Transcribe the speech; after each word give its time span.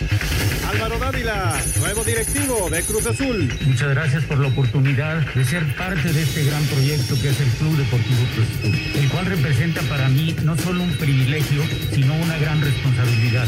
Thank 0.00 0.22
you. 0.22 0.27
Álvaro 0.68 0.98
Dávila, 0.98 1.56
nuevo 1.80 2.04
directivo 2.04 2.68
de 2.68 2.82
Cruz 2.82 3.06
Azul. 3.06 3.50
Muchas 3.66 3.88
gracias 3.88 4.24
por 4.24 4.38
la 4.38 4.48
oportunidad 4.48 5.24
de 5.34 5.42
ser 5.42 5.64
parte 5.76 6.12
de 6.12 6.22
este 6.22 6.44
gran 6.44 6.62
proyecto 6.64 7.14
que 7.22 7.30
es 7.30 7.40
el 7.40 7.48
Club 7.52 7.74
Deportivo 7.78 8.20
Cruz 8.34 8.48
Azul, 8.58 9.02
el 9.02 9.08
cual 9.08 9.26
representa 9.26 9.80
para 9.82 10.10
mí 10.10 10.36
no 10.42 10.58
solo 10.58 10.82
un 10.82 10.92
privilegio, 10.98 11.62
sino 11.94 12.14
una 12.16 12.36
gran 12.36 12.60
responsabilidad. 12.60 13.46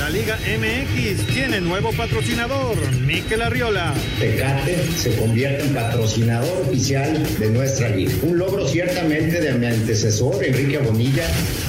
La 0.00 0.10
Liga 0.10 0.36
MX 0.38 1.26
tiene 1.28 1.60
nuevo 1.60 1.92
patrocinador, 1.92 2.76
Miquel 3.02 3.42
Arriola. 3.42 3.94
Tecate 4.18 4.90
se 4.90 5.14
convierte 5.14 5.66
en 5.66 5.74
patrocinador 5.74 6.62
oficial 6.62 7.38
de 7.38 7.50
nuestra 7.50 7.90
liga. 7.90 8.12
Un 8.22 8.38
logro 8.38 8.66
ciertamente 8.66 9.40
de 9.40 9.52
mi 9.52 9.66
antecesor, 9.66 10.44
Enrique 10.44 10.78
Bonilla. 10.78 11.28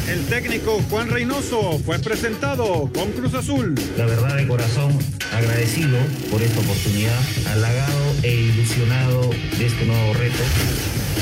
El 0.09 0.25
técnico 0.25 0.82
Juan 0.89 1.09
Reynoso 1.09 1.79
fue 1.86 2.00
presentado 2.00 2.89
con 2.95 3.11
Cruz 3.11 3.36
Azul. 3.36 3.75
La 3.95 4.05
verdad 4.05 4.38
de 4.38 4.48
corazón 4.48 4.86
agradecido 5.33 5.98
por 6.31 6.41
esta 6.41 6.59
oportunidad, 6.59 7.20
halagado 7.48 8.16
e 8.23 8.34
ilusionado 8.34 9.29
de 9.57 9.66
este 9.66 9.85
nuevo 9.85 10.13
reto. 10.13 10.43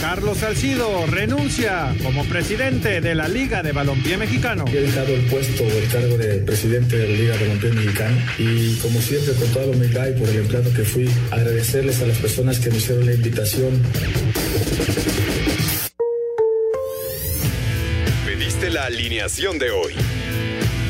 Carlos 0.01 0.37
Salcido 0.37 1.05
renuncia 1.07 1.95
como 2.03 2.25
presidente 2.25 3.01
de 3.01 3.15
la 3.15 3.27
Liga 3.27 3.63
de 3.63 3.71
Balompié 3.71 4.17
Mexicano. 4.17 4.65
He 4.67 4.81
dejado 4.81 5.13
el 5.15 5.25
puesto 5.25 5.63
o 5.63 5.67
el 5.67 5.87
cargo 5.87 6.17
de 6.17 6.39
presidente 6.39 6.97
de 6.97 7.07
la 7.09 7.15
Liga 7.15 7.37
de 7.37 7.45
Balompié 7.45 7.71
Mexicano 7.71 8.17
y 8.37 8.75
como 8.77 9.01
siempre 9.01 9.33
con 9.33 9.47
toda 9.49 9.65
la 9.65 9.71
humildad 9.71 10.07
y 10.09 10.19
por 10.19 10.29
el 10.29 10.37
empleado 10.37 10.71
que 10.73 10.83
fui, 10.83 11.09
agradecerles 11.31 12.01
a 12.01 12.07
las 12.07 12.17
personas 12.17 12.59
que 12.59 12.69
me 12.69 12.77
hicieron 12.77 13.05
la 13.05 13.13
invitación. 13.13 13.81
Pediste 18.25 18.69
la 18.69 18.85
alineación 18.85 19.57
de 19.57 19.71
hoy. 19.71 19.93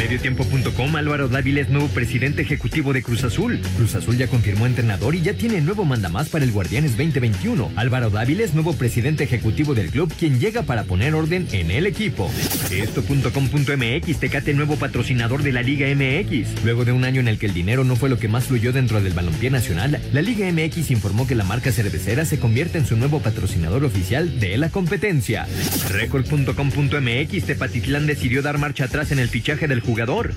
Mediotiempo.com 0.00 0.96
Álvaro 0.96 1.28
Dávila 1.28 1.60
es 1.60 1.68
nuevo 1.68 1.86
presidente 1.88 2.40
ejecutivo 2.40 2.94
de 2.94 3.02
Cruz 3.02 3.22
Azul. 3.22 3.60
Cruz 3.76 3.94
Azul 3.94 4.16
ya 4.16 4.28
confirmó 4.28 4.64
entrenador 4.64 5.14
y 5.14 5.20
ya 5.20 5.34
tiene 5.34 5.60
nuevo 5.60 5.84
mandamás 5.84 6.30
para 6.30 6.42
el 6.42 6.52
Guardianes 6.52 6.96
2021. 6.96 7.70
Álvaro 7.76 8.08
Dávila 8.08 8.44
es 8.44 8.54
nuevo 8.54 8.72
presidente 8.72 9.24
ejecutivo 9.24 9.74
del 9.74 9.90
club, 9.90 10.10
quien 10.18 10.40
llega 10.40 10.62
para 10.62 10.84
poner 10.84 11.14
orden 11.14 11.46
en 11.52 11.70
el 11.70 11.84
equipo. 11.84 12.30
Esto.com.mx 12.70 14.20
Tecate 14.20 14.54
nuevo 14.54 14.76
patrocinador 14.76 15.42
de 15.42 15.52
la 15.52 15.60
Liga 15.60 15.86
MX. 15.94 16.64
Luego 16.64 16.86
de 16.86 16.92
un 16.92 17.04
año 17.04 17.20
en 17.20 17.28
el 17.28 17.38
que 17.38 17.44
el 17.44 17.52
dinero 17.52 17.84
no 17.84 17.94
fue 17.94 18.08
lo 18.08 18.18
que 18.18 18.28
más 18.28 18.44
fluyó 18.44 18.72
dentro 18.72 19.02
del 19.02 19.12
balompié 19.12 19.50
nacional, 19.50 20.00
la 20.14 20.22
Liga 20.22 20.50
MX 20.50 20.92
informó 20.92 21.26
que 21.26 21.34
la 21.34 21.44
marca 21.44 21.72
cervecera 21.72 22.24
se 22.24 22.38
convierte 22.38 22.78
en 22.78 22.86
su 22.86 22.96
nuevo 22.96 23.20
patrocinador 23.20 23.84
oficial 23.84 24.40
de 24.40 24.56
la 24.56 24.70
competencia. 24.70 25.46
Record.com.mx 25.90 27.44
Tepatitlán 27.44 28.06
decidió 28.06 28.40
dar 28.40 28.56
marcha 28.56 28.84
atrás 28.84 29.12
en 29.12 29.18
el 29.18 29.28
fichaje 29.28 29.68
del 29.68 29.80
jugador. 29.80 29.89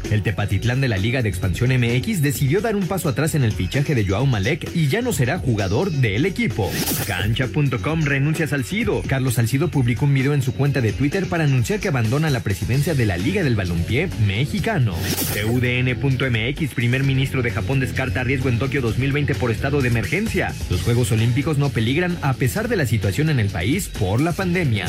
El 0.09 0.23
Tepatitlán 0.23 0.81
de 0.81 0.87
la 0.87 0.97
Liga 0.97 1.21
de 1.21 1.29
Expansión 1.29 1.69
MX 1.69 2.21
decidió 2.23 2.59
dar 2.59 2.75
un 2.75 2.87
paso 2.87 3.07
atrás 3.07 3.35
en 3.35 3.43
el 3.43 3.51
fichaje 3.51 3.93
de 3.93 4.05
Joao 4.05 4.25
Malek 4.25 4.71
y 4.73 4.87
ya 4.87 5.01
no 5.01 5.13
será 5.13 5.37
jugador 5.37 5.91
del 5.91 6.25
equipo. 6.25 6.71
Cancha.com 7.05 8.01
renuncia 8.01 8.45
a 8.45 8.47
Salcido. 8.47 9.03
Carlos 9.07 9.35
Salcido 9.35 9.69
publicó 9.69 10.05
un 10.05 10.13
video 10.15 10.33
en 10.33 10.41
su 10.41 10.53
cuenta 10.53 10.81
de 10.81 10.91
Twitter 10.91 11.27
para 11.27 11.43
anunciar 11.43 11.79
que 11.79 11.89
abandona 11.89 12.31
la 12.31 12.39
presidencia 12.39 12.95
de 12.95 13.05
la 13.05 13.17
Liga 13.17 13.43
del 13.43 13.55
Balompié 13.55 14.09
mexicano. 14.25 14.95
TUDN.mx 15.33 16.73
Primer 16.73 17.03
ministro 17.03 17.43
de 17.43 17.51
Japón 17.51 17.79
descarta 17.79 18.23
riesgo 18.23 18.49
en 18.49 18.57
Tokio 18.57 18.81
2020 18.81 19.35
por 19.35 19.51
estado 19.51 19.81
de 19.81 19.89
emergencia. 19.89 20.53
Los 20.71 20.81
Juegos 20.81 21.11
Olímpicos 21.11 21.59
no 21.59 21.69
peligran 21.69 22.17
a 22.21 22.33
pesar 22.33 22.69
de 22.69 22.77
la 22.77 22.87
situación 22.87 23.29
en 23.29 23.39
el 23.39 23.49
país 23.49 23.87
por 23.87 24.19
la 24.19 24.31
pandemia. 24.31 24.87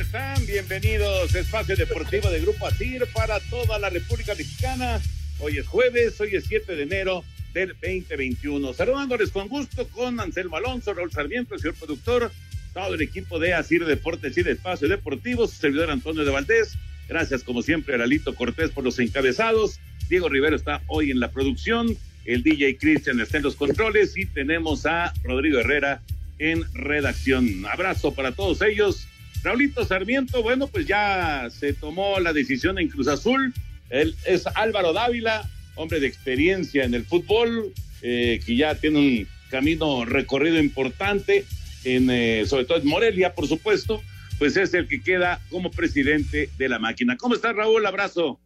Están? 0.00 0.46
Bienvenidos 0.46 1.34
Espacio 1.34 1.76
Deportivo 1.76 2.30
de 2.30 2.40
Grupo 2.40 2.66
ASIR 2.66 3.06
para 3.12 3.38
toda 3.38 3.78
la 3.78 3.90
República 3.90 4.34
Mexicana. 4.34 4.98
Hoy 5.38 5.58
es 5.58 5.66
jueves, 5.66 6.18
hoy 6.20 6.36
es 6.36 6.44
7 6.46 6.74
de 6.74 6.82
enero 6.84 7.22
del 7.52 7.74
2021. 7.74 8.72
Saludándoles 8.72 9.30
con 9.30 9.48
gusto 9.48 9.86
con 9.88 10.18
Anselmo 10.18 10.56
Alonso, 10.56 10.94
Raúl 10.94 11.12
Sarmiento, 11.12 11.54
el 11.54 11.60
señor 11.60 11.74
productor, 11.74 12.32
todo 12.72 12.94
el 12.94 13.02
equipo 13.02 13.38
de 13.38 13.52
ASIR 13.52 13.84
Deportes 13.84 14.38
y 14.38 14.42
de 14.42 14.52
Espacio 14.52 14.88
Deportivo, 14.88 15.46
su 15.46 15.56
servidor 15.56 15.90
Antonio 15.90 16.24
de 16.24 16.30
Valdés. 16.30 16.78
Gracias, 17.06 17.42
como 17.42 17.60
siempre, 17.60 17.94
a 17.94 17.98
Lalito 17.98 18.34
Cortés 18.34 18.70
por 18.70 18.84
los 18.84 18.98
encabezados. 18.98 19.80
Diego 20.08 20.30
Rivero 20.30 20.56
está 20.56 20.80
hoy 20.86 21.10
en 21.10 21.20
la 21.20 21.30
producción. 21.30 21.94
El 22.24 22.42
DJ 22.42 22.78
Cristian 22.78 23.20
está 23.20 23.36
en 23.36 23.42
los 23.42 23.56
controles 23.56 24.16
y 24.16 24.24
tenemos 24.24 24.86
a 24.86 25.12
Rodrigo 25.24 25.58
Herrera 25.58 26.00
en 26.38 26.64
redacción. 26.72 27.66
Abrazo 27.66 28.14
para 28.14 28.32
todos 28.32 28.62
ellos. 28.62 29.06
Raulito 29.42 29.84
Sarmiento, 29.84 30.42
bueno, 30.42 30.66
pues 30.66 30.86
ya 30.86 31.48
se 31.50 31.72
tomó 31.72 32.20
la 32.20 32.32
decisión 32.32 32.78
en 32.78 32.88
Cruz 32.88 33.08
Azul. 33.08 33.54
Él 33.88 34.14
es 34.26 34.46
Álvaro 34.54 34.92
Dávila, 34.92 35.48
hombre 35.76 35.98
de 35.98 36.06
experiencia 36.06 36.84
en 36.84 36.94
el 36.94 37.04
fútbol, 37.04 37.72
eh, 38.02 38.40
que 38.44 38.56
ya 38.56 38.74
tiene 38.74 38.98
un 38.98 39.28
camino 39.50 40.04
recorrido 40.04 40.58
importante, 40.58 41.44
en, 41.84 42.10
eh, 42.10 42.44
sobre 42.46 42.66
todo 42.66 42.78
en 42.78 42.86
Morelia, 42.86 43.34
por 43.34 43.48
supuesto, 43.48 44.02
pues 44.38 44.56
es 44.56 44.74
el 44.74 44.86
que 44.88 45.02
queda 45.02 45.40
como 45.50 45.70
presidente 45.70 46.50
de 46.58 46.68
la 46.68 46.78
máquina. 46.78 47.16
¿Cómo 47.16 47.34
estás, 47.34 47.56
Raúl? 47.56 47.84
Abrazo. 47.86 48.38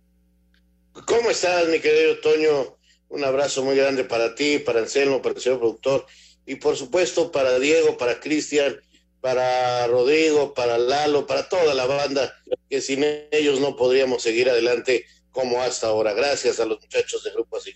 ¿Cómo 0.92 1.30
estás, 1.30 1.68
mi 1.68 1.80
querido 1.80 2.18
Toño? 2.18 2.76
Un 3.08 3.24
abrazo 3.24 3.64
muy 3.64 3.76
grande 3.76 4.04
para 4.04 4.34
ti, 4.34 4.58
para 4.58 4.80
Anselmo, 4.80 5.20
para 5.20 5.34
el 5.34 5.40
señor 5.40 5.58
productor 5.58 6.06
y 6.46 6.56
por 6.56 6.76
supuesto 6.76 7.32
para 7.32 7.58
Diego, 7.58 7.96
para 7.96 8.20
Cristian 8.20 8.76
para 9.24 9.86
Rodrigo, 9.86 10.52
para 10.52 10.76
Lalo, 10.76 11.26
para 11.26 11.48
toda 11.48 11.72
la 11.72 11.86
banda, 11.86 12.38
que 12.68 12.82
sin 12.82 13.02
ellos 13.30 13.58
no 13.58 13.74
podríamos 13.74 14.22
seguir 14.22 14.50
adelante 14.50 15.06
como 15.30 15.62
hasta 15.62 15.86
ahora. 15.86 16.12
Gracias 16.12 16.60
a 16.60 16.66
los 16.66 16.78
muchachos 16.78 17.24
de 17.24 17.30
Grupo 17.30 17.56
Así. 17.56 17.72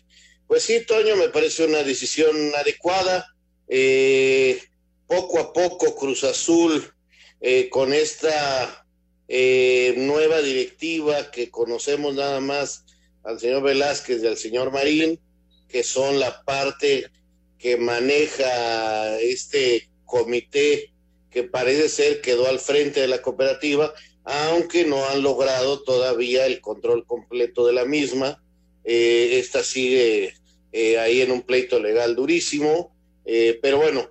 Pues 0.47 0.65
sí, 0.65 0.85
Toño, 0.85 1.17
me 1.17 1.31
parece 1.31 1.65
una 1.65 1.83
decisión 1.83 2.37
adecuada. 2.55 3.35
Eh, 3.67 4.61
poco 5.07 5.39
a 5.39 5.55
poco 5.55 5.97
Cruz 5.97 6.23
Azul, 6.23 6.93
eh, 7.41 7.71
con 7.71 7.95
esta 7.95 8.87
eh, 9.27 9.95
nueva 9.97 10.43
directiva 10.43 11.31
que 11.31 11.51
conocemos 11.51 12.15
nada 12.15 12.41
más 12.41 12.85
al 13.25 13.41
señor 13.41 13.63
Velázquez 13.63 14.23
y 14.23 14.27
al 14.27 14.37
señor 14.37 14.71
Marín, 14.71 15.19
que 15.67 15.83
son 15.83 16.21
la 16.21 16.43
parte 16.43 17.11
que 17.59 17.79
maneja 17.79 19.19
este 19.21 19.89
comité 20.05 20.93
que 21.31 21.43
parece 21.43 21.89
ser 21.89 22.21
quedó 22.21 22.47
al 22.47 22.59
frente 22.59 23.01
de 23.01 23.09
la 23.09 23.23
cooperativa, 23.23 23.93
aunque 24.25 24.85
no 24.85 25.07
han 25.07 25.23
logrado 25.23 25.83
todavía 25.83 26.47
el 26.47 26.61
control 26.61 27.07
completo 27.07 27.67
de 27.67 27.73
la 27.73 27.85
misma. 27.85 28.43
Eh, 28.85 29.39
esta 29.39 29.63
sigue 29.63 30.35
eh, 30.73 30.99
ahí 30.99 31.23
en 31.23 31.31
un 31.31 31.43
pleito 31.43 31.81
legal 31.81 32.15
durísimo, 32.15 32.95
eh, 33.25 33.59
pero 33.63 33.79
bueno, 33.79 34.11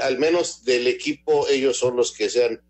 al 0.00 0.18
menos 0.18 0.64
del 0.64 0.86
equipo 0.86 1.48
ellos 1.48 1.76
son 1.76 1.96
los 1.96 2.12
que 2.12 2.28
se 2.30 2.44
han 2.44 2.60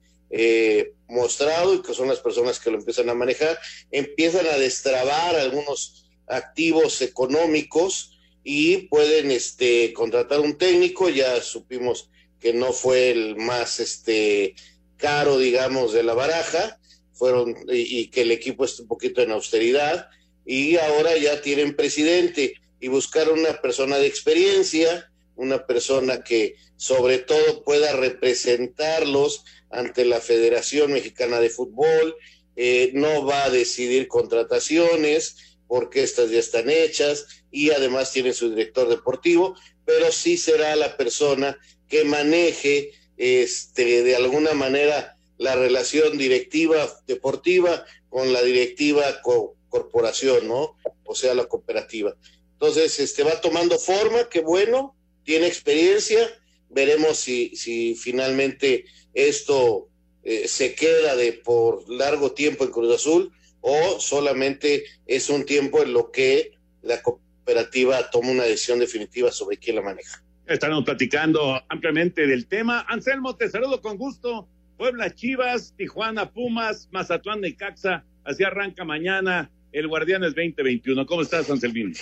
mostrado 1.09 1.75
y 1.75 1.83
que 1.83 1.95
son 1.95 2.09
las 2.09 2.21
personas 2.21 2.59
que 2.59 2.71
lo 2.71 2.79
empiezan 2.79 3.11
a 3.11 3.15
manejar, 3.15 3.59
empiezan 3.91 4.47
a 4.47 4.59
destrabar 4.59 5.37
algunos 5.37 6.09
activos 6.27 7.01
económicos 7.03 8.19
y 8.43 8.89
pueden 8.89 9.31
este, 9.31 9.93
contratar 9.93 10.41
un 10.41 10.57
técnico, 10.57 11.09
ya 11.11 11.43
supimos 11.43 12.09
que 12.41 12.53
no 12.53 12.73
fue 12.73 13.11
el 13.11 13.37
más 13.37 13.81
este 13.81 14.55
caro, 14.97 15.39
digamos, 15.39 15.93
de 15.93 16.03
la 16.03 16.15
baraja, 16.15 16.79
fueron 17.13 17.57
y, 17.69 18.09
que 18.09 18.23
el 18.23 18.31
equipo 18.31 18.65
está 18.65 18.83
un 18.83 18.89
poquito 18.89 19.23
en 19.23 19.33
austeridad 19.33 20.09
y 20.45 20.77
ahora 20.77 21.17
ya 21.17 21.41
tienen 21.41 21.75
presidente 21.75 22.55
y 22.79 22.89
buscaron 22.89 23.41
una 23.41 23.61
persona 23.61 23.97
de 23.97 24.07
experiencia, 24.07 25.11
una 25.35 25.67
persona 25.67 26.23
que 26.23 26.57
sobre 26.77 27.19
todo 27.19 27.65
pueda 27.65 27.93
representarlos 27.93 29.45
ante 29.71 30.05
la 30.05 30.21
Federación 30.21 30.93
Mexicana 30.93 31.41
de 31.41 31.51
Fútbol, 31.51 32.17
eh, 32.55 32.91
no 32.95 33.25
va 33.25 33.45
a 33.45 33.51
decidir 33.51 34.09
contrataciones 34.09 35.59
porque 35.67 36.03
estas 36.03 36.31
ya 36.31 36.39
están 36.39 36.71
hechas 36.71 37.27
y 37.51 37.71
además 37.71 38.13
tiene 38.13 38.33
su 38.33 38.51
director 38.51 38.89
deportivo, 38.89 39.57
pero 39.85 40.13
sí 40.13 40.37
será 40.37 40.77
la 40.77 40.97
persona 40.97 41.59
que 41.89 42.05
maneje 42.05 42.93
este, 43.17 44.03
de 44.03 44.17
alguna 44.17 44.53
manera 44.55 45.17
la 45.39 45.55
relación 45.55 46.19
directiva 46.19 46.87
deportiva 47.07 47.85
con 48.09 48.33
la 48.33 48.43
directiva 48.43 49.21
corporación, 49.69 50.49
¿no? 50.49 50.77
O 51.05 51.15
sea, 51.15 51.35
la 51.35 51.47
cooperativa. 51.47 52.17
Entonces, 52.53 52.99
este 53.01 53.23
va 53.23 53.41
tomando 53.41 53.79
forma, 53.79 54.29
qué 54.31 54.41
bueno, 54.41 54.97
tiene 55.25 55.47
experiencia, 55.47 56.27
veremos 56.71 57.19
si, 57.19 57.55
si 57.55 57.95
finalmente 57.95 58.87
esto 59.13 59.89
eh, 60.25 60.49
se 60.49 60.75
queda 60.75 61.17
de 61.17 61.33
por 61.33 61.89
largo 61.89 62.33
tiempo 62.33 62.65
en 62.65 62.71
Cruz 62.71 62.95
Azul 62.95 63.33
o 63.61 64.01
solamente 64.01 64.85
es 65.07 65.29
un 65.29 65.45
tiempo 65.45 65.83
en 65.83 65.93
lo 65.93 66.11
que 66.11 66.53
la 66.83 67.03
cooperativa 67.03 68.11
toma 68.11 68.31
una 68.31 68.45
decisión 68.45 68.79
definitiva 68.79 69.31
sobre 69.31 69.59
quién 69.59 69.77
la 69.77 69.83
maneja. 69.83 70.25
Estaremos 70.47 70.85
platicando 70.85 71.61
ampliamente 71.69 72.25
del 72.25 72.47
tema. 72.47 72.87
Anselmo, 72.89 73.35
te 73.35 73.51
saludo 73.51 73.81
con 73.81 73.97
gusto. 73.97 74.49
Puebla 74.79 75.13
Chivas, 75.13 75.75
Tijuana 75.77 76.31
Pumas, 76.31 76.89
Mazatlán 76.93 77.41
de 77.41 77.57
Caxa. 77.57 78.05
Así 78.23 78.45
arranca 78.45 78.85
mañana 78.85 79.51
el 79.73 79.89
Guardianes 79.89 80.37
2021. 80.37 81.05
¿Cómo 81.05 81.23
estás, 81.23 81.51
Anselmín? 81.51 81.95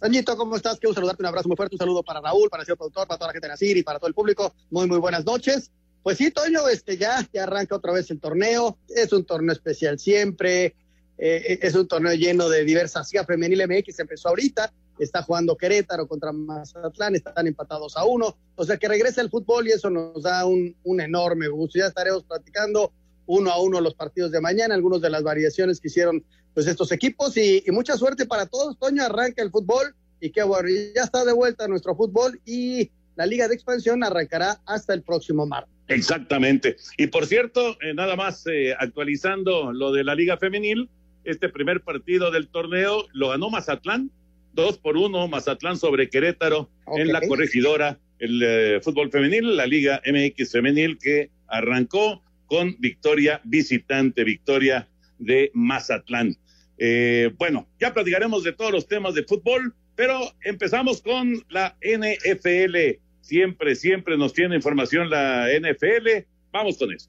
Toñito, 0.00 0.36
¿cómo 0.36 0.56
estás? 0.56 0.80
Quiero 0.80 0.94
saludarte, 0.94 1.22
un 1.22 1.26
abrazo 1.26 1.46
muy 1.46 1.56
fuerte, 1.56 1.76
un 1.76 1.78
saludo 1.78 2.02
para 2.02 2.20
Raúl, 2.20 2.50
para 2.50 2.62
el 2.62 2.66
señor 2.66 2.78
productor, 2.78 3.06
para 3.06 3.18
toda 3.18 3.28
la 3.28 3.34
gente 3.34 3.46
de 3.46 3.52
Nacir 3.52 3.76
y 3.76 3.84
para 3.84 4.00
todo 4.00 4.08
el 4.08 4.14
público. 4.14 4.52
Muy, 4.70 4.88
muy 4.88 4.98
buenas 4.98 5.24
noches. 5.24 5.70
Pues 6.02 6.18
sí, 6.18 6.32
Toño, 6.32 6.68
este 6.68 6.96
ya, 6.96 7.24
ya 7.32 7.44
arranca 7.44 7.76
otra 7.76 7.92
vez 7.92 8.10
el 8.10 8.18
torneo. 8.18 8.78
Es 8.88 9.12
un 9.12 9.24
torneo 9.24 9.52
especial 9.52 10.00
siempre. 10.00 10.74
Eh, 11.18 11.60
es 11.62 11.76
un 11.76 11.86
torneo 11.86 12.14
lleno 12.14 12.48
de 12.48 12.64
diversas. 12.64 13.12
Liga 13.12 13.24
Femenil 13.24 13.62
MX 13.68 14.00
empezó 14.00 14.30
ahorita. 14.30 14.72
Está 14.98 15.22
jugando 15.22 15.56
Querétaro 15.56 16.06
contra 16.06 16.32
Mazatlán, 16.32 17.14
están 17.14 17.46
empatados 17.46 17.96
a 17.96 18.04
uno. 18.04 18.36
O 18.56 18.64
sea 18.64 18.76
que 18.76 18.88
regresa 18.88 19.20
el 19.20 19.30
fútbol 19.30 19.68
y 19.68 19.72
eso 19.72 19.90
nos 19.90 20.22
da 20.22 20.44
un, 20.44 20.76
un 20.84 21.00
enorme 21.00 21.48
gusto. 21.48 21.78
Ya 21.78 21.86
estaremos 21.86 22.24
platicando 22.24 22.92
uno 23.26 23.50
a 23.50 23.60
uno 23.60 23.80
los 23.80 23.94
partidos 23.94 24.30
de 24.30 24.40
mañana, 24.40 24.74
algunas 24.74 25.00
de 25.00 25.10
las 25.10 25.22
variaciones 25.22 25.80
que 25.80 25.88
hicieron 25.88 26.24
pues 26.54 26.66
estos 26.66 26.92
equipos 26.92 27.36
y, 27.36 27.64
mucha 27.68 27.96
suerte 27.96 28.26
para 28.26 28.46
todos. 28.46 28.78
Toño 28.78 29.04
arranca 29.04 29.42
el 29.42 29.50
fútbol 29.50 29.94
y 30.20 30.30
qué 30.30 30.42
bueno, 30.42 30.68
ya 30.94 31.02
está 31.02 31.24
de 31.24 31.32
vuelta 31.32 31.68
nuestro 31.68 31.96
fútbol 31.96 32.40
y 32.44 32.90
la 33.16 33.26
Liga 33.26 33.48
de 33.48 33.54
Expansión 33.54 34.04
arrancará 34.04 34.60
hasta 34.66 34.94
el 34.94 35.02
próximo 35.02 35.46
martes. 35.46 35.72
Exactamente. 35.88 36.76
Y 36.96 37.08
por 37.08 37.26
cierto, 37.26 37.76
eh, 37.82 37.92
nada 37.94 38.16
más 38.16 38.46
eh, 38.46 38.74
actualizando 38.78 39.72
lo 39.72 39.92
de 39.92 40.04
la 40.04 40.14
Liga 40.14 40.36
Femenil, 40.36 40.88
este 41.24 41.48
primer 41.48 41.82
partido 41.82 42.30
del 42.30 42.48
torneo 42.48 43.06
lo 43.12 43.30
ganó 43.30 43.50
Mazatlán, 43.50 44.10
dos 44.52 44.78
por 44.78 44.96
uno, 44.96 45.28
Mazatlán 45.28 45.76
sobre 45.76 46.08
Querétaro 46.08 46.70
okay. 46.84 47.02
en 47.02 47.12
la 47.12 47.20
corregidora, 47.20 47.98
el 48.18 48.42
eh, 48.42 48.80
fútbol 48.82 49.10
femenil, 49.10 49.56
la 49.56 49.66
Liga 49.66 50.00
MX 50.06 50.52
Femenil 50.52 50.98
que 50.98 51.30
arrancó 51.48 52.22
con 52.46 52.76
victoria 52.78 53.40
visitante, 53.44 54.24
victoria 54.24 54.88
de 55.18 55.50
Mazatlán. 55.54 56.36
Eh, 56.78 57.30
bueno, 57.38 57.68
ya 57.80 57.94
platicaremos 57.94 58.44
de 58.44 58.52
todos 58.52 58.72
los 58.72 58.86
temas 58.86 59.14
de 59.14 59.24
fútbol, 59.24 59.74
pero 59.94 60.20
empezamos 60.42 61.00
con 61.00 61.44
la 61.48 61.76
NFL. 61.80 63.00
Siempre, 63.20 63.74
siempre 63.74 64.16
nos 64.18 64.32
tiene 64.32 64.56
información 64.56 65.08
la 65.08 65.48
NFL. 65.58 66.26
Vamos 66.50 66.76
con 66.76 66.92
eso. 66.92 67.08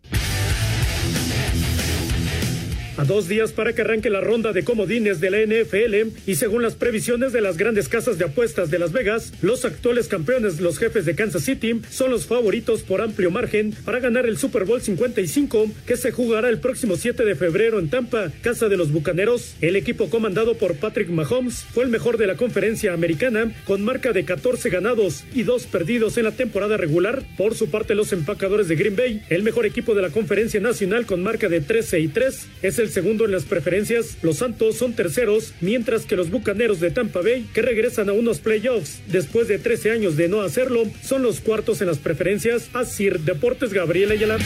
A 2.95 3.06
dos 3.06 3.28
días 3.28 3.51
para 3.51 3.74
que 3.74 3.81
arranque 3.81 4.12
la 4.12 4.22
ronda 4.22 4.54
de 4.54 4.63
comodines 4.63 5.19
de 5.19 5.31
la 5.31 5.40
NFL 5.40 6.16
y 6.28 6.36
según 6.36 6.62
las 6.62 6.75
previsiones 6.75 7.34
de 7.34 7.42
las 7.42 7.57
grandes 7.57 7.90
casas 7.90 8.19
de 8.19 8.25
apuestas 8.25 8.69
de 8.69 8.78
Las 8.78 8.92
Vegas, 8.92 9.34
los 9.42 9.66
actuales 9.66 10.07
campeones, 10.07 10.60
los 10.60 10.78
jefes 10.78 11.04
de 11.06 11.16
Kansas 11.16 11.44
City, 11.44 11.81
son 11.90 12.12
los 12.12 12.28
favoritos 12.28 12.84
por 12.84 13.01
amplio 13.01 13.31
margen 13.31 13.74
para 13.84 14.00
ganar 14.00 14.28
el 14.28 14.38
Super 14.38 14.66
Bowl 14.66 14.80
55 14.80 15.72
que 15.88 15.98
se 15.98 16.12
jugará 16.12 16.50
el 16.50 16.60
próximo 16.60 16.95
7 16.95 17.25
de 17.25 17.34
febrero 17.34 17.80
en 17.80 17.90
Tampa, 17.90 18.31
casa 18.44 18.69
de 18.69 18.78
los 18.78 18.92
Bucaneros. 18.92 19.56
El 19.60 19.75
equipo 19.75 20.12
comandado 20.12 20.54
por 20.54 20.75
Patrick 20.75 21.10
Mahomes 21.10 21.66
fue 21.74 21.86
el 21.86 21.90
mejor 21.90 22.19
de 22.19 22.28
la 22.28 22.36
conferencia 22.36 22.94
americana 22.94 23.51
con 23.66 23.84
marca 23.84 24.12
de 24.12 24.24
14 24.24 24.69
ganados 24.69 25.24
y 25.34 25.42
2 25.42 25.66
perdidos 25.66 26.18
en 26.18 26.25
la 26.25 26.31
temporada 26.31 26.78
regular. 26.78 27.24
Por 27.38 27.56
su 27.56 27.72
parte, 27.72 27.95
los 27.95 28.13
empacadores 28.13 28.68
de 28.68 28.75
Green 28.75 28.95
Bay, 28.95 29.24
el 29.30 29.42
mejor 29.42 29.66
equipo 29.66 29.95
de 29.95 30.04
la 30.04 30.12
conferencia 30.12 30.60
nacional 30.60 31.07
con 31.07 31.24
marca 31.24 31.50
de 31.50 31.60
13 31.60 32.00
y 32.00 32.07
3, 32.07 32.48
es 32.62 32.78
el 32.78 32.82
segundo 32.89 33.25
en 33.25 33.31
las 33.31 33.45
preferencias, 33.45 34.18
los 34.21 34.38
Santos 34.38 34.77
son 34.77 34.94
terceros, 34.94 35.53
mientras 35.62 36.06
que 36.06 36.15
los 36.15 36.30
Bucaneros 36.30 36.80
de 36.80 36.91
Tampa 36.91 37.21
Bay, 37.21 37.47
que 37.53 37.62
regresan 37.62 38.09
a 38.09 38.13
unos 38.13 38.39
playoffs 38.39 39.01
después 39.07 39.47
de 39.47 39.59
13 39.59 39.91
años 39.91 40.18
de 40.18 40.27
no 40.27 40.41
hacerlo, 40.41 40.83
son 41.01 41.24
los 41.24 41.39
cuartos 41.41 41.81
en 41.81 41.88
las 41.88 42.00
preferencias. 42.00 42.69
Asir 42.74 43.19
Deportes 43.19 43.74
Gabriel 43.74 44.12
Ayala. 44.12 44.38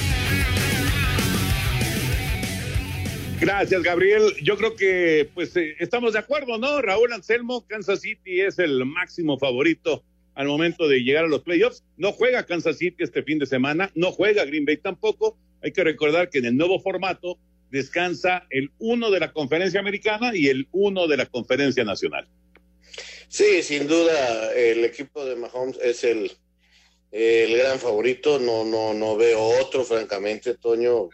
Gracias, 3.40 3.84
Gabriel. 3.84 4.34
Yo 4.42 4.58
creo 4.58 4.76
que 4.76 5.30
pues 5.34 5.56
eh, 5.56 5.76
estamos 5.80 6.14
de 6.14 6.20
acuerdo, 6.20 6.58
¿no? 6.58 6.82
Raúl 6.82 7.14
Anselmo, 7.14 7.66
Kansas 7.68 8.02
City 8.02 8.42
es 8.42 8.58
el 8.58 8.84
máximo 8.86 9.38
favorito 9.38 10.04
al 10.34 10.48
momento 10.48 10.88
de 10.88 11.04
llegar 11.04 11.26
a 11.26 11.28
los 11.28 11.42
playoffs. 11.42 11.84
No 11.98 12.12
juega 12.12 12.46
Kansas 12.46 12.78
City 12.78 13.04
este 13.04 13.22
fin 13.22 13.38
de 13.38 13.46
semana, 13.46 13.92
no 13.94 14.12
juega 14.12 14.44
Green 14.46 14.66
Bay 14.66 14.78
tampoco. 14.78 15.38
Hay 15.62 15.72
que 15.72 15.84
recordar 15.84 16.30
que 16.30 16.40
en 16.40 16.46
el 16.46 16.58
nuevo 16.58 16.80
formato 16.80 17.38
descansa 17.70 18.46
el 18.50 18.72
uno 18.80 19.12
de 19.12 19.20
la 19.20 19.32
conferencia 19.34 19.80
americana 19.80 20.36
y 20.36 20.48
el 20.48 20.68
uno 20.72 21.08
de 21.08 21.18
la 21.18 21.26
conferencia 21.26 21.84
nacional. 21.84 22.28
Sí, 23.28 23.62
sin 23.62 23.88
duda 23.88 24.54
el 24.54 24.86
equipo 24.86 25.26
de 25.26 25.36
Mahomes 25.36 25.78
es 25.82 26.04
el, 26.04 26.32
el 27.12 27.58
gran 27.58 27.80
favorito. 27.80 28.40
No, 28.40 28.64
no, 28.64 28.94
no 28.94 29.18
veo 29.18 29.42
otro, 29.62 29.84
francamente, 29.84 30.56
Toño. 30.56 31.10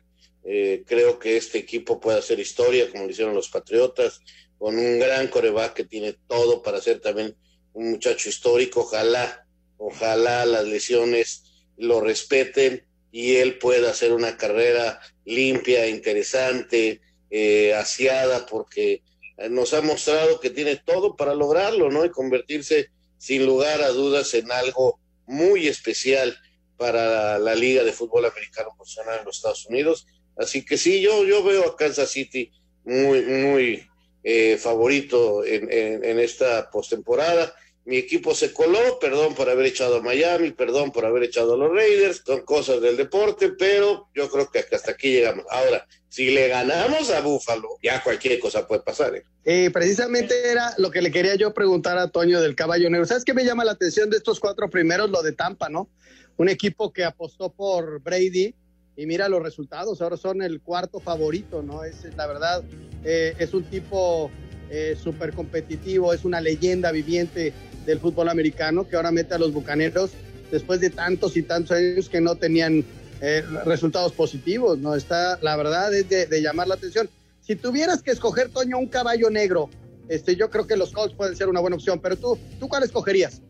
Eh, 0.45 0.83
creo 0.85 1.17
que 1.19 1.37
este 1.37 1.57
equipo 1.57 1.99
puede 1.99 2.19
hacer 2.19 2.39
historia, 2.39 2.89
como 2.91 3.05
lo 3.05 3.09
hicieron 3.09 3.33
los 3.33 3.49
Patriotas, 3.49 4.19
con 4.57 4.77
un 4.77 4.99
gran 4.99 5.27
coreback 5.27 5.73
que 5.73 5.85
tiene 5.85 6.15
todo 6.27 6.61
para 6.61 6.81
ser 6.81 6.99
también 6.99 7.35
un 7.73 7.91
muchacho 7.91 8.29
histórico. 8.29 8.81
Ojalá, 8.81 9.47
ojalá 9.77 10.45
las 10.45 10.65
lesiones 10.65 11.43
lo 11.77 12.01
respeten 12.01 12.85
y 13.13 13.35
él 13.35 13.59
pueda 13.59 13.91
hacer 13.91 14.11
una 14.11 14.37
carrera 14.37 14.99
limpia, 15.23 15.87
interesante, 15.87 16.99
eh, 17.29 17.71
aseada, 17.75 18.47
porque 18.47 19.03
nos 19.51 19.75
ha 19.75 19.81
mostrado 19.81 20.39
que 20.39 20.49
tiene 20.49 20.77
todo 20.77 21.15
para 21.15 21.35
lograrlo, 21.35 21.91
¿no? 21.91 22.03
Y 22.03 22.09
convertirse 22.09 22.89
sin 23.19 23.45
lugar 23.45 23.83
a 23.83 23.89
dudas 23.89 24.33
en 24.33 24.51
algo 24.51 24.99
muy 25.27 25.67
especial 25.67 26.35
para 26.75 27.37
la 27.37 27.53
Liga 27.53 27.83
de 27.83 27.93
Fútbol 27.93 28.25
Americano 28.25 28.73
Profesional 28.75 29.19
en 29.19 29.25
los 29.25 29.37
Estados 29.37 29.67
Unidos. 29.67 30.07
Así 30.35 30.65
que 30.65 30.75
sí, 30.75 30.99
yo, 30.99 31.23
yo 31.23 31.43
veo 31.43 31.67
a 31.67 31.77
Kansas 31.77 32.09
City 32.09 32.51
muy, 32.83 33.21
muy 33.21 33.87
eh, 34.23 34.57
favorito 34.57 35.45
en, 35.45 35.71
en, 35.71 36.03
en 36.03 36.19
esta 36.19 36.71
postemporada 36.71 37.53
mi 37.85 37.97
equipo 37.97 38.33
se 38.33 38.53
coló, 38.53 38.97
perdón 38.99 39.35
por 39.35 39.49
haber 39.49 39.65
echado 39.65 39.97
a 39.97 40.01
Miami, 40.01 40.51
perdón 40.51 40.91
por 40.91 41.05
haber 41.05 41.23
echado 41.23 41.55
a 41.55 41.57
los 41.57 41.71
Raiders, 41.71 42.23
son 42.25 42.41
cosas 42.41 42.81
del 42.81 42.95
deporte, 42.95 43.49
pero 43.49 44.07
yo 44.15 44.29
creo 44.29 44.49
que 44.49 44.59
hasta 44.59 44.91
aquí 44.91 45.11
llegamos. 45.11 45.45
Ahora, 45.49 45.85
si 46.07 46.31
le 46.31 46.47
ganamos 46.47 47.09
a 47.09 47.19
Búfalo, 47.19 47.77
ya 47.81 48.01
cualquier 48.01 48.39
cosa 48.39 48.65
puede 48.67 48.81
pasar. 48.81 49.15
¿eh? 49.15 49.23
Eh, 49.43 49.69
precisamente 49.73 50.49
era 50.49 50.73
lo 50.77 50.91
que 50.91 51.01
le 51.01 51.11
quería 51.11 51.35
yo 51.35 51.53
preguntar 51.53 51.97
a 51.97 52.07
Toño 52.07 52.39
del 52.39 52.55
Caballo 52.55 52.89
Negro. 52.89 53.05
¿Sabes 53.05 53.25
qué 53.25 53.33
me 53.33 53.43
llama 53.43 53.65
la 53.65 53.73
atención 53.73 54.09
de 54.09 54.17
estos 54.17 54.39
cuatro 54.39 54.69
primeros? 54.69 55.09
Lo 55.09 55.21
de 55.21 55.33
Tampa, 55.33 55.67
¿no? 55.69 55.89
Un 56.37 56.49
equipo 56.49 56.93
que 56.93 57.03
apostó 57.03 57.51
por 57.51 58.01
Brady 58.01 58.55
y 58.95 59.05
mira 59.05 59.27
los 59.27 59.41
resultados, 59.41 60.01
ahora 60.01 60.17
son 60.17 60.41
el 60.41 60.61
cuarto 60.61 60.99
favorito, 60.99 61.63
¿no? 61.63 61.83
Es 61.83 62.05
la 62.15 62.27
verdad, 62.27 62.63
eh, 63.03 63.33
es 63.39 63.53
un 63.53 63.63
tipo 63.63 64.29
eh, 64.69 64.95
súper 65.01 65.33
competitivo, 65.33 66.13
es 66.13 66.25
una 66.25 66.41
leyenda 66.41 66.91
viviente 66.91 67.53
del 67.85 67.99
fútbol 67.99 68.29
americano 68.29 68.87
que 68.87 68.95
ahora 68.95 69.11
mete 69.11 69.33
a 69.33 69.37
los 69.37 69.53
bucaneros 69.53 70.11
después 70.51 70.79
de 70.79 70.89
tantos 70.89 71.35
y 71.35 71.43
tantos 71.43 71.77
años 71.77 72.09
que 72.09 72.21
no 72.21 72.35
tenían 72.35 72.85
eh, 73.21 73.43
resultados 73.65 74.11
positivos, 74.11 74.77
¿no? 74.79 74.95
Está, 74.95 75.39
la 75.41 75.55
verdad 75.55 75.93
es 75.93 76.09
de, 76.09 76.41
llamar 76.41 76.67
la 76.67 76.75
atención. 76.75 77.09
Si 77.41 77.55
tuvieras 77.55 78.03
que 78.03 78.11
escoger, 78.11 78.49
Toño, 78.49 78.77
un 78.77 78.87
caballo 78.87 79.29
negro, 79.29 79.69
este, 80.09 80.35
yo 80.35 80.49
creo 80.49 80.67
que 80.67 80.77
los 80.77 80.91
Colts 80.91 81.15
pueden 81.15 81.35
ser 81.35 81.47
una 81.47 81.59
buena 81.59 81.75
opción, 81.75 81.99
pero 82.01 82.17
tú, 82.17 82.37
¿tú 82.59 82.67
cuál 82.67 82.83
escogerías? 82.83 83.41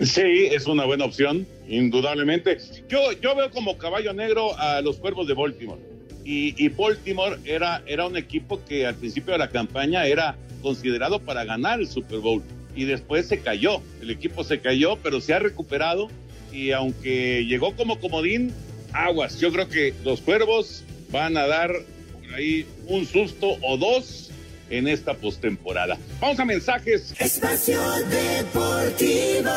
Sí, 0.00 0.48
es 0.50 0.66
una 0.66 0.84
buena 0.84 1.04
opción, 1.04 1.46
indudablemente. 1.68 2.58
Yo, 2.88 3.12
yo 3.12 3.36
veo 3.36 3.50
como 3.50 3.78
caballo 3.78 4.12
negro 4.12 4.58
a 4.58 4.80
los 4.80 4.96
cuervos 4.96 5.28
de 5.28 5.34
Baltimore. 5.34 5.80
Y, 6.24 6.54
y, 6.62 6.68
Baltimore 6.68 7.38
era, 7.44 7.82
era 7.86 8.06
un 8.06 8.16
equipo 8.16 8.64
que 8.64 8.86
al 8.86 8.94
principio 8.94 9.32
de 9.32 9.38
la 9.38 9.48
campaña 9.48 10.06
era 10.06 10.36
considerado 10.62 11.20
para 11.20 11.44
ganar 11.44 11.80
el 11.80 11.88
Super 11.88 12.18
Bowl. 12.18 12.42
Y 12.74 12.84
después 12.84 13.28
se 13.28 13.40
cayó. 13.40 13.82
El 14.00 14.10
equipo 14.10 14.44
se 14.44 14.60
cayó, 14.60 14.96
pero 15.02 15.20
se 15.20 15.34
ha 15.34 15.38
recuperado 15.38 16.08
y 16.52 16.72
aunque 16.72 17.44
llegó 17.46 17.74
como 17.74 17.98
comodín, 17.98 18.52
aguas. 18.92 19.40
Yo 19.40 19.52
creo 19.52 19.68
que 19.68 19.94
los 20.04 20.20
cuervos 20.20 20.84
van 21.10 21.36
a 21.36 21.46
dar 21.46 21.72
por 21.72 22.34
ahí 22.34 22.66
un 22.86 23.06
susto 23.06 23.56
o 23.62 23.76
dos 23.76 24.30
en 24.70 24.88
esta 24.88 25.14
postemporada. 25.14 25.98
Vamos 26.20 26.38
a 26.40 26.44
mensajes. 26.44 27.14
Espacio 27.18 27.80
Deportivo. 28.08 29.50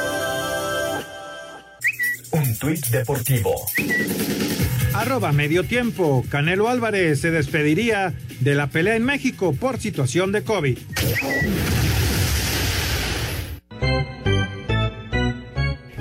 Un 2.32 2.58
tuit 2.58 2.86
deportivo. 2.88 3.54
Arroba 4.94 5.32
medio 5.32 5.64
tiempo. 5.64 6.26
Canelo 6.30 6.68
Álvarez 6.68 7.22
se 7.22 7.32
despediría 7.32 8.14
de 8.42 8.56
la 8.56 8.68
pelea 8.68 8.96
en 8.96 9.04
México 9.04 9.54
por 9.54 9.80
situación 9.80 10.32
de 10.34 10.44
COVID. 10.44 10.78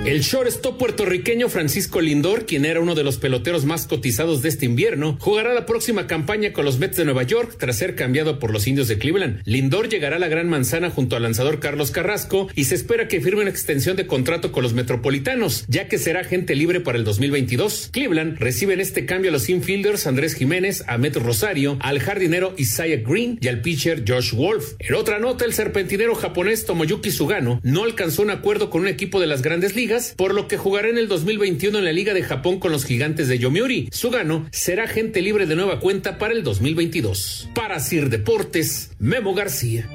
El 0.05 0.21
shortstop 0.21 0.77
puertorriqueño 0.77 1.49
Francisco 1.49 1.99
Lindor, 1.99 2.45
quien 2.45 2.63
era 2.65 2.79
uno 2.79 2.93
de 2.93 3.03
los 3.03 3.17
peloteros 3.17 3.65
más 3.65 3.87
cotizados 3.87 4.43
de 4.43 4.49
este 4.49 4.67
invierno, 4.67 5.17
jugará 5.19 5.51
la 5.55 5.65
próxima 5.65 6.05
campaña 6.05 6.53
con 6.53 6.63
los 6.63 6.77
Mets 6.77 6.97
de 6.97 7.05
Nueva 7.05 7.23
York 7.23 7.55
tras 7.57 7.79
ser 7.79 7.95
cambiado 7.95 8.37
por 8.37 8.53
los 8.53 8.67
Indios 8.67 8.87
de 8.87 8.99
Cleveland. 8.99 9.41
Lindor 9.45 9.89
llegará 9.89 10.17
a 10.17 10.19
la 10.19 10.27
Gran 10.27 10.47
Manzana 10.47 10.91
junto 10.91 11.15
al 11.15 11.23
lanzador 11.23 11.59
Carlos 11.59 11.89
Carrasco 11.89 12.47
y 12.53 12.65
se 12.65 12.75
espera 12.75 13.07
que 13.07 13.19
firme 13.19 13.41
una 13.41 13.49
extensión 13.49 13.97
de 13.97 14.05
contrato 14.05 14.51
con 14.51 14.61
los 14.61 14.75
Metropolitanos, 14.75 15.65
ya 15.69 15.87
que 15.87 15.97
será 15.97 16.19
agente 16.19 16.53
libre 16.53 16.81
para 16.81 16.99
el 16.99 17.03
2022. 17.03 17.89
Cleveland 17.91 18.37
recibe 18.37 18.75
en 18.75 18.81
este 18.81 19.07
cambio 19.07 19.31
a 19.31 19.33
los 19.33 19.49
infielders 19.49 20.05
Andrés 20.05 20.35
Jiménez, 20.35 20.83
Ahmed 20.87 21.17
Rosario, 21.17 21.79
al 21.81 21.99
jardinero 21.99 22.53
Isaiah 22.57 23.01
Green 23.03 23.39
y 23.41 23.47
al 23.47 23.61
pitcher 23.61 24.03
Josh 24.07 24.35
Wolf. 24.35 24.73
En 24.77 24.93
otra 24.93 25.17
nota, 25.17 25.45
el 25.45 25.53
serpentinero 25.53 26.13
japonés 26.13 26.65
Tomoyuki 26.65 27.09
Sugano 27.09 27.59
no 27.63 27.83
alcanzó 27.83 28.21
un 28.21 28.29
acuerdo 28.29 28.69
con 28.69 28.81
un 28.81 28.87
equipo 28.87 29.19
de 29.19 29.25
las 29.25 29.41
grandes 29.41 29.75
ligas 29.75 29.94
por 30.17 30.33
lo 30.33 30.47
que 30.47 30.57
jugará 30.57 30.89
en 30.89 30.97
el 30.97 31.07
2021 31.07 31.77
en 31.77 31.85
la 31.85 31.93
Liga 31.93 32.13
de 32.13 32.23
Japón 32.23 32.59
con 32.59 32.71
los 32.71 32.85
gigantes 32.85 33.27
de 33.27 33.39
Yomiuri. 33.39 33.89
Sugano 33.91 34.47
será 34.51 34.87
gente 34.87 35.21
libre 35.21 35.45
de 35.45 35.55
nueva 35.55 35.79
cuenta 35.79 36.17
para 36.17 36.33
el 36.33 36.43
2022. 36.43 37.49
Para 37.55 37.79
Sir 37.79 38.09
Deportes, 38.09 38.91
Memo 38.99 39.33
García. 39.33 39.89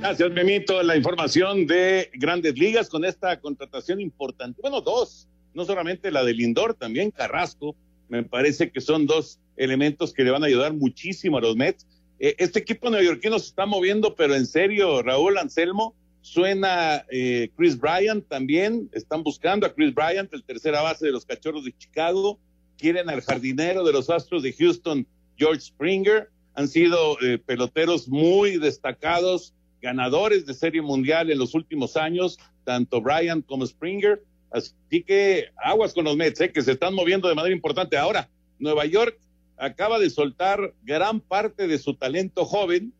Gracias, 0.00 0.32
Memito. 0.32 0.82
La 0.82 0.96
información 0.96 1.66
de 1.66 2.10
Grandes 2.14 2.58
Ligas 2.58 2.88
con 2.88 3.04
esta 3.04 3.38
contratación 3.40 4.00
importante. 4.00 4.60
Bueno, 4.60 4.80
dos. 4.80 5.28
No 5.54 5.64
solamente 5.64 6.10
la 6.10 6.24
de 6.24 6.34
Lindor, 6.34 6.74
también 6.74 7.12
Carrasco. 7.12 7.76
Me 8.08 8.24
parece 8.24 8.72
que 8.72 8.80
son 8.80 9.06
dos 9.06 9.38
elementos 9.56 10.12
que 10.12 10.24
le 10.24 10.32
van 10.32 10.42
a 10.42 10.46
ayudar 10.46 10.72
muchísimo 10.72 11.38
a 11.38 11.40
los 11.40 11.54
Mets 11.54 11.86
este 12.20 12.58
equipo 12.58 12.90
neoyorquino 12.90 13.38
se 13.38 13.46
está 13.46 13.64
moviendo, 13.64 14.14
pero 14.14 14.34
en 14.34 14.46
serio, 14.46 15.02
Raúl 15.02 15.38
Anselmo, 15.38 15.94
suena 16.20 17.06
eh, 17.10 17.50
Chris 17.56 17.78
Bryant 17.78 18.28
también, 18.28 18.90
están 18.92 19.22
buscando 19.22 19.66
a 19.66 19.72
Chris 19.72 19.94
Bryant, 19.94 20.32
el 20.34 20.44
tercera 20.44 20.82
base 20.82 21.06
de 21.06 21.12
los 21.12 21.24
Cachorros 21.24 21.64
de 21.64 21.76
Chicago, 21.76 22.38
quieren 22.76 23.08
al 23.08 23.22
jardinero 23.22 23.84
de 23.84 23.92
los 23.92 24.10
Astros 24.10 24.42
de 24.42 24.52
Houston, 24.52 25.06
George 25.38 25.62
Springer, 25.62 26.28
han 26.54 26.68
sido 26.68 27.16
eh, 27.22 27.38
peloteros 27.38 28.06
muy 28.06 28.58
destacados, 28.58 29.54
ganadores 29.80 30.44
de 30.44 30.52
Serie 30.52 30.82
Mundial 30.82 31.30
en 31.30 31.38
los 31.38 31.54
últimos 31.54 31.96
años, 31.96 32.38
tanto 32.64 33.00
Bryant 33.00 33.46
como 33.46 33.66
Springer, 33.66 34.22
así 34.50 35.02
que 35.02 35.46
aguas 35.56 35.94
con 35.94 36.04
los 36.04 36.16
Mets, 36.16 36.42
que 36.52 36.62
se 36.62 36.72
están 36.72 36.94
moviendo 36.94 37.28
de 37.28 37.34
manera 37.34 37.54
importante. 37.54 37.96
Ahora, 37.96 38.28
Nueva 38.58 38.84
York 38.84 39.18
acaba 39.60 39.98
de 39.98 40.10
soltar 40.10 40.74
gran 40.82 41.20
parte 41.20 41.66
de 41.66 41.78
su 41.78 41.94
talento 41.94 42.44
joven, 42.44 42.92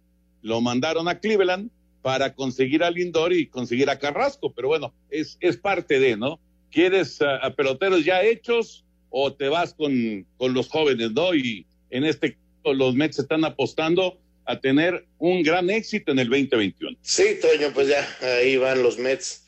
lo 0.43 0.61
mandaron 0.61 1.09
a 1.09 1.19
Cleveland 1.19 1.71
para 2.03 2.35
conseguir 2.35 2.85
a 2.85 2.91
Lindor 2.91 3.33
y 3.33 3.47
conseguir 3.47 3.91
a 3.91 3.99
Carrasco, 3.99 4.53
pero 4.53 4.69
bueno, 4.69 4.95
es, 5.11 5.37
es 5.41 5.57
parte 5.57 5.99
de, 5.99 6.17
¿no? 6.17 6.39
¿Quieres 6.71 7.21
a, 7.23 7.55
peloteros 7.55 8.05
ya 8.05 8.23
hechos 8.23 8.85
o 9.09 9.33
te 9.33 9.49
vas 9.49 9.75
con, 9.75 10.27
con 10.37 10.55
los 10.55 10.69
jóvenes, 10.69 11.13
¿no? 11.13 11.35
Y 11.35 11.67
en 11.91 12.05
este 12.05 12.35
caso 12.35 12.75
los 12.75 12.95
Mets 12.95 13.19
están 13.19 13.45
apostando 13.45 14.19
a 14.45 14.61
tener 14.61 15.07
un 15.19 15.43
gran 15.43 15.71
éxito 15.71 16.13
en 16.13 16.21
el 16.21 16.29
2021. 16.29 16.97
Sí, 17.03 17.39
Toño, 17.41 17.73
pues 17.75 17.89
ya 17.89 18.07
ahí 18.23 18.57
van 18.57 18.83
los 18.83 18.99
Mets, 18.99 19.47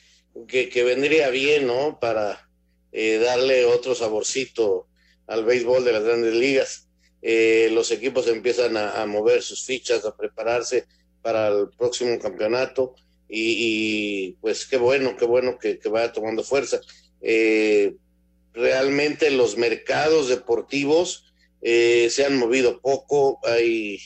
que, 0.48 0.68
que 0.68 0.82
vendría 0.82 1.30
bien, 1.30 1.66
¿no? 1.66 1.98
Para 2.00 2.48
eh, 2.90 3.18
darle 3.18 3.64
otro 3.66 3.94
saborcito 3.94 4.86
al 5.26 5.44
béisbol 5.44 5.84
de 5.84 5.92
las 5.92 6.04
grandes 6.04 6.34
ligas. 6.34 6.88
Eh, 7.22 7.70
los 7.72 7.92
equipos 7.92 8.26
empiezan 8.26 8.76
a, 8.76 9.06
mover 9.06 9.42
sus 9.42 9.64
fichas, 9.64 10.04
a 10.04 10.16
prepararse 10.16 10.86
para 11.22 11.48
el 11.48 11.68
próximo 11.70 12.18
campeonato 12.18 12.94
y, 13.28 14.32
pues 14.40 14.66
qué 14.66 14.76
bueno, 14.76 15.16
qué 15.16 15.24
bueno 15.24 15.56
que, 15.58 15.78
vaya 15.88 16.12
tomando 16.12 16.42
fuerza. 16.42 16.80
Eh, 17.20 17.94
realmente 18.52 19.30
los 19.30 19.56
mercados 19.56 20.28
deportivos 20.28 21.32
eh, 21.62 22.08
se 22.10 22.26
han 22.26 22.36
movido 22.36 22.80
poco, 22.80 23.38
hay 23.44 24.00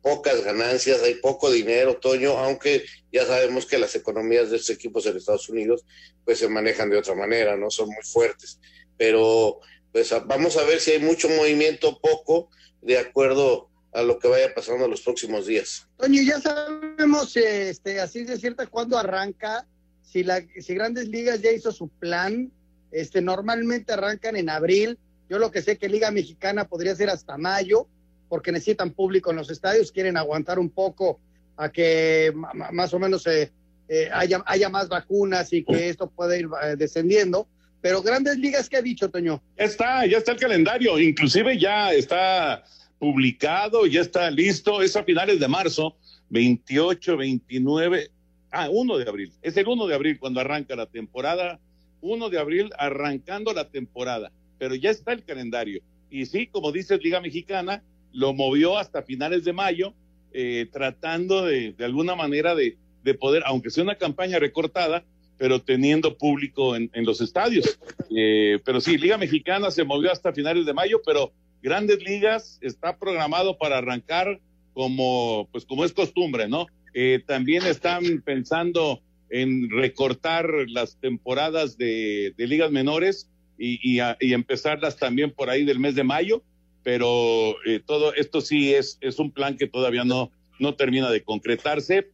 pocas 0.00 0.42
ganancias, 0.44 1.02
hay 1.02 1.14
poco 1.14 1.50
dinero, 1.50 1.96
Toño, 1.96 2.38
aunque 2.38 2.84
ya 3.12 3.26
sabemos 3.26 3.66
que 3.66 3.78
las 3.78 3.94
economías 3.96 4.50
de 4.50 4.56
estos 4.56 4.76
equipos 4.76 5.04
en 5.06 5.16
Estados 5.16 5.48
Unidos 5.48 5.84
pues 6.24 6.38
se 6.38 6.48
manejan 6.48 6.88
de 6.88 6.96
otra 6.96 7.14
manera, 7.14 7.56
no 7.56 7.70
son 7.70 7.88
muy 7.88 8.04
fuertes, 8.04 8.60
pero 8.96 9.60
pues 9.92 10.14
vamos 10.26 10.56
a 10.56 10.64
ver 10.64 10.80
si 10.80 10.92
hay 10.92 11.00
mucho 11.00 11.28
movimiento, 11.28 12.00
poco, 12.00 12.48
de 12.82 12.98
acuerdo 12.98 13.68
a 13.92 14.02
lo 14.02 14.18
que 14.18 14.28
vaya 14.28 14.54
pasando 14.54 14.84
en 14.84 14.90
los 14.90 15.02
próximos 15.02 15.46
días. 15.46 15.88
Toño, 15.96 16.22
ya 16.22 16.40
sabemos, 16.40 17.36
este, 17.36 18.00
así 18.00 18.24
de 18.24 18.38
cierta, 18.38 18.66
cuándo 18.66 18.96
arranca, 18.96 19.66
si, 20.02 20.22
la, 20.22 20.42
si 20.60 20.74
Grandes 20.74 21.08
Ligas 21.08 21.40
ya 21.40 21.50
hizo 21.50 21.72
su 21.72 21.88
plan, 21.88 22.52
este, 22.92 23.20
normalmente 23.20 23.92
arrancan 23.92 24.36
en 24.36 24.48
abril, 24.48 24.98
yo 25.28 25.38
lo 25.38 25.50
que 25.50 25.62
sé 25.62 25.78
que 25.78 25.88
Liga 25.88 26.10
Mexicana 26.10 26.66
podría 26.66 26.94
ser 26.94 27.10
hasta 27.10 27.36
mayo, 27.36 27.86
porque 28.28 28.52
necesitan 28.52 28.92
público 28.92 29.30
en 29.30 29.36
los 29.36 29.50
estadios, 29.50 29.92
quieren 29.92 30.16
aguantar 30.16 30.58
un 30.58 30.70
poco 30.70 31.20
a 31.56 31.70
que 31.70 32.32
más 32.72 32.94
o 32.94 32.98
menos 32.98 33.26
eh, 33.26 33.52
eh, 33.88 34.08
haya, 34.12 34.42
haya 34.46 34.68
más 34.68 34.88
vacunas 34.88 35.52
y 35.52 35.64
que 35.64 35.88
esto 35.88 36.08
pueda 36.08 36.36
ir 36.36 36.48
eh, 36.62 36.76
descendiendo. 36.76 37.48
Pero 37.80 38.02
grandes 38.02 38.38
ligas, 38.38 38.68
¿qué 38.68 38.76
ha 38.76 38.82
dicho, 38.82 39.08
Toño? 39.08 39.42
Está, 39.56 40.04
ya 40.06 40.18
está 40.18 40.32
el 40.32 40.38
calendario, 40.38 40.98
inclusive 40.98 41.58
ya 41.58 41.92
está 41.92 42.62
publicado, 42.98 43.86
ya 43.86 44.02
está 44.02 44.30
listo, 44.30 44.82
es 44.82 44.94
a 44.96 45.04
finales 45.04 45.40
de 45.40 45.48
marzo, 45.48 45.96
28, 46.28 47.16
29, 47.16 48.10
ah, 48.50 48.68
1 48.70 48.98
de 48.98 49.08
abril, 49.08 49.32
es 49.40 49.56
el 49.56 49.66
1 49.66 49.86
de 49.86 49.94
abril 49.94 50.18
cuando 50.18 50.40
arranca 50.40 50.76
la 50.76 50.86
temporada, 50.86 51.58
1 52.02 52.28
de 52.28 52.38
abril 52.38 52.70
arrancando 52.78 53.54
la 53.54 53.70
temporada, 53.70 54.30
pero 54.58 54.74
ya 54.74 54.90
está 54.90 55.12
el 55.12 55.24
calendario. 55.24 55.80
Y 56.10 56.26
sí, 56.26 56.46
como 56.48 56.72
dice 56.72 56.98
Liga 56.98 57.20
Mexicana, 57.20 57.82
lo 58.12 58.34
movió 58.34 58.76
hasta 58.76 59.02
finales 59.02 59.44
de 59.44 59.54
mayo, 59.54 59.94
eh, 60.32 60.68
tratando 60.70 61.46
de, 61.46 61.72
de 61.72 61.84
alguna 61.84 62.14
manera 62.14 62.54
de, 62.54 62.76
de 63.02 63.14
poder, 63.14 63.42
aunque 63.46 63.70
sea 63.70 63.84
una 63.84 63.94
campaña 63.94 64.38
recortada, 64.38 65.04
pero 65.40 65.62
teniendo 65.62 66.18
público 66.18 66.76
en, 66.76 66.90
los 66.92 67.22
estadios. 67.22 67.78
Eh, 68.14 68.58
pero 68.62 68.78
sí, 68.78 68.98
Liga 68.98 69.16
Mexicana 69.16 69.70
se 69.70 69.84
movió 69.84 70.12
hasta 70.12 70.34
finales 70.34 70.66
de 70.66 70.74
mayo, 70.74 71.00
pero 71.06 71.32
Grandes 71.62 72.02
Ligas 72.02 72.58
está 72.60 72.98
programado 72.98 73.56
para 73.56 73.78
arrancar 73.78 74.38
como, 74.74 75.48
pues 75.50 75.64
como 75.64 75.86
es 75.86 75.94
costumbre, 75.94 76.46
¿no? 76.46 76.66
Eh, 76.92 77.22
también 77.26 77.64
están 77.64 78.20
pensando 78.20 79.00
en 79.30 79.70
recortar 79.70 80.46
las 80.68 81.00
temporadas 81.00 81.78
de, 81.78 82.34
ligas 82.36 82.70
menores 82.70 83.30
y, 83.56 83.98
y, 83.98 84.34
empezarlas 84.34 84.98
también 84.98 85.30
por 85.30 85.48
ahí 85.48 85.64
del 85.64 85.78
mes 85.78 85.94
de 85.94 86.04
mayo, 86.04 86.42
pero 86.82 87.54
eh, 87.64 87.80
todo 87.82 88.12
esto 88.12 88.42
sí 88.42 88.74
es, 88.74 88.98
un 89.18 89.30
plan 89.30 89.56
que 89.56 89.68
todavía 89.68 90.04
no 90.04 90.74
termina 90.76 91.10
de 91.10 91.22
concretarse. 91.22 92.10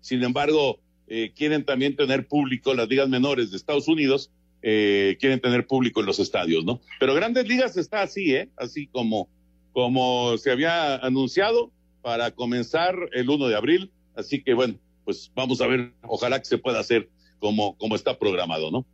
Sin 0.00 0.22
embargo, 0.22 0.80
eh, 1.12 1.32
quieren 1.34 1.64
también 1.64 1.96
tener 1.96 2.28
público, 2.28 2.72
las 2.72 2.88
ligas 2.88 3.08
menores 3.08 3.50
de 3.50 3.56
Estados 3.56 3.88
Unidos 3.88 4.30
eh, 4.62 5.16
quieren 5.18 5.40
tener 5.40 5.66
público 5.66 5.98
en 5.98 6.06
los 6.06 6.20
estadios, 6.20 6.64
¿no? 6.64 6.80
Pero 7.00 7.14
Grandes 7.14 7.48
Ligas 7.48 7.76
está 7.76 8.02
así, 8.02 8.32
¿eh? 8.32 8.48
Así 8.56 8.86
como, 8.86 9.28
como 9.72 10.38
se 10.38 10.52
había 10.52 10.94
anunciado 10.96 11.72
para 12.00 12.30
comenzar 12.30 12.94
el 13.12 13.28
1 13.28 13.48
de 13.48 13.56
abril. 13.56 13.90
Así 14.14 14.40
que 14.40 14.54
bueno, 14.54 14.76
pues 15.04 15.32
vamos 15.34 15.60
a 15.60 15.66
ver, 15.66 15.92
ojalá 16.02 16.38
que 16.38 16.44
se 16.44 16.58
pueda 16.58 16.78
hacer 16.78 17.08
como, 17.40 17.76
como 17.76 17.96
está 17.96 18.16
programado, 18.16 18.70
¿no? 18.70 18.86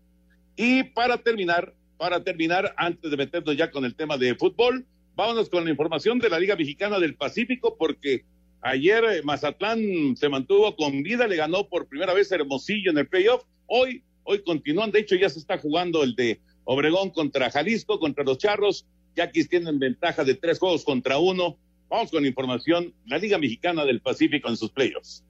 Y 0.56 0.84
para 0.84 1.18
terminar, 1.18 1.74
para 1.98 2.24
terminar, 2.24 2.74
antes 2.78 3.10
de 3.10 3.16
meternos 3.18 3.58
ya 3.58 3.70
con 3.70 3.84
el 3.84 3.94
tema 3.94 4.16
de 4.16 4.34
fútbol, 4.36 4.86
vámonos 5.16 5.50
con 5.50 5.66
la 5.66 5.70
información 5.70 6.18
de 6.18 6.30
la 6.30 6.38
Liga 6.38 6.56
Mexicana 6.56 6.98
del 6.98 7.14
Pacífico, 7.14 7.76
porque 7.78 8.24
Ayer 8.66 9.04
eh, 9.04 9.22
Mazatlán 9.22 10.16
se 10.16 10.28
mantuvo 10.28 10.74
con 10.74 11.04
vida, 11.04 11.28
le 11.28 11.36
ganó 11.36 11.68
por 11.68 11.86
primera 11.86 12.12
vez 12.12 12.32
Hermosillo 12.32 12.90
en 12.90 12.98
el 12.98 13.06
playoff. 13.06 13.44
Hoy, 13.66 14.02
hoy 14.24 14.42
continúan, 14.42 14.90
de 14.90 14.98
hecho 14.98 15.14
ya 15.14 15.28
se 15.28 15.38
está 15.38 15.56
jugando 15.56 16.02
el 16.02 16.16
de 16.16 16.40
Obregón 16.64 17.10
contra 17.10 17.48
Jalisco, 17.48 18.00
contra 18.00 18.24
los 18.24 18.38
Charros. 18.38 18.84
Yaquis 19.14 19.48
tienen 19.48 19.78
ventaja 19.78 20.24
de 20.24 20.34
tres 20.34 20.58
juegos 20.58 20.84
contra 20.84 21.18
uno 21.18 21.56
Vamos 21.88 22.10
con 22.10 22.26
información, 22.26 22.92
la 23.06 23.18
Liga 23.18 23.38
Mexicana 23.38 23.84
del 23.84 24.00
Pacífico 24.00 24.48
en 24.48 24.56
sus 24.56 24.70
playoffs. 24.70 25.24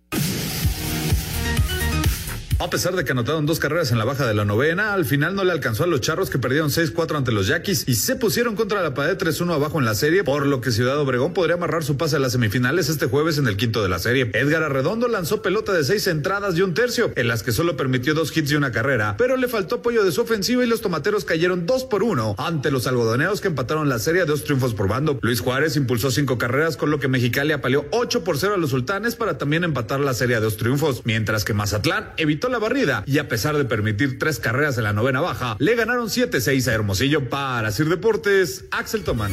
A 2.58 2.70
pesar 2.70 2.96
de 2.96 3.04
que 3.04 3.12
anotaron 3.12 3.44
dos 3.44 3.58
carreras 3.58 3.92
en 3.92 3.98
la 3.98 4.06
baja 4.06 4.26
de 4.26 4.32
la 4.32 4.46
novena, 4.46 4.94
al 4.94 5.04
final 5.04 5.34
no 5.34 5.44
le 5.44 5.52
alcanzó 5.52 5.84
a 5.84 5.86
los 5.86 6.00
charros 6.00 6.30
que 6.30 6.38
perdieron 6.38 6.70
6-4 6.70 7.14
ante 7.14 7.30
los 7.30 7.48
Yaquis 7.48 7.84
y 7.86 7.96
se 7.96 8.16
pusieron 8.16 8.56
contra 8.56 8.82
la 8.82 8.94
pared 8.94 9.14
3-1 9.18 9.52
abajo 9.52 9.78
en 9.78 9.84
la 9.84 9.94
serie, 9.94 10.24
por 10.24 10.46
lo 10.46 10.62
que 10.62 10.70
Ciudad 10.70 10.98
Obregón 10.98 11.34
podría 11.34 11.56
amarrar 11.56 11.84
su 11.84 11.98
pase 11.98 12.16
a 12.16 12.18
las 12.18 12.32
semifinales 12.32 12.88
este 12.88 13.08
jueves 13.08 13.36
en 13.36 13.46
el 13.46 13.58
quinto 13.58 13.82
de 13.82 13.90
la 13.90 13.98
serie. 13.98 14.30
Edgar 14.32 14.62
Arredondo 14.62 15.06
lanzó 15.06 15.42
pelota 15.42 15.74
de 15.74 15.84
seis 15.84 16.06
entradas 16.06 16.56
y 16.56 16.62
un 16.62 16.72
tercio, 16.72 17.12
en 17.14 17.28
las 17.28 17.42
que 17.42 17.52
solo 17.52 17.76
permitió 17.76 18.14
dos 18.14 18.34
hits 18.34 18.50
y 18.52 18.56
una 18.56 18.72
carrera, 18.72 19.16
pero 19.18 19.36
le 19.36 19.48
faltó 19.48 19.76
apoyo 19.76 20.02
de 20.02 20.10
su 20.10 20.22
ofensiva 20.22 20.64
y 20.64 20.66
los 20.66 20.80
tomateros 20.80 21.26
cayeron 21.26 21.66
2 21.66 21.84
por 21.84 22.02
1 22.02 22.36
ante 22.38 22.70
los 22.70 22.86
algodoneros 22.86 23.42
que 23.42 23.48
empataron 23.48 23.90
la 23.90 23.98
serie 23.98 24.22
a 24.22 24.24
dos 24.26 24.44
triunfos 24.44 24.72
por 24.72 24.88
bando. 24.88 25.18
Luis 25.20 25.42
Juárez 25.42 25.76
impulsó 25.76 26.10
cinco 26.10 26.38
carreras, 26.38 26.78
con 26.78 26.90
lo 26.90 27.00
que 27.00 27.08
Mexicali 27.08 27.52
apaleó 27.52 27.84
8 27.90 28.24
por 28.24 28.38
0 28.38 28.54
a 28.54 28.56
los 28.56 28.70
sultanes 28.70 29.14
para 29.14 29.36
también 29.36 29.62
empatar 29.62 30.00
la 30.00 30.14
serie 30.14 30.36
a 30.36 30.40
dos 30.40 30.56
triunfos, 30.56 31.02
mientras 31.04 31.44
que 31.44 31.52
Mazatlán 31.52 32.14
evitó 32.16 32.45
la 32.48 32.58
barrida 32.58 33.04
y 33.06 33.18
a 33.18 33.28
pesar 33.28 33.56
de 33.56 33.64
permitir 33.64 34.18
tres 34.18 34.38
carreras 34.38 34.78
en 34.78 34.84
la 34.84 34.92
novena 34.92 35.20
baja, 35.20 35.56
le 35.58 35.74
ganaron 35.74 36.08
7-6 36.08 36.68
a 36.68 36.74
Hermosillo 36.74 37.28
para 37.28 37.70
Sir 37.70 37.88
Deportes, 37.88 38.64
Axel 38.70 39.04
Tomán. 39.04 39.32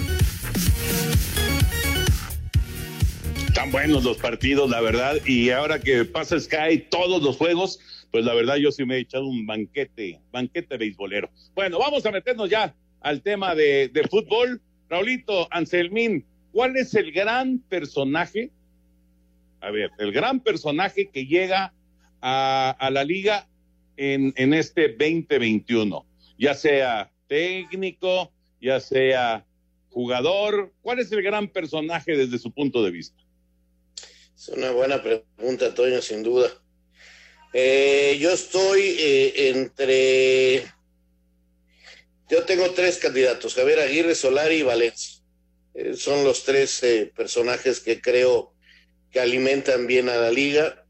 Tan 3.53 3.71
buenos 3.71 4.03
los 4.03 4.17
partidos, 4.17 4.69
la 4.69 4.81
verdad, 4.81 5.17
y 5.25 5.51
ahora 5.51 5.79
que 5.79 6.05
pasa 6.05 6.39
Sky 6.39 6.87
todos 6.89 7.21
los 7.21 7.37
juegos, 7.37 7.79
pues 8.11 8.25
la 8.25 8.33
verdad 8.33 8.55
yo 8.55 8.71
sí 8.71 8.85
me 8.85 8.95
he 8.95 8.99
echado 8.99 9.27
un 9.27 9.45
banquete, 9.45 10.19
banquete 10.31 10.77
beisbolero. 10.77 11.29
Bueno, 11.53 11.79
vamos 11.79 12.05
a 12.05 12.11
meternos 12.11 12.49
ya 12.49 12.73
al 13.01 13.21
tema 13.21 13.53
de, 13.55 13.89
de 13.93 14.03
fútbol. 14.07 14.61
Raulito, 14.89 15.47
Anselmín, 15.51 16.25
¿cuál 16.51 16.77
es 16.77 16.93
el 16.95 17.11
gran 17.11 17.59
personaje? 17.59 18.51
A 19.61 19.71
ver, 19.71 19.91
el 19.99 20.11
gran 20.11 20.39
personaje 20.39 21.09
que 21.09 21.25
llega 21.25 21.73
a, 22.25 22.89
la 22.91 23.03
liga 23.03 23.47
en, 23.97 24.33
en 24.37 24.53
este 24.53 24.87
2021, 24.89 26.05
ya 26.37 26.55
sea 26.55 27.11
técnico, 27.27 28.31
ya 28.61 28.79
sea 28.79 29.45
jugador, 29.89 30.71
¿cuál 30.81 30.99
es 30.99 31.11
el 31.11 31.21
gran 31.21 31.47
personaje 31.47 32.15
desde 32.15 32.39
su 32.39 32.51
punto 32.51 32.83
de 32.83 32.91
vista? 32.91 33.21
Es 34.35 34.47
una 34.49 34.71
buena 34.71 35.01
pregunta, 35.01 35.73
Toño, 35.73 36.01
sin 36.01 36.23
duda. 36.23 36.49
Eh, 37.53 38.17
yo 38.19 38.31
estoy 38.31 38.81
eh, 38.81 39.49
entre. 39.49 40.65
Yo 42.29 42.43
tengo 42.43 42.71
tres 42.71 42.97
candidatos: 42.97 43.53
Javier 43.53 43.79
Aguirre, 43.79 44.15
Solari 44.15 44.55
y 44.55 44.63
Valencia. 44.63 45.21
Eh, 45.75 45.93
son 45.93 46.23
los 46.23 46.43
tres 46.43 46.81
personajes 47.15 47.79
que 47.79 48.01
creo 48.01 48.53
que 49.11 49.19
alimentan 49.19 49.85
bien 49.85 50.09
a 50.09 50.17
la 50.17 50.31
liga. 50.31 50.82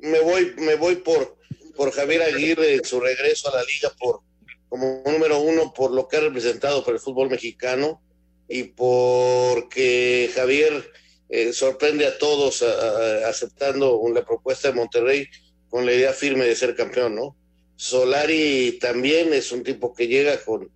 Me 0.00 0.20
voy, 0.20 0.54
me 0.58 0.76
voy 0.76 0.96
por, 0.96 1.36
por 1.76 1.92
Javier 1.92 2.22
Aguirre 2.22 2.74
en 2.74 2.84
su 2.84 3.00
regreso 3.00 3.48
a 3.48 3.56
la 3.56 3.64
liga, 3.64 3.90
por 3.98 4.20
como 4.68 5.02
número 5.06 5.40
uno, 5.40 5.72
por 5.72 5.92
lo 5.92 6.08
que 6.08 6.18
ha 6.18 6.20
representado 6.20 6.84
para 6.84 6.96
el 6.96 7.02
fútbol 7.02 7.30
mexicano 7.30 8.02
y 8.48 8.64
porque 8.64 10.30
Javier 10.34 10.90
eh, 11.28 11.52
sorprende 11.52 12.06
a 12.06 12.18
todos 12.18 12.62
a, 12.62 13.28
aceptando 13.28 14.00
la 14.12 14.24
propuesta 14.24 14.68
de 14.68 14.74
Monterrey 14.74 15.26
con 15.68 15.84
la 15.84 15.92
idea 15.92 16.12
firme 16.12 16.46
de 16.46 16.56
ser 16.56 16.74
campeón, 16.74 17.14
¿no? 17.14 17.36
Solari 17.76 18.78
también 18.80 19.32
es 19.32 19.52
un 19.52 19.62
tipo 19.62 19.94
que 19.94 20.08
llega 20.08 20.42
con, 20.44 20.70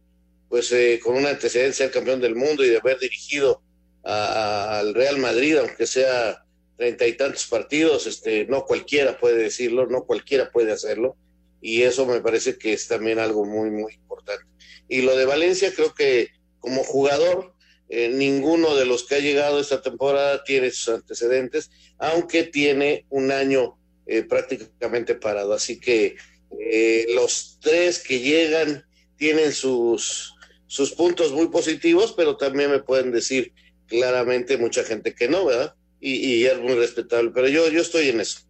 pues, 0.49 0.71
eh, 0.73 1.01
con 1.03 1.17
un 1.17 1.27
antecedente 1.27 1.69
de 1.69 1.75
ser 1.75 1.91
campeón 1.91 2.21
del 2.21 2.37
mundo 2.37 2.65
y 2.65 2.69
de 2.69 2.79
haber 2.79 2.99
dirigido 2.99 3.63
al 4.05 4.95
Real 4.95 5.19
Madrid, 5.19 5.57
aunque 5.59 5.87
sea 5.87 6.42
treinta 6.77 7.07
y 7.07 7.15
tantos 7.15 7.47
partidos, 7.47 8.07
este, 8.07 8.47
no 8.47 8.65
cualquiera 8.65 9.19
puede 9.19 9.43
decirlo, 9.43 9.87
no 9.87 10.05
cualquiera 10.05 10.51
puede 10.51 10.73
hacerlo, 10.73 11.17
y 11.61 11.83
eso 11.83 12.07
me 12.07 12.21
parece 12.21 12.59
que 12.59 12.73
es 12.73 12.89
también 12.89 13.19
algo 13.19 13.45
muy, 13.45 13.71
muy 13.71 13.95
importante. 13.95 14.45
Y 14.89 15.03
lo 15.03 15.17
de 15.17 15.25
Valencia, 15.25 15.73
creo 15.75 15.95
que 15.95 16.31
como 16.59 16.83
jugador, 16.85 17.55
eh, 17.89 18.09
ninguno 18.09 18.75
de 18.75 18.87
los 18.87 19.05
que 19.05 19.17
ha 19.17 19.21
llegado 19.21 19.61
esta 19.61 19.83
temporada 19.83 20.45
tiene 20.45 20.71
sus 20.71 20.95
antecedentes, 20.95 21.71
aunque 21.99 22.45
tiene 22.45 23.05
un 23.11 23.31
año 23.31 23.79
eh, 24.07 24.23
prácticamente 24.23 25.15
parado. 25.15 25.53
Así 25.53 25.79
que 25.79 26.17
eh, 26.59 27.07
los 27.15 27.59
tres 27.61 27.99
que 27.99 28.21
llegan 28.21 28.85
tienen 29.17 29.53
sus, 29.53 30.35
sus 30.67 30.93
puntos 30.93 31.33
muy 31.33 31.49
positivos, 31.49 32.15
pero 32.17 32.37
también 32.37 32.71
me 32.71 32.81
pueden 32.81 33.13
decir 33.13 33.53
claramente 33.87 34.57
mucha 34.57 34.85
gente 34.85 35.15
que 35.15 35.29
no, 35.29 35.45
¿verdad? 35.45 35.75
Y, 36.05 36.15
y 36.17 36.47
es 36.47 36.61
muy 36.61 36.75
respetable, 36.75 37.31
pero 37.33 37.47
yo, 37.47 37.71
yo 37.71 37.81
estoy 37.81 38.09
en 38.09 38.21
eso. 38.21 38.41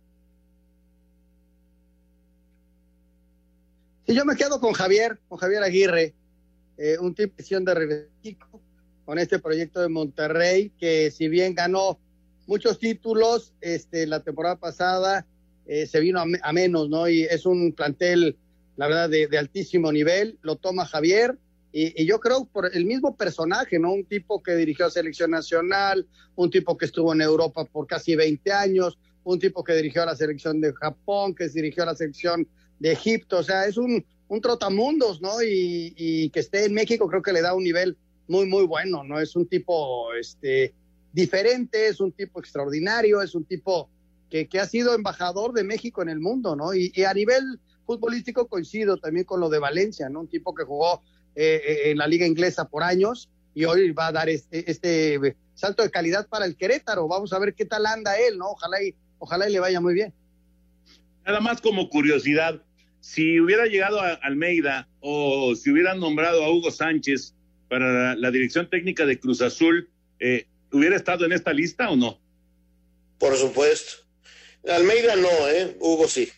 Sí, 4.06 4.14
yo 4.14 4.24
me 4.24 4.36
quedo 4.36 4.58
con 4.58 4.72
Javier, 4.72 5.20
con 5.28 5.36
Javier 5.36 5.62
Aguirre, 5.62 6.14
eh, 6.78 6.96
un 6.98 7.14
tipo 7.14 7.34
de 7.36 7.74
regreso 7.74 8.38
con 9.04 9.18
este 9.18 9.38
proyecto 9.38 9.82
de 9.82 9.90
Monterrey, 9.90 10.72
que 10.80 11.10
si 11.10 11.28
bien 11.28 11.54
ganó 11.54 12.00
muchos 12.46 12.78
títulos 12.78 13.52
este, 13.60 14.06
la 14.06 14.20
temporada 14.20 14.56
pasada, 14.56 15.26
eh, 15.66 15.86
se 15.86 16.00
vino 16.00 16.20
a, 16.20 16.52
menos, 16.54 16.88
¿no? 16.88 17.06
Y 17.06 17.24
es 17.24 17.44
un 17.44 17.74
plantel, 17.74 18.38
la 18.76 18.86
verdad, 18.86 19.10
de, 19.10 19.26
de 19.26 19.36
altísimo 19.36 19.92
nivel, 19.92 20.38
lo 20.40 20.56
toma 20.56 20.86
Javier, 20.86 21.36
y, 21.72 22.04
yo 22.06 22.20
creo 22.20 22.44
por 22.44 22.74
el 22.74 22.84
mismo 22.84 23.16
personaje, 23.16 23.78
¿no? 23.78 23.92
Un 23.92 24.04
tipo 24.04 24.42
que 24.42 24.54
dirigió 24.54 24.86
a 24.86 24.90
selección 24.90 25.30
nacional, 25.30 26.06
un 26.36 26.50
tipo 26.50 26.76
que 26.76 26.84
estuvo 26.84 27.12
en 27.12 27.22
Europa 27.22 27.64
por 27.64 27.86
casi 27.86 28.14
20 28.14 28.52
años, 28.52 28.98
un 29.24 29.38
tipo 29.38 29.64
que 29.64 29.74
dirigió 29.74 30.02
a 30.02 30.06
la 30.06 30.16
selección 30.16 30.60
de 30.60 30.72
Japón, 30.74 31.34
que 31.34 31.48
dirigió 31.48 31.84
a 31.84 31.86
la 31.86 31.94
selección 31.94 32.46
de 32.78 32.92
Egipto, 32.92 33.38
o 33.38 33.42
sea, 33.42 33.66
es 33.66 33.76
un, 33.76 34.04
un 34.28 34.40
trotamundos, 34.40 35.22
¿no? 35.22 35.42
Y, 35.42 35.94
y, 35.96 36.30
que 36.30 36.40
esté 36.40 36.64
en 36.64 36.74
México 36.74 37.08
creo 37.08 37.22
que 37.22 37.32
le 37.32 37.40
da 37.40 37.54
un 37.54 37.62
nivel 37.62 37.96
muy, 38.28 38.46
muy 38.46 38.66
bueno, 38.66 39.04
¿no? 39.04 39.20
Es 39.20 39.36
un 39.36 39.46
tipo 39.46 40.12
este, 40.14 40.74
diferente, 41.12 41.88
es 41.88 42.00
un 42.00 42.12
tipo 42.12 42.40
extraordinario, 42.40 43.22
es 43.22 43.34
un 43.34 43.44
tipo 43.44 43.88
que, 44.28 44.48
que 44.48 44.58
ha 44.58 44.66
sido 44.66 44.94
embajador 44.94 45.52
de 45.52 45.64
México 45.64 46.02
en 46.02 46.08
el 46.08 46.18
mundo, 46.18 46.56
¿no? 46.56 46.74
Y, 46.74 46.90
y, 46.94 47.04
a 47.04 47.14
nivel 47.14 47.60
futbolístico 47.86 48.48
coincido 48.48 48.96
también 48.96 49.24
con 49.24 49.40
lo 49.40 49.48
de 49.48 49.58
Valencia, 49.58 50.08
¿no? 50.08 50.20
Un 50.20 50.28
tipo 50.28 50.54
que 50.54 50.64
jugó 50.64 51.02
eh, 51.34 51.90
en 51.90 51.98
la 51.98 52.06
liga 52.06 52.26
inglesa 52.26 52.68
por 52.68 52.82
años 52.82 53.30
y 53.54 53.64
hoy 53.64 53.90
va 53.92 54.08
a 54.08 54.12
dar 54.12 54.28
este, 54.28 54.70
este 54.70 55.36
salto 55.54 55.82
de 55.82 55.90
calidad 55.90 56.28
para 56.28 56.44
el 56.44 56.56
Querétaro. 56.56 57.08
Vamos 57.08 57.32
a 57.32 57.38
ver 57.38 57.54
qué 57.54 57.64
tal 57.64 57.86
anda 57.86 58.18
él, 58.18 58.38
¿no? 58.38 58.50
Ojalá 58.50 58.82
y, 58.82 58.94
ojalá 59.18 59.48
y 59.48 59.52
le 59.52 59.60
vaya 59.60 59.80
muy 59.80 59.94
bien. 59.94 60.12
Nada 61.24 61.40
más 61.40 61.60
como 61.60 61.88
curiosidad, 61.88 62.62
si 63.00 63.40
hubiera 63.40 63.66
llegado 63.66 64.00
a 64.00 64.14
Almeida 64.14 64.88
o 65.00 65.54
si 65.54 65.70
hubieran 65.70 66.00
nombrado 66.00 66.42
a 66.44 66.50
Hugo 66.50 66.70
Sánchez 66.70 67.34
para 67.68 67.92
la, 67.92 68.16
la 68.16 68.30
dirección 68.30 68.68
técnica 68.68 69.06
de 69.06 69.18
Cruz 69.18 69.40
Azul, 69.40 69.88
eh, 70.18 70.46
¿hubiera 70.72 70.96
estado 70.96 71.24
en 71.24 71.32
esta 71.32 71.52
lista 71.52 71.90
o 71.90 71.96
no? 71.96 72.18
Por 73.18 73.36
supuesto. 73.36 74.02
Almeida 74.68 75.16
no, 75.16 75.48
¿eh? 75.48 75.76
Hugo 75.80 76.06
sí. 76.08 76.28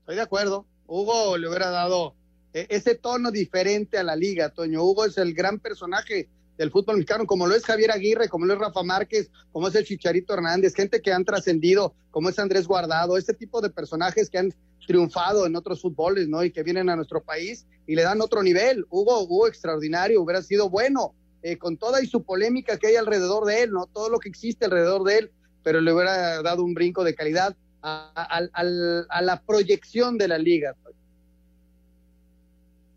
Estoy 0.00 0.16
de 0.16 0.22
acuerdo. 0.22 0.66
Hugo 0.90 1.38
le 1.38 1.48
hubiera 1.48 1.70
dado 1.70 2.14
eh, 2.52 2.66
ese 2.68 2.96
tono 2.96 3.30
diferente 3.30 3.96
a 3.96 4.02
la 4.02 4.16
liga, 4.16 4.50
Toño. 4.50 4.82
Hugo 4.82 5.04
es 5.04 5.16
el 5.18 5.34
gran 5.34 5.60
personaje 5.60 6.28
del 6.58 6.72
fútbol 6.72 6.96
mexicano, 6.96 7.26
como 7.26 7.46
lo 7.46 7.54
es 7.54 7.64
Javier 7.64 7.92
Aguirre, 7.92 8.28
como 8.28 8.44
lo 8.44 8.54
es 8.54 8.58
Rafa 8.58 8.82
Márquez, 8.82 9.30
como 9.52 9.68
es 9.68 9.74
el 9.76 9.84
Chicharito 9.84 10.34
Hernández, 10.34 10.74
gente 10.74 11.00
que 11.00 11.12
han 11.12 11.24
trascendido, 11.24 11.94
como 12.10 12.28
es 12.28 12.38
Andrés 12.40 12.66
Guardado, 12.66 13.16
este 13.16 13.34
tipo 13.34 13.60
de 13.60 13.70
personajes 13.70 14.28
que 14.28 14.38
han 14.38 14.52
triunfado 14.84 15.46
en 15.46 15.54
otros 15.54 15.80
fútboles, 15.80 16.28
¿no? 16.28 16.42
Y 16.42 16.50
que 16.50 16.64
vienen 16.64 16.90
a 16.90 16.96
nuestro 16.96 17.22
país 17.22 17.66
y 17.86 17.94
le 17.94 18.02
dan 18.02 18.20
otro 18.20 18.42
nivel. 18.42 18.84
Hugo, 18.90 19.22
Hugo 19.22 19.46
extraordinario, 19.46 20.20
hubiera 20.20 20.42
sido 20.42 20.68
bueno, 20.68 21.14
eh, 21.42 21.56
con 21.56 21.76
toda 21.76 22.02
y 22.02 22.06
su 22.08 22.24
polémica 22.24 22.78
que 22.78 22.88
hay 22.88 22.96
alrededor 22.96 23.44
de 23.44 23.62
él, 23.62 23.70
¿no? 23.70 23.86
Todo 23.86 24.10
lo 24.10 24.18
que 24.18 24.28
existe 24.28 24.64
alrededor 24.64 25.04
de 25.04 25.18
él, 25.18 25.30
pero 25.62 25.80
le 25.80 25.92
hubiera 25.92 26.42
dado 26.42 26.64
un 26.64 26.74
brinco 26.74 27.04
de 27.04 27.14
calidad 27.14 27.56
a, 27.82 28.12
a, 28.14 29.06
a, 29.08 29.22
la 29.22 29.42
proyección 29.42 30.18
de 30.18 30.28
la 30.28 30.38
liga. 30.38 30.74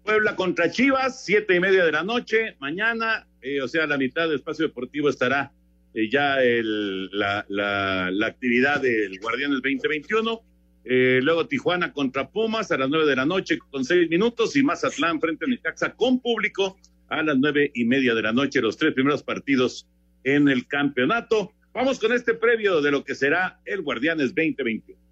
Puebla 0.04 0.36
contra 0.36 0.70
Chivas, 0.70 1.24
siete 1.24 1.56
y 1.56 1.60
media 1.60 1.86
de 1.86 1.92
la 1.92 2.04
noche, 2.04 2.56
mañana, 2.60 3.26
eh, 3.42 3.62
o 3.62 3.68
sea, 3.68 3.88
la 3.88 3.98
mitad 3.98 4.24
del 4.24 4.36
espacio 4.36 4.68
deportivo 4.68 5.10
estará 5.10 5.52
eh, 5.94 6.10
ya 6.10 6.42
el, 6.42 7.10
la, 7.12 7.46
la, 7.48 8.10
la, 8.12 8.28
actividad 8.28 8.82
del 8.82 9.20
Guardianes 9.20 9.62
2021. 9.62 10.42
Eh, 10.86 11.20
luego 11.24 11.48
Tijuana 11.48 11.94
contra 11.94 12.30
Pumas 12.30 12.72
a 12.72 12.78
las 12.78 12.90
nueve 12.90 13.06
de 13.06 13.16
la 13.16 13.26
noche 13.26 13.58
con 13.58 13.86
seis 13.86 14.10
minutos 14.10 14.56
y 14.58 14.64
Mazatlán 14.64 15.22
frente 15.22 15.46
a 15.46 15.48
Necaxa 15.48 15.94
con 15.94 16.20
público 16.20 16.78
a 17.08 17.24
las 17.24 17.38
nueve 17.38 17.72
y 17.74 17.86
media 17.86 18.14
de 18.14 18.22
la 18.22 18.34
noche, 18.34 18.60
los 18.60 18.76
tres 18.76 18.94
primeros 18.94 19.24
partidos 19.24 19.88
en 20.24 20.50
el 20.50 20.68
campeonato. 20.68 21.54
Vamos 21.74 22.00
con 22.00 22.14
este 22.14 22.36
previo 22.36 22.82
de 22.82 22.92
lo 22.92 23.04
que 23.04 23.16
será 23.16 23.60
el 23.66 23.82
Guardianes 23.82 24.36
2021. 24.36 25.03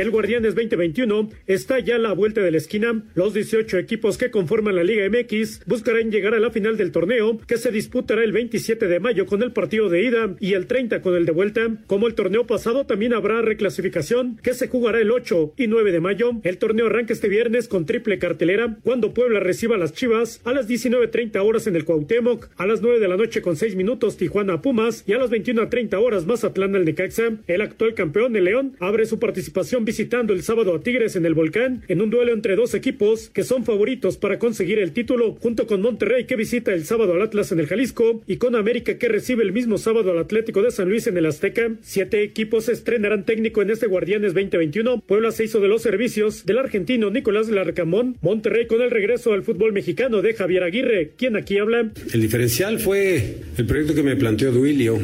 El 0.00 0.10
Guardianes 0.10 0.54
2021 0.54 1.28
está 1.46 1.78
ya 1.78 1.96
a 1.96 1.98
la 1.98 2.14
vuelta 2.14 2.40
de 2.40 2.50
la 2.50 2.56
esquina. 2.56 3.04
Los 3.14 3.34
18 3.34 3.76
equipos 3.76 4.16
que 4.16 4.30
conforman 4.30 4.74
la 4.74 4.82
Liga 4.82 5.06
MX 5.06 5.66
buscarán 5.66 6.10
llegar 6.10 6.32
a 6.32 6.40
la 6.40 6.50
final 6.50 6.78
del 6.78 6.90
torneo 6.90 7.36
que 7.46 7.58
se 7.58 7.70
disputará 7.70 8.24
el 8.24 8.32
27 8.32 8.88
de 8.88 8.98
mayo 8.98 9.26
con 9.26 9.42
el 9.42 9.52
partido 9.52 9.90
de 9.90 10.02
ida 10.02 10.36
y 10.40 10.54
el 10.54 10.66
30 10.66 11.02
con 11.02 11.16
el 11.16 11.26
de 11.26 11.32
vuelta. 11.32 11.68
Como 11.86 12.06
el 12.06 12.14
torneo 12.14 12.46
pasado 12.46 12.86
también 12.86 13.12
habrá 13.12 13.42
reclasificación 13.42 14.38
que 14.42 14.54
se 14.54 14.68
jugará 14.68 15.02
el 15.02 15.10
8 15.10 15.52
y 15.58 15.66
9 15.66 15.92
de 15.92 16.00
mayo. 16.00 16.30
El 16.44 16.56
torneo 16.56 16.86
arranca 16.86 17.12
este 17.12 17.28
viernes 17.28 17.68
con 17.68 17.84
triple 17.84 18.18
cartelera 18.18 18.78
cuando 18.82 19.12
Puebla 19.12 19.40
reciba 19.40 19.74
a 19.74 19.78
las 19.78 19.92
Chivas 19.92 20.40
a 20.44 20.54
las 20.54 20.66
19.30 20.66 21.44
horas 21.44 21.66
en 21.66 21.76
el 21.76 21.84
Cuauhtémoc, 21.84 22.48
a 22.56 22.64
las 22.64 22.80
9 22.80 23.00
de 23.00 23.08
la 23.08 23.18
noche 23.18 23.42
con 23.42 23.56
6 23.56 23.76
minutos 23.76 24.16
Tijuana 24.16 24.62
Pumas 24.62 25.04
y 25.06 25.12
a 25.12 25.18
las 25.18 25.30
21.30 25.30 26.02
horas 26.02 26.24
Mazatlán 26.24 26.74
al 26.74 26.86
Necaxa. 26.86 27.32
El 27.46 27.60
actual 27.60 27.92
campeón, 27.92 28.34
el 28.34 28.44
León, 28.44 28.76
abre 28.80 29.04
su 29.04 29.18
participación 29.18 29.84
visitando 29.90 30.32
el 30.32 30.44
sábado 30.44 30.72
a 30.72 30.80
Tigres 30.80 31.16
en 31.16 31.26
el 31.26 31.34
Volcán 31.34 31.82
en 31.88 32.00
un 32.00 32.10
duelo 32.10 32.32
entre 32.32 32.54
dos 32.54 32.74
equipos 32.74 33.28
que 33.28 33.42
son 33.42 33.64
favoritos 33.64 34.18
para 34.18 34.38
conseguir 34.38 34.78
el 34.78 34.92
título, 34.92 35.36
junto 35.40 35.66
con 35.66 35.82
Monterrey 35.82 36.26
que 36.26 36.36
visita 36.36 36.72
el 36.72 36.84
sábado 36.84 37.14
al 37.14 37.22
Atlas 37.22 37.50
en 37.50 37.58
el 37.58 37.66
Jalisco 37.66 38.22
y 38.28 38.36
con 38.36 38.54
América 38.54 38.98
que 38.98 39.08
recibe 39.08 39.42
el 39.42 39.50
mismo 39.50 39.78
sábado 39.78 40.12
al 40.12 40.20
Atlético 40.20 40.62
de 40.62 40.70
San 40.70 40.88
Luis 40.88 41.08
en 41.08 41.16
el 41.16 41.26
Azteca. 41.26 41.72
Siete 41.80 42.22
equipos 42.22 42.68
estrenarán 42.68 43.24
técnico 43.24 43.62
en 43.62 43.70
este 43.70 43.88
Guardianes 43.88 44.32
2021. 44.32 45.00
Puebla 45.00 45.32
se 45.32 45.42
hizo 45.42 45.58
de 45.58 45.66
los 45.66 45.82
servicios 45.82 46.46
del 46.46 46.58
argentino 46.58 47.10
Nicolás 47.10 47.48
Larcamón. 47.48 48.16
Monterrey 48.20 48.68
con 48.68 48.82
el 48.82 48.92
regreso 48.92 49.32
al 49.32 49.42
fútbol 49.42 49.72
mexicano 49.72 50.22
de 50.22 50.34
Javier 50.34 50.62
Aguirre, 50.62 51.14
quien 51.16 51.34
aquí 51.34 51.58
habla. 51.58 51.90
El 52.14 52.20
diferencial 52.20 52.78
fue 52.78 53.38
el 53.58 53.66
proyecto 53.66 53.96
que 53.96 54.04
me 54.04 54.14
planteó 54.14 54.52
Duilio. 54.52 55.00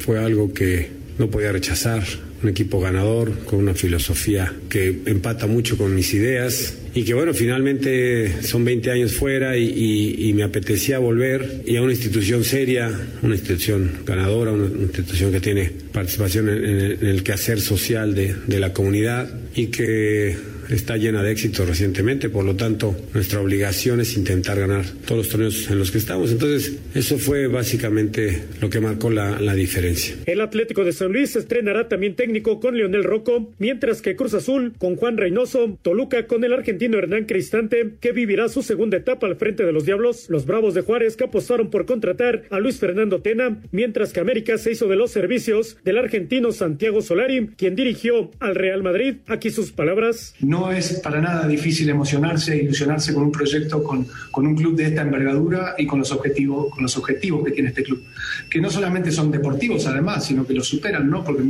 Fue 0.00 0.18
algo 0.18 0.52
que 0.52 1.03
no 1.18 1.30
podía 1.30 1.52
rechazar. 1.52 2.04
Un 2.42 2.50
equipo 2.50 2.78
ganador, 2.78 3.46
con 3.46 3.60
una 3.60 3.72
filosofía 3.72 4.52
que 4.68 5.00
empata 5.06 5.46
mucho 5.46 5.78
con 5.78 5.94
mis 5.94 6.12
ideas 6.12 6.76
y 6.94 7.02
que 7.02 7.14
bueno, 7.14 7.32
finalmente 7.32 8.42
son 8.42 8.66
20 8.66 8.90
años 8.90 9.14
fuera 9.14 9.56
y, 9.56 10.30
me 10.34 10.42
apetecía 10.42 10.98
volver 10.98 11.62
y 11.64 11.76
a 11.76 11.82
una 11.82 11.92
institución 11.92 12.44
seria, 12.44 12.90
una 13.22 13.34
institución 13.34 13.90
ganadora, 14.04 14.52
una, 14.52 14.66
institución 14.66 15.32
que 15.32 15.40
tiene 15.40 15.70
participación 15.90 16.50
en, 16.50 16.64
en, 16.64 16.80
el, 16.80 16.92
en 17.00 17.06
el, 17.06 17.22
quehacer 17.22 17.60
social 17.62 18.14
de, 18.14 18.34
de 18.46 18.60
la 18.60 18.74
comunidad 18.74 19.32
y 19.54 19.68
que 19.68 20.36
está 20.70 20.96
llena 20.96 21.22
de 21.22 21.32
éxito 21.32 21.64
recientemente, 21.64 22.28
por 22.28 22.44
lo 22.44 22.56
tanto 22.56 22.94
nuestra 23.12 23.40
obligación 23.40 24.00
es 24.00 24.16
intentar 24.16 24.58
ganar 24.58 24.84
todos 25.06 25.18
los 25.18 25.28
torneos 25.28 25.70
en 25.70 25.78
los 25.78 25.90
que 25.90 25.98
estamos. 25.98 26.30
Entonces, 26.30 26.78
eso 26.94 27.18
fue 27.18 27.46
básicamente 27.46 28.44
lo 28.60 28.70
que 28.70 28.80
marcó 28.80 29.10
la, 29.10 29.54
diferencia. 29.54 30.16
El 30.26 30.40
Atlético 30.40 30.84
de 30.84 30.92
San 30.92 31.12
Luis 31.12 31.36
estrenará 31.36 31.88
también 31.88 32.16
técnico 32.16 32.58
con 32.58 32.76
Leonel 32.76 33.04
Rocco, 33.04 33.52
mientras 33.58 34.02
que 34.02 34.16
Cruz 34.16 34.34
Azul 34.34 34.74
con 34.78 34.96
Juan 34.96 35.16
Reynoso, 35.16 35.78
Toluca 35.82 36.26
con 36.26 36.42
el 36.42 36.52
argentino 36.52 36.98
Hernán 36.98 37.26
Cristante, 37.26 37.94
que 38.00 38.10
vivirá 38.10 38.48
su 38.48 38.62
segunda 38.62 38.96
etapa 38.96 39.28
al 39.28 39.36
frente 39.36 39.64
de 39.64 39.72
los 39.72 39.84
Diablos, 39.84 40.26
los 40.28 40.44
Bravos 40.44 40.74
de 40.74 40.80
Juárez 40.80 41.16
que 41.16 41.24
apostaron 41.24 41.70
por 41.70 41.86
contratar 41.86 42.42
a 42.50 42.58
Luis 42.58 42.78
Fernando 42.78 43.20
Tena, 43.22 43.60
mientras 43.70 44.12
que 44.12 44.20
América 44.20 44.58
se 44.58 44.72
hizo 44.72 44.88
de 44.88 44.96
los 44.96 45.12
servicios 45.12 45.76
del 45.84 45.98
argentino 45.98 46.52
Santiago 46.52 47.00
Solari, 47.00 47.48
quien 47.56 47.76
dirigió 47.76 48.30
al 48.40 48.54
Real 48.54 48.82
Madrid. 48.82 49.16
Aquí 49.26 49.50
sus 49.50 49.72
palabras. 49.72 50.34
Es 50.72 51.00
para 51.00 51.20
nada 51.20 51.46
difícil 51.46 51.88
emocionarse 51.88 52.54
e 52.54 52.62
ilusionarse 52.62 53.12
con 53.12 53.24
un 53.24 53.32
proyecto, 53.32 53.82
con, 53.82 54.06
con 54.30 54.46
un 54.46 54.54
club 54.54 54.76
de 54.76 54.86
esta 54.86 55.02
envergadura 55.02 55.74
y 55.78 55.86
con 55.86 55.98
los, 55.98 56.12
objetivos, 56.12 56.72
con 56.72 56.82
los 56.82 56.96
objetivos 56.96 57.44
que 57.44 57.52
tiene 57.52 57.70
este 57.70 57.82
club. 57.82 58.02
Que 58.48 58.60
no 58.60 58.70
solamente 58.70 59.10
son 59.10 59.30
deportivos, 59.30 59.86
además, 59.86 60.26
sino 60.26 60.46
que 60.46 60.54
los 60.54 60.66
superan, 60.68 61.08
¿no? 61.08 61.24
Porque, 61.24 61.42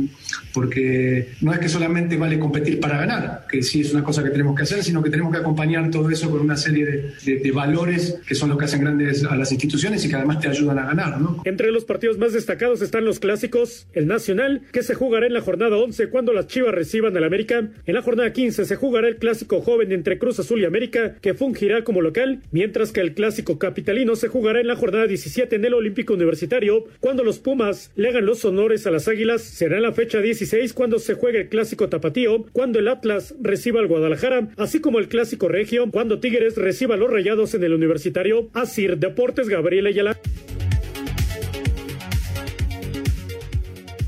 porque 0.53 1.29
no 1.41 1.53
es 1.53 1.59
que 1.59 1.69
solamente 1.69 2.17
vale 2.17 2.39
competir 2.39 2.79
para 2.79 2.97
ganar, 2.97 3.45
que 3.49 3.61
sí 3.61 3.81
es 3.81 3.93
una 3.93 4.03
cosa 4.03 4.23
que 4.23 4.29
tenemos 4.29 4.55
que 4.55 4.63
hacer, 4.63 4.83
sino 4.83 5.01
que 5.03 5.09
tenemos 5.09 5.31
que 5.31 5.39
acompañar 5.39 5.89
todo 5.91 6.09
eso 6.09 6.29
con 6.29 6.41
una 6.41 6.57
serie 6.57 6.85
de, 6.85 7.13
de, 7.25 7.39
de 7.39 7.51
valores 7.51 8.19
que 8.27 8.35
son 8.35 8.49
los 8.49 8.57
que 8.57 8.65
hacen 8.65 8.81
grandes 8.81 9.23
a 9.23 9.35
las 9.35 9.51
instituciones 9.51 10.03
y 10.05 10.09
que 10.09 10.15
además 10.15 10.39
te 10.39 10.47
ayudan 10.47 10.79
a 10.79 10.85
ganar, 10.85 11.19
¿no? 11.19 11.41
Entre 11.45 11.71
los 11.71 11.85
partidos 11.85 12.17
más 12.17 12.33
destacados 12.33 12.81
están 12.81 13.05
los 13.05 13.19
clásicos, 13.19 13.87
el 13.93 14.07
Nacional, 14.07 14.61
que 14.71 14.83
se 14.83 14.95
jugará 14.95 15.27
en 15.27 15.33
la 15.33 15.41
jornada 15.41 15.77
11 15.77 16.09
cuando 16.09 16.33
las 16.33 16.47
Chivas 16.47 16.73
reciban 16.73 17.15
al 17.17 17.23
América. 17.23 17.69
En 17.85 17.95
la 17.95 18.01
jornada 18.01 18.31
15 18.31 18.65
se 18.65 18.75
jugará 18.75 18.94
el 19.03 19.17
clásico 19.17 19.59
joven 19.59 19.91
entre 19.91 20.17
Cruz 20.17 20.39
Azul 20.39 20.61
y 20.61 20.65
América, 20.65 21.15
que 21.21 21.33
fungirá 21.33 21.83
como 21.83 22.01
local, 22.01 22.41
mientras 22.51 22.93
que 22.93 23.01
el 23.01 23.13
clásico 23.13 23.59
capitalino 23.59 24.15
se 24.15 24.29
jugará 24.29 24.61
en 24.61 24.67
la 24.67 24.77
jornada 24.77 25.07
17 25.07 25.57
en 25.57 25.65
el 25.65 25.73
Olímpico 25.73 26.13
Universitario, 26.13 26.85
cuando 27.01 27.23
los 27.23 27.39
Pumas 27.39 27.91
le 27.95 28.09
hagan 28.09 28.25
los 28.25 28.45
honores 28.45 28.87
a 28.87 28.91
las 28.91 29.07
Águilas. 29.07 29.41
Será 29.41 29.75
en 29.77 29.83
la 29.83 29.91
fecha 29.91 30.21
16 30.21 30.71
cuando 30.71 30.99
se 30.99 31.15
juegue 31.15 31.41
el 31.41 31.49
clásico 31.49 31.89
tapatío, 31.89 32.45
cuando 32.53 32.79
el 32.79 32.87
Atlas 32.87 33.35
reciba 33.41 33.81
al 33.81 33.87
Guadalajara, 33.87 34.49
así 34.57 34.79
como 34.79 34.99
el 34.99 35.09
clásico 35.09 35.47
regio, 35.47 35.89
cuando 35.91 36.19
Tigres 36.19 36.55
reciba 36.55 36.95
a 36.95 36.97
los 36.97 37.11
Rayados 37.11 37.53
en 37.55 37.63
el 37.63 37.73
Universitario. 37.73 38.49
Asir 38.53 38.97
Deportes 38.97 39.49
Gabriel 39.49 39.87
Ayala. 39.87 40.17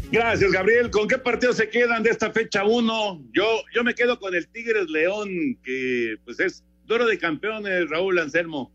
Gracias, 0.10 0.52
Gabriel. 0.54 0.90
¿Con 0.90 1.08
qué 1.08 1.18
partidos 1.18 1.58
se 1.58 1.70
quedan 1.70 2.02
de 2.02 2.12
esta 2.12 2.32
fecha 2.32 2.64
1? 2.64 3.26
Yo, 3.34 3.62
yo 3.76 3.84
me 3.84 3.94
quedo 3.94 4.18
con 4.18 4.34
el 4.34 4.48
Tigres 4.48 4.90
León, 4.90 5.60
que 5.64 6.16
pues 6.24 6.40
es 6.40 6.64
duelo 6.86 7.06
de 7.06 7.20
campeones, 7.20 7.90
Raúl 7.90 8.18
Anselmo. 8.18 8.72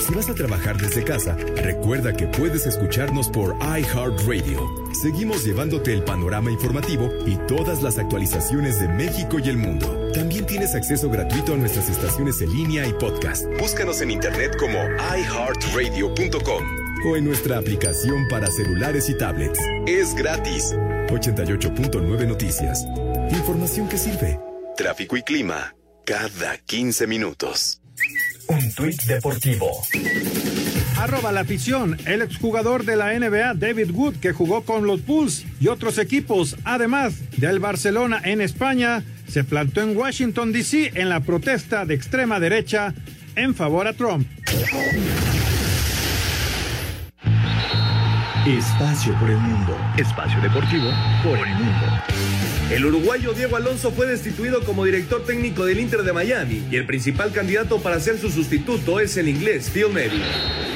Si 0.00 0.14
vas 0.14 0.28
a 0.30 0.34
trabajar 0.34 0.78
desde 0.78 1.04
casa, 1.04 1.36
recuerda 1.56 2.14
que 2.14 2.26
puedes 2.26 2.66
escucharnos 2.66 3.28
por 3.28 3.54
iHeartRadio. 3.60 4.90
Seguimos 5.00 5.44
llevándote 5.44 5.92
el 5.92 6.02
panorama 6.02 6.50
informativo 6.50 7.10
y 7.26 7.36
todas 7.46 7.82
las 7.82 7.98
actualizaciones 7.98 8.80
de 8.80 8.88
México 8.88 9.38
y 9.38 9.48
el 9.48 9.58
mundo. 9.58 10.10
También 10.14 10.46
tienes 10.46 10.74
acceso 10.74 11.10
gratuito 11.10 11.52
a 11.52 11.56
nuestras 11.56 11.90
estaciones 11.90 12.40
en 12.40 12.50
línea 12.50 12.86
y 12.86 12.92
podcast. 12.94 13.44
Búscanos 13.58 14.00
en 14.00 14.10
internet 14.10 14.56
como 14.58 14.78
iHeartRadio.com 14.78 16.64
o 17.06 17.16
en 17.16 17.24
nuestra 17.24 17.58
aplicación 17.58 18.26
para 18.28 18.46
celulares 18.46 19.08
y 19.08 19.16
tablets. 19.16 19.60
Es 19.86 20.14
gratis. 20.14 20.74
88.9 21.08 22.26
Noticias. 22.26 22.86
Información 23.30 23.88
que 23.88 23.98
sirve. 23.98 24.40
Tráfico 24.76 25.16
y 25.16 25.22
clima 25.22 25.74
cada 26.04 26.56
15 26.56 27.06
minutos. 27.06 27.79
Un 28.50 28.72
tuit 28.72 29.00
deportivo. 29.04 29.70
Arroba 30.98 31.30
la 31.30 31.42
afición, 31.42 31.96
el 32.04 32.20
exjugador 32.20 32.84
de 32.84 32.96
la 32.96 33.16
NBA 33.16 33.54
David 33.54 33.92
Wood 33.92 34.16
que 34.16 34.32
jugó 34.32 34.62
con 34.62 34.88
los 34.88 35.06
Bulls 35.06 35.46
y 35.60 35.68
otros 35.68 35.98
equipos, 35.98 36.56
además 36.64 37.14
del 37.36 37.60
Barcelona 37.60 38.20
en 38.24 38.40
España, 38.40 39.04
se 39.28 39.44
plantó 39.44 39.82
en 39.82 39.96
Washington, 39.96 40.50
D.C. 40.50 40.90
en 40.96 41.10
la 41.10 41.20
protesta 41.20 41.84
de 41.86 41.94
extrema 41.94 42.40
derecha 42.40 42.92
en 43.36 43.54
favor 43.54 43.86
a 43.86 43.92
Trump. 43.92 44.26
Espacio 48.48 49.14
por 49.20 49.30
el 49.30 49.38
mundo. 49.38 49.78
Espacio 49.96 50.40
deportivo 50.40 50.90
por 51.22 51.38
el 51.38 51.54
mundo. 51.54 51.86
El 52.70 52.86
uruguayo 52.86 53.32
Diego 53.32 53.56
Alonso 53.56 53.90
fue 53.90 54.06
destituido 54.06 54.60
como 54.60 54.84
director 54.84 55.24
técnico 55.24 55.66
del 55.66 55.80
Inter 55.80 56.04
de 56.04 56.12
Miami 56.12 56.62
y 56.70 56.76
el 56.76 56.86
principal 56.86 57.32
candidato 57.32 57.82
para 57.82 57.98
ser 57.98 58.16
su 58.16 58.30
sustituto 58.30 59.00
es 59.00 59.16
el 59.16 59.28
inglés 59.28 59.68
Phil 59.74 59.92
Neville. 59.92 60.22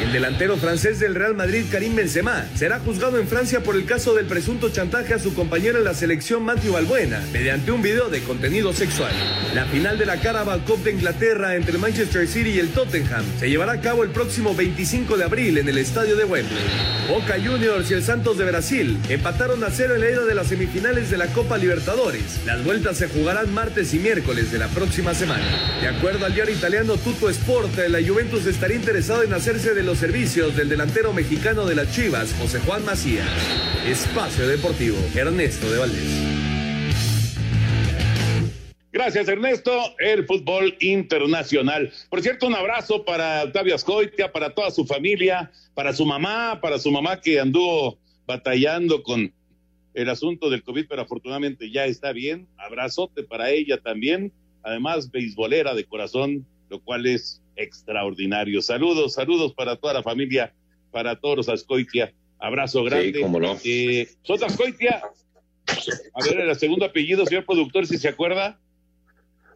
El 0.02 0.12
delantero 0.12 0.56
francés 0.56 0.98
del 0.98 1.14
Real 1.14 1.36
Madrid, 1.36 1.66
Karim 1.70 1.94
Benzema, 1.94 2.46
será 2.56 2.80
juzgado 2.80 3.16
en 3.20 3.28
Francia 3.28 3.62
por 3.62 3.76
el 3.76 3.84
caso 3.84 4.12
del 4.12 4.26
presunto 4.26 4.70
chantaje 4.70 5.14
a 5.14 5.20
su 5.20 5.34
compañero 5.34 5.78
en 5.78 5.84
la 5.84 5.94
selección 5.94 6.42
Matthew 6.42 6.72
Balbuena 6.72 7.22
mediante 7.32 7.70
un 7.70 7.80
video 7.80 8.10
de 8.10 8.20
contenido 8.22 8.72
sexual. 8.72 9.12
La 9.54 9.64
final 9.66 9.96
de 9.96 10.06
la 10.06 10.20
Carabao 10.20 10.58
Cup 10.66 10.82
de 10.82 10.90
Inglaterra 10.90 11.54
entre 11.54 11.78
Manchester 11.78 12.26
City 12.26 12.50
y 12.50 12.58
el 12.58 12.70
Tottenham 12.70 13.24
se 13.38 13.48
llevará 13.48 13.74
a 13.74 13.80
cabo 13.80 14.02
el 14.02 14.10
próximo 14.10 14.52
25 14.52 15.16
de 15.16 15.24
abril 15.24 15.58
en 15.58 15.68
el 15.68 15.78
estadio 15.78 16.16
de 16.16 16.24
Wembley. 16.24 16.58
Boca 17.08 17.34
Juniors 17.34 17.88
y 17.88 17.94
el 17.94 18.02
Santos 18.02 18.36
de 18.36 18.46
Brasil 18.46 18.98
empataron 19.08 19.62
a 19.62 19.70
cero 19.70 19.94
en 19.94 20.00
la 20.00 20.10
ida 20.10 20.24
de 20.24 20.34
las 20.34 20.48
semifinales 20.48 21.08
de 21.08 21.18
la 21.18 21.28
Copa 21.28 21.56
Libertadores. 21.56 21.83
Las 22.46 22.64
vueltas 22.64 22.96
se 22.96 23.08
jugarán 23.08 23.52
martes 23.52 23.92
y 23.92 23.98
miércoles 23.98 24.50
de 24.50 24.58
la 24.58 24.68
próxima 24.68 25.12
semana. 25.12 25.44
De 25.82 25.88
acuerdo 25.88 26.24
al 26.24 26.34
diario 26.34 26.54
italiano 26.54 26.96
Tutto 26.96 27.28
Sport, 27.28 27.76
la 27.88 28.02
Juventus 28.02 28.46
estaría 28.46 28.76
interesado 28.76 29.22
en 29.22 29.34
hacerse 29.34 29.74
de 29.74 29.82
los 29.82 29.98
servicios 29.98 30.56
del 30.56 30.70
delantero 30.70 31.12
mexicano 31.12 31.66
de 31.66 31.74
las 31.74 31.94
Chivas, 31.94 32.34
José 32.40 32.60
Juan 32.60 32.86
Macías. 32.86 33.28
Espacio 33.86 34.48
Deportivo, 34.48 34.96
Ernesto 35.14 35.70
de 35.70 35.78
Valdés. 35.78 36.44
Gracias, 38.90 39.28
Ernesto. 39.28 39.94
El 39.98 40.24
fútbol 40.26 40.74
internacional. 40.80 41.92
Por 42.08 42.22
cierto, 42.22 42.46
un 42.46 42.54
abrazo 42.54 43.04
para 43.04 43.42
Octavio 43.44 43.74
Ascoitia, 43.74 44.32
para 44.32 44.54
toda 44.54 44.70
su 44.70 44.86
familia, 44.86 45.50
para 45.74 45.92
su 45.92 46.06
mamá, 46.06 46.60
para 46.62 46.78
su 46.78 46.90
mamá 46.90 47.20
que 47.20 47.40
anduvo 47.40 47.98
batallando 48.26 49.02
con 49.02 49.34
el 49.94 50.10
asunto 50.10 50.50
del 50.50 50.62
COVID, 50.62 50.86
pero 50.88 51.02
afortunadamente 51.02 51.70
ya 51.70 51.86
está 51.86 52.12
bien. 52.12 52.48
Abrazote 52.58 53.22
para 53.22 53.50
ella 53.50 53.78
también. 53.80 54.32
Además, 54.62 55.10
beisbolera 55.10 55.74
de 55.74 55.84
corazón, 55.84 56.46
lo 56.68 56.80
cual 56.80 57.06
es 57.06 57.42
extraordinario. 57.56 58.60
Saludos, 58.60 59.14
saludos 59.14 59.54
para 59.54 59.76
toda 59.76 59.94
la 59.94 60.02
familia, 60.02 60.52
para 60.90 61.16
todos 61.20 61.36
los 61.36 61.48
Ascoitia. 61.48 62.12
Abrazo 62.38 62.82
grande. 62.82 63.12
Sí, 63.14 63.20
cómo 63.20 63.40
no. 63.40 63.56
Eh, 63.64 64.08
Ascoitia. 64.44 65.02
A 66.14 66.24
ver, 66.24 66.40
el 66.40 66.56
segundo 66.56 66.84
apellido, 66.84 67.24
señor 67.24 67.46
productor, 67.46 67.86
si 67.86 67.96
se 67.96 68.08
acuerda. 68.08 68.58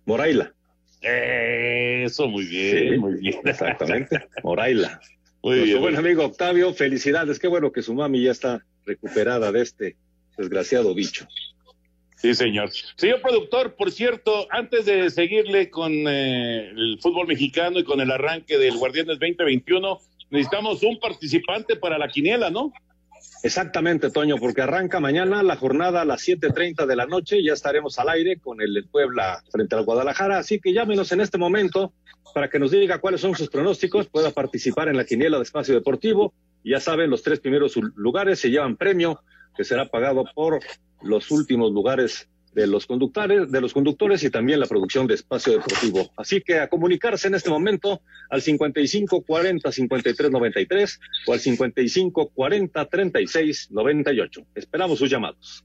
Moraila. 0.07 0.55
Eso, 1.01 2.29
muy 2.29 2.47
bien, 2.47 2.95
Sí, 2.95 2.99
muy 2.99 3.21
bien. 3.21 3.41
Exactamente, 3.45 4.27
Moraila. 4.43 5.01
Muy 5.43 5.57
Nuestro 5.57 5.65
bien. 5.65 5.81
buen 5.81 5.97
amigo 5.97 6.25
Octavio, 6.25 6.73
felicidades. 6.75 7.39
Qué 7.39 7.47
bueno 7.47 7.71
que 7.73 7.83
su 7.83 7.95
mami 7.95 8.23
ya 8.23 8.33
está 8.33 8.65
recuperada 8.85 9.53
de 9.53 9.63
este 9.63 9.97
desgraciado 10.39 10.95
bicho. 10.95 11.27
Sí, 12.17 12.35
señor. 12.35 12.71
Señor 12.97 13.21
productor, 13.21 13.77
por 13.77 13.93
cierto, 13.93 14.49
antes 14.51 14.87
de 14.87 15.09
seguirle 15.11 15.71
con 15.71 15.93
eh, 15.93 16.71
el 16.71 16.99
fútbol 17.01 17.29
mexicano 17.29 17.79
y 17.79 17.85
con 17.85 18.01
el 18.01 18.11
arranque 18.11 18.59
del 18.59 18.77
Guardianes 18.77 19.21
2021, 19.21 20.01
necesitamos 20.31 20.83
un 20.83 20.99
participante 20.99 21.77
para 21.77 21.97
la 21.97 22.09
quiniela, 22.09 22.51
¿no? 22.51 22.73
Exactamente, 23.45 24.11
Toño, 24.11 24.37
porque 24.37 24.63
arranca 24.63 24.99
mañana 24.99 25.45
la 25.45 25.55
jornada 25.55 26.03
a 26.03 26.05
las 26.05 26.27
7.30 26.27 26.87
de 26.87 26.97
la 26.97 27.07
noche. 27.07 27.43
Ya 27.43 27.53
estaremos 27.53 27.99
al 28.01 28.09
aire 28.09 28.39
con 28.41 28.61
el 28.61 28.85
Puebla 28.91 29.45
frente 29.53 29.77
al 29.77 29.85
Guadalajara. 29.85 30.39
Así 30.39 30.59
que 30.59 30.73
llámenos 30.73 31.13
en 31.13 31.21
este 31.21 31.39
momento 31.39 31.93
para 32.35 32.51
que 32.51 32.59
nos 32.59 32.73
diga 32.73 32.99
cuáles 32.99 33.21
son 33.21 33.37
sus 33.37 33.49
pronósticos. 33.49 34.09
Pueda 34.09 34.33
participar 34.33 34.89
en 34.89 34.97
la 34.97 35.05
quiniela 35.05 35.37
de 35.37 35.45
Espacio 35.45 35.75
Deportivo. 35.75 36.35
Ya 36.65 36.81
saben, 36.81 37.11
los 37.11 37.23
tres 37.23 37.39
primeros 37.39 37.77
lugares 37.95 38.41
se 38.41 38.51
llevan 38.51 38.77
premio 38.77 39.21
que 39.59 39.65
será 39.65 39.87
pagado 39.89 40.25
por 40.35 40.61
los 41.03 41.31
últimos 41.33 41.73
lugares 41.73 42.29
de 42.55 42.67
los 42.67 42.87
conductores, 42.87 43.51
de 43.51 43.61
los 43.61 43.73
conductores 43.73 44.23
y 44.23 44.31
también 44.31 44.61
la 44.61 44.67
producción 44.67 45.07
de 45.07 45.15
espacio 45.15 45.53
deportivo. 45.53 46.11
Así 46.17 46.41
que 46.41 46.61
a 46.61 46.69
comunicarse 46.69 47.27
en 47.27 47.35
este 47.35 47.51
momento 47.51 48.01
al 48.31 48.41
55 48.41 49.23
40 49.23 49.71
53 49.71 50.31
93 50.31 51.01
o 51.27 51.33
al 51.33 51.41
55 51.41 52.29
40 52.31 52.85
36 52.85 53.69
98. 53.71 54.47
Esperamos 54.55 54.99
sus 54.99 55.11
llamados. 55.11 55.65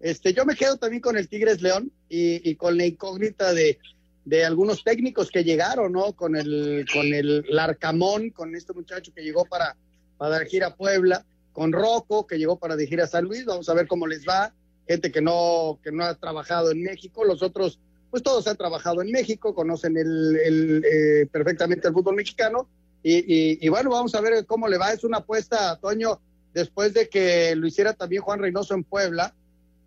Este, 0.00 0.32
yo 0.32 0.44
me 0.44 0.54
quedo 0.54 0.76
también 0.76 1.02
con 1.02 1.16
el 1.16 1.28
Tigres 1.28 1.62
León 1.62 1.92
y, 2.08 2.54
con 2.54 2.76
la 2.76 2.86
incógnita 2.86 3.52
de, 3.52 3.78
de 4.24 4.44
algunos 4.44 4.82
técnicos 4.84 5.30
que 5.30 5.44
llegaron, 5.44 5.92
¿no? 5.92 6.12
Con 6.12 6.36
el, 6.36 6.86
con 6.92 7.06
el 7.12 7.44
Larcamón, 7.48 8.30
con 8.30 8.54
este 8.54 8.72
muchacho 8.72 9.12
que 9.14 9.22
llegó 9.22 9.44
para, 9.44 9.76
para 10.16 10.38
dirigir 10.38 10.64
a 10.64 10.74
Puebla, 10.74 11.24
con 11.52 11.72
Rocco, 11.72 12.26
que 12.26 12.38
llegó 12.38 12.58
para 12.58 12.76
dirigir 12.76 13.00
a 13.00 13.06
San 13.06 13.24
Luis, 13.24 13.44
vamos 13.44 13.68
a 13.68 13.74
ver 13.74 13.86
cómo 13.86 14.06
les 14.06 14.26
va, 14.26 14.54
gente 14.86 15.12
que 15.12 15.20
no, 15.20 15.78
que 15.82 15.92
no 15.92 16.04
ha 16.04 16.14
trabajado 16.14 16.70
en 16.70 16.82
México, 16.82 17.24
los 17.24 17.42
otros, 17.42 17.78
pues 18.10 18.22
todos 18.22 18.46
han 18.46 18.56
trabajado 18.56 19.02
en 19.02 19.10
México, 19.10 19.54
conocen 19.54 19.96
el, 19.96 20.36
el, 20.36 20.84
eh, 20.84 21.26
perfectamente 21.30 21.88
el 21.88 21.94
fútbol 21.94 22.16
mexicano, 22.16 22.68
y, 23.02 23.18
y, 23.18 23.58
y 23.60 23.68
bueno, 23.68 23.90
vamos 23.90 24.14
a 24.14 24.20
ver 24.20 24.46
cómo 24.46 24.68
le 24.68 24.78
va, 24.78 24.92
es 24.92 25.04
una 25.04 25.18
apuesta, 25.18 25.78
Toño, 25.80 26.20
después 26.54 26.94
de 26.94 27.08
que 27.08 27.54
lo 27.56 27.66
hiciera 27.66 27.94
también 27.94 28.22
Juan 28.22 28.38
Reynoso 28.38 28.74
en 28.74 28.84
Puebla, 28.84 29.34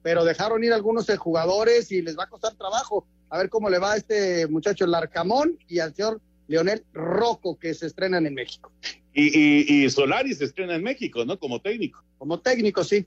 pero 0.01 0.23
dejaron 0.23 0.63
ir 0.63 0.73
algunos 0.73 1.07
jugadores 1.17 1.91
y 1.91 2.01
les 2.01 2.17
va 2.17 2.25
a 2.25 2.29
costar 2.29 2.53
trabajo. 2.53 3.07
A 3.29 3.39
ver 3.39 3.49
cómo 3.49 3.69
le 3.69 3.79
va 3.79 3.93
a 3.93 3.97
este 3.97 4.45
muchacho 4.47 4.85
Larcamón 4.85 5.57
y 5.67 5.79
al 5.79 5.95
señor 5.95 6.21
Leonel 6.47 6.83
Rocco, 6.93 7.57
que 7.57 7.73
se 7.73 7.87
estrenan 7.87 8.25
en 8.25 8.33
México. 8.33 8.71
Y, 9.13 9.23
y, 9.37 9.85
y 9.85 9.89
Solari 9.89 10.33
se 10.33 10.45
estrena 10.45 10.75
en 10.75 10.83
México, 10.83 11.25
¿no? 11.25 11.39
Como 11.39 11.61
técnico. 11.61 12.03
Como 12.17 12.39
técnico, 12.39 12.83
sí. 12.83 13.05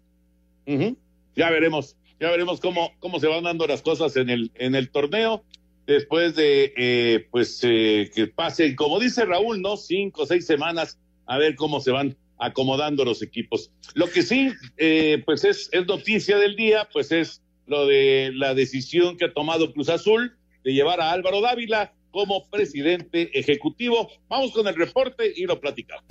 Ya 1.34 1.50
veremos, 1.50 1.96
ya 2.20 2.30
veremos 2.30 2.60
cómo, 2.60 2.92
cómo 2.98 3.20
se 3.20 3.26
van 3.26 3.44
dando 3.44 3.66
las 3.66 3.82
cosas 3.82 4.16
en 4.16 4.28
el, 4.28 4.50
en 4.54 4.74
el 4.74 4.90
torneo. 4.90 5.44
Después 5.86 6.34
de, 6.34 6.74
eh, 6.76 7.26
pues, 7.30 7.60
eh, 7.62 8.10
que 8.14 8.26
pasen, 8.26 8.76
como 8.76 9.00
dice 9.00 9.24
Raúl, 9.24 9.62
¿no? 9.62 9.76
Cinco 9.78 10.22
o 10.22 10.26
seis 10.26 10.46
semanas, 10.46 10.98
a 11.26 11.38
ver 11.38 11.54
cómo 11.54 11.80
se 11.80 11.90
van 11.90 12.16
acomodando 12.38 13.04
los 13.04 13.22
equipos. 13.22 13.70
Lo 13.94 14.08
que 14.10 14.22
sí, 14.22 14.50
eh, 14.76 15.22
pues 15.24 15.44
es, 15.44 15.70
es 15.72 15.86
noticia 15.86 16.36
del 16.38 16.56
día, 16.56 16.88
pues 16.92 17.10
es 17.12 17.42
lo 17.66 17.86
de 17.86 18.30
la 18.34 18.54
decisión 18.54 19.16
que 19.16 19.26
ha 19.26 19.32
tomado 19.32 19.72
Cruz 19.72 19.88
Azul 19.88 20.36
de 20.64 20.74
llevar 20.74 21.00
a 21.00 21.12
Álvaro 21.12 21.40
Dávila 21.40 21.94
como 22.18 22.50
presidente 22.50 23.30
ejecutivo. 23.38 24.10
Vamos 24.28 24.50
con 24.50 24.66
el 24.66 24.74
reporte 24.74 25.32
y 25.36 25.44
lo 25.44 25.60
platicamos. 25.60 26.02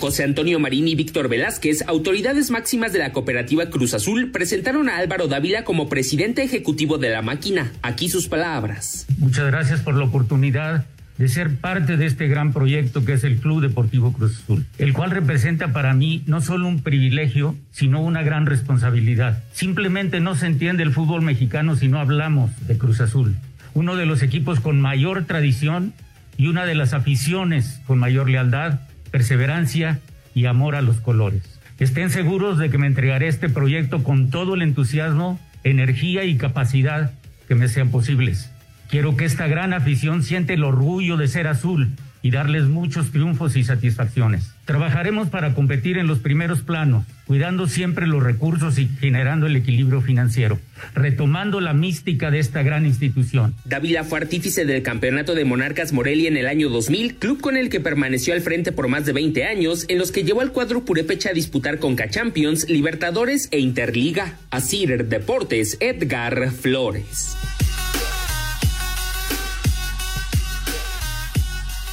José 0.00 0.24
Antonio 0.24 0.58
Marín 0.58 0.88
y 0.88 0.96
Víctor 0.96 1.28
Velázquez, 1.28 1.86
autoridades 1.86 2.50
máximas 2.50 2.92
de 2.92 2.98
la 2.98 3.12
cooperativa 3.12 3.70
Cruz 3.70 3.94
Azul, 3.94 4.32
presentaron 4.32 4.88
a 4.88 4.96
Álvaro 4.96 5.28
Dávila 5.28 5.62
como 5.62 5.88
presidente 5.88 6.42
ejecutivo 6.42 6.98
de 6.98 7.10
la 7.10 7.22
máquina. 7.22 7.72
Aquí 7.82 8.08
sus 8.08 8.26
palabras. 8.26 9.06
Muchas 9.18 9.46
gracias 9.46 9.80
por 9.80 9.94
la 9.94 10.06
oportunidad 10.06 10.86
de 11.20 11.28
ser 11.28 11.56
parte 11.56 11.98
de 11.98 12.06
este 12.06 12.28
gran 12.28 12.54
proyecto 12.54 13.04
que 13.04 13.12
es 13.12 13.24
el 13.24 13.36
Club 13.36 13.60
Deportivo 13.60 14.10
Cruz 14.10 14.40
Azul, 14.42 14.64
el 14.78 14.94
cual 14.94 15.10
representa 15.10 15.70
para 15.70 15.92
mí 15.92 16.22
no 16.24 16.40
solo 16.40 16.66
un 16.66 16.80
privilegio, 16.80 17.56
sino 17.72 18.00
una 18.00 18.22
gran 18.22 18.46
responsabilidad. 18.46 19.44
Simplemente 19.52 20.20
no 20.20 20.34
se 20.34 20.46
entiende 20.46 20.82
el 20.82 20.92
fútbol 20.92 21.20
mexicano 21.20 21.76
si 21.76 21.88
no 21.88 22.00
hablamos 22.00 22.52
de 22.66 22.78
Cruz 22.78 23.02
Azul, 23.02 23.36
uno 23.74 23.96
de 23.96 24.06
los 24.06 24.22
equipos 24.22 24.60
con 24.60 24.80
mayor 24.80 25.26
tradición 25.26 25.92
y 26.38 26.46
una 26.46 26.64
de 26.64 26.74
las 26.74 26.94
aficiones 26.94 27.82
con 27.86 27.98
mayor 27.98 28.30
lealtad, 28.30 28.80
perseverancia 29.10 30.00
y 30.34 30.46
amor 30.46 30.74
a 30.74 30.80
los 30.80 31.02
colores. 31.02 31.42
Estén 31.78 32.08
seguros 32.08 32.56
de 32.56 32.70
que 32.70 32.78
me 32.78 32.86
entregaré 32.86 33.28
este 33.28 33.50
proyecto 33.50 34.02
con 34.02 34.30
todo 34.30 34.54
el 34.54 34.62
entusiasmo, 34.62 35.38
energía 35.64 36.24
y 36.24 36.38
capacidad 36.38 37.12
que 37.46 37.56
me 37.56 37.68
sean 37.68 37.90
posibles. 37.90 38.50
Quiero 38.90 39.16
que 39.16 39.24
esta 39.24 39.46
gran 39.46 39.72
afición 39.72 40.24
siente 40.24 40.54
el 40.54 40.64
orgullo 40.64 41.16
de 41.16 41.28
ser 41.28 41.46
azul 41.46 41.90
y 42.22 42.32
darles 42.32 42.64
muchos 42.64 43.12
triunfos 43.12 43.56
y 43.56 43.62
satisfacciones. 43.62 44.50
Trabajaremos 44.64 45.28
para 45.28 45.54
competir 45.54 45.96
en 45.96 46.08
los 46.08 46.18
primeros 46.18 46.62
planos, 46.62 47.06
cuidando 47.24 47.68
siempre 47.68 48.08
los 48.08 48.20
recursos 48.20 48.78
y 48.78 48.88
generando 48.88 49.46
el 49.46 49.54
equilibrio 49.54 50.00
financiero, 50.00 50.58
retomando 50.92 51.60
la 51.60 51.72
mística 51.72 52.32
de 52.32 52.40
esta 52.40 52.64
gran 52.64 52.84
institución. 52.84 53.54
Dávila 53.64 54.02
fue 54.02 54.18
artífice 54.18 54.64
del 54.64 54.82
campeonato 54.82 55.36
de 55.36 55.44
Monarcas 55.44 55.92
Morelia 55.92 56.28
en 56.28 56.36
el 56.36 56.48
año 56.48 56.68
2000, 56.68 57.14
club 57.14 57.40
con 57.40 57.56
el 57.56 57.68
que 57.68 57.78
permaneció 57.78 58.34
al 58.34 58.40
frente 58.40 58.72
por 58.72 58.88
más 58.88 59.06
de 59.06 59.12
20 59.12 59.44
años, 59.44 59.86
en 59.88 59.98
los 59.98 60.10
que 60.10 60.24
llevó 60.24 60.40
al 60.40 60.50
cuadro 60.50 60.84
purépecha 60.84 61.30
a 61.30 61.34
disputar 61.34 61.78
Conca 61.78 62.10
Champions, 62.10 62.68
Libertadores 62.68 63.48
e 63.52 63.60
Interliga. 63.60 64.34
Asir 64.50 65.06
Deportes, 65.06 65.76
Edgar 65.80 66.50
Flores. 66.50 67.36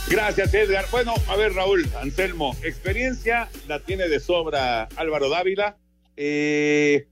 Gracias, 0.10 0.54
Edgar. 0.54 0.86
Bueno, 0.90 1.14
a 1.28 1.36
ver, 1.36 1.54
Raúl, 1.54 1.86
Anselmo, 2.02 2.56
experiencia 2.64 3.50
la 3.68 3.80
tiene 3.82 4.08
de 4.08 4.22
sobra 4.22 4.84
Álvaro 4.96 5.30
Dávila. 5.30 5.78
Eh, 6.16 7.08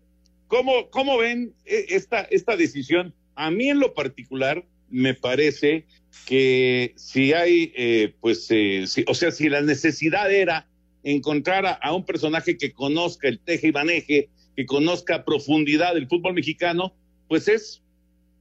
¿cómo, 0.47 0.89
¿Cómo 0.89 1.17
ven 1.17 1.53
eh, 1.65 1.87
esta, 1.89 2.21
esta 2.21 2.55
decisión? 2.55 3.13
A 3.35 3.51
mí 3.51 3.69
en 3.69 3.79
lo 3.79 3.93
particular 3.93 4.63
me 4.89 5.13
parece 5.13 5.85
que 6.25 6.93
si 6.95 7.33
hay, 7.33 7.73
eh, 7.75 8.13
pues, 8.21 8.47
eh, 8.49 8.85
o 9.07 9.13
sea, 9.13 9.31
si 9.31 9.49
la 9.49 9.61
necesidad 9.61 10.31
era 10.31 10.67
encontrar 11.03 11.77
a, 11.81 11.93
un 11.93 12.05
personaje 12.05 12.57
que 12.57 12.71
conozca 12.71 13.27
el 13.27 13.39
teje 13.39 13.67
y 13.67 13.71
maneje, 13.71 14.29
que 14.55 14.65
conozca 14.65 15.25
profundidad 15.25 15.97
el 15.97 16.07
fútbol 16.07 16.33
mexicano, 16.33 16.95
pues 17.27 17.47
es 17.47 17.83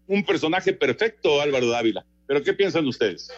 un 0.06 0.24
personaje 0.24 0.72
perfecto, 0.72 1.40
Álvaro 1.40 1.68
Dávila. 1.68 2.06
Pero 2.26 2.42
¿qué 2.42 2.54
piensan 2.54 2.86
ustedes? 2.86 3.30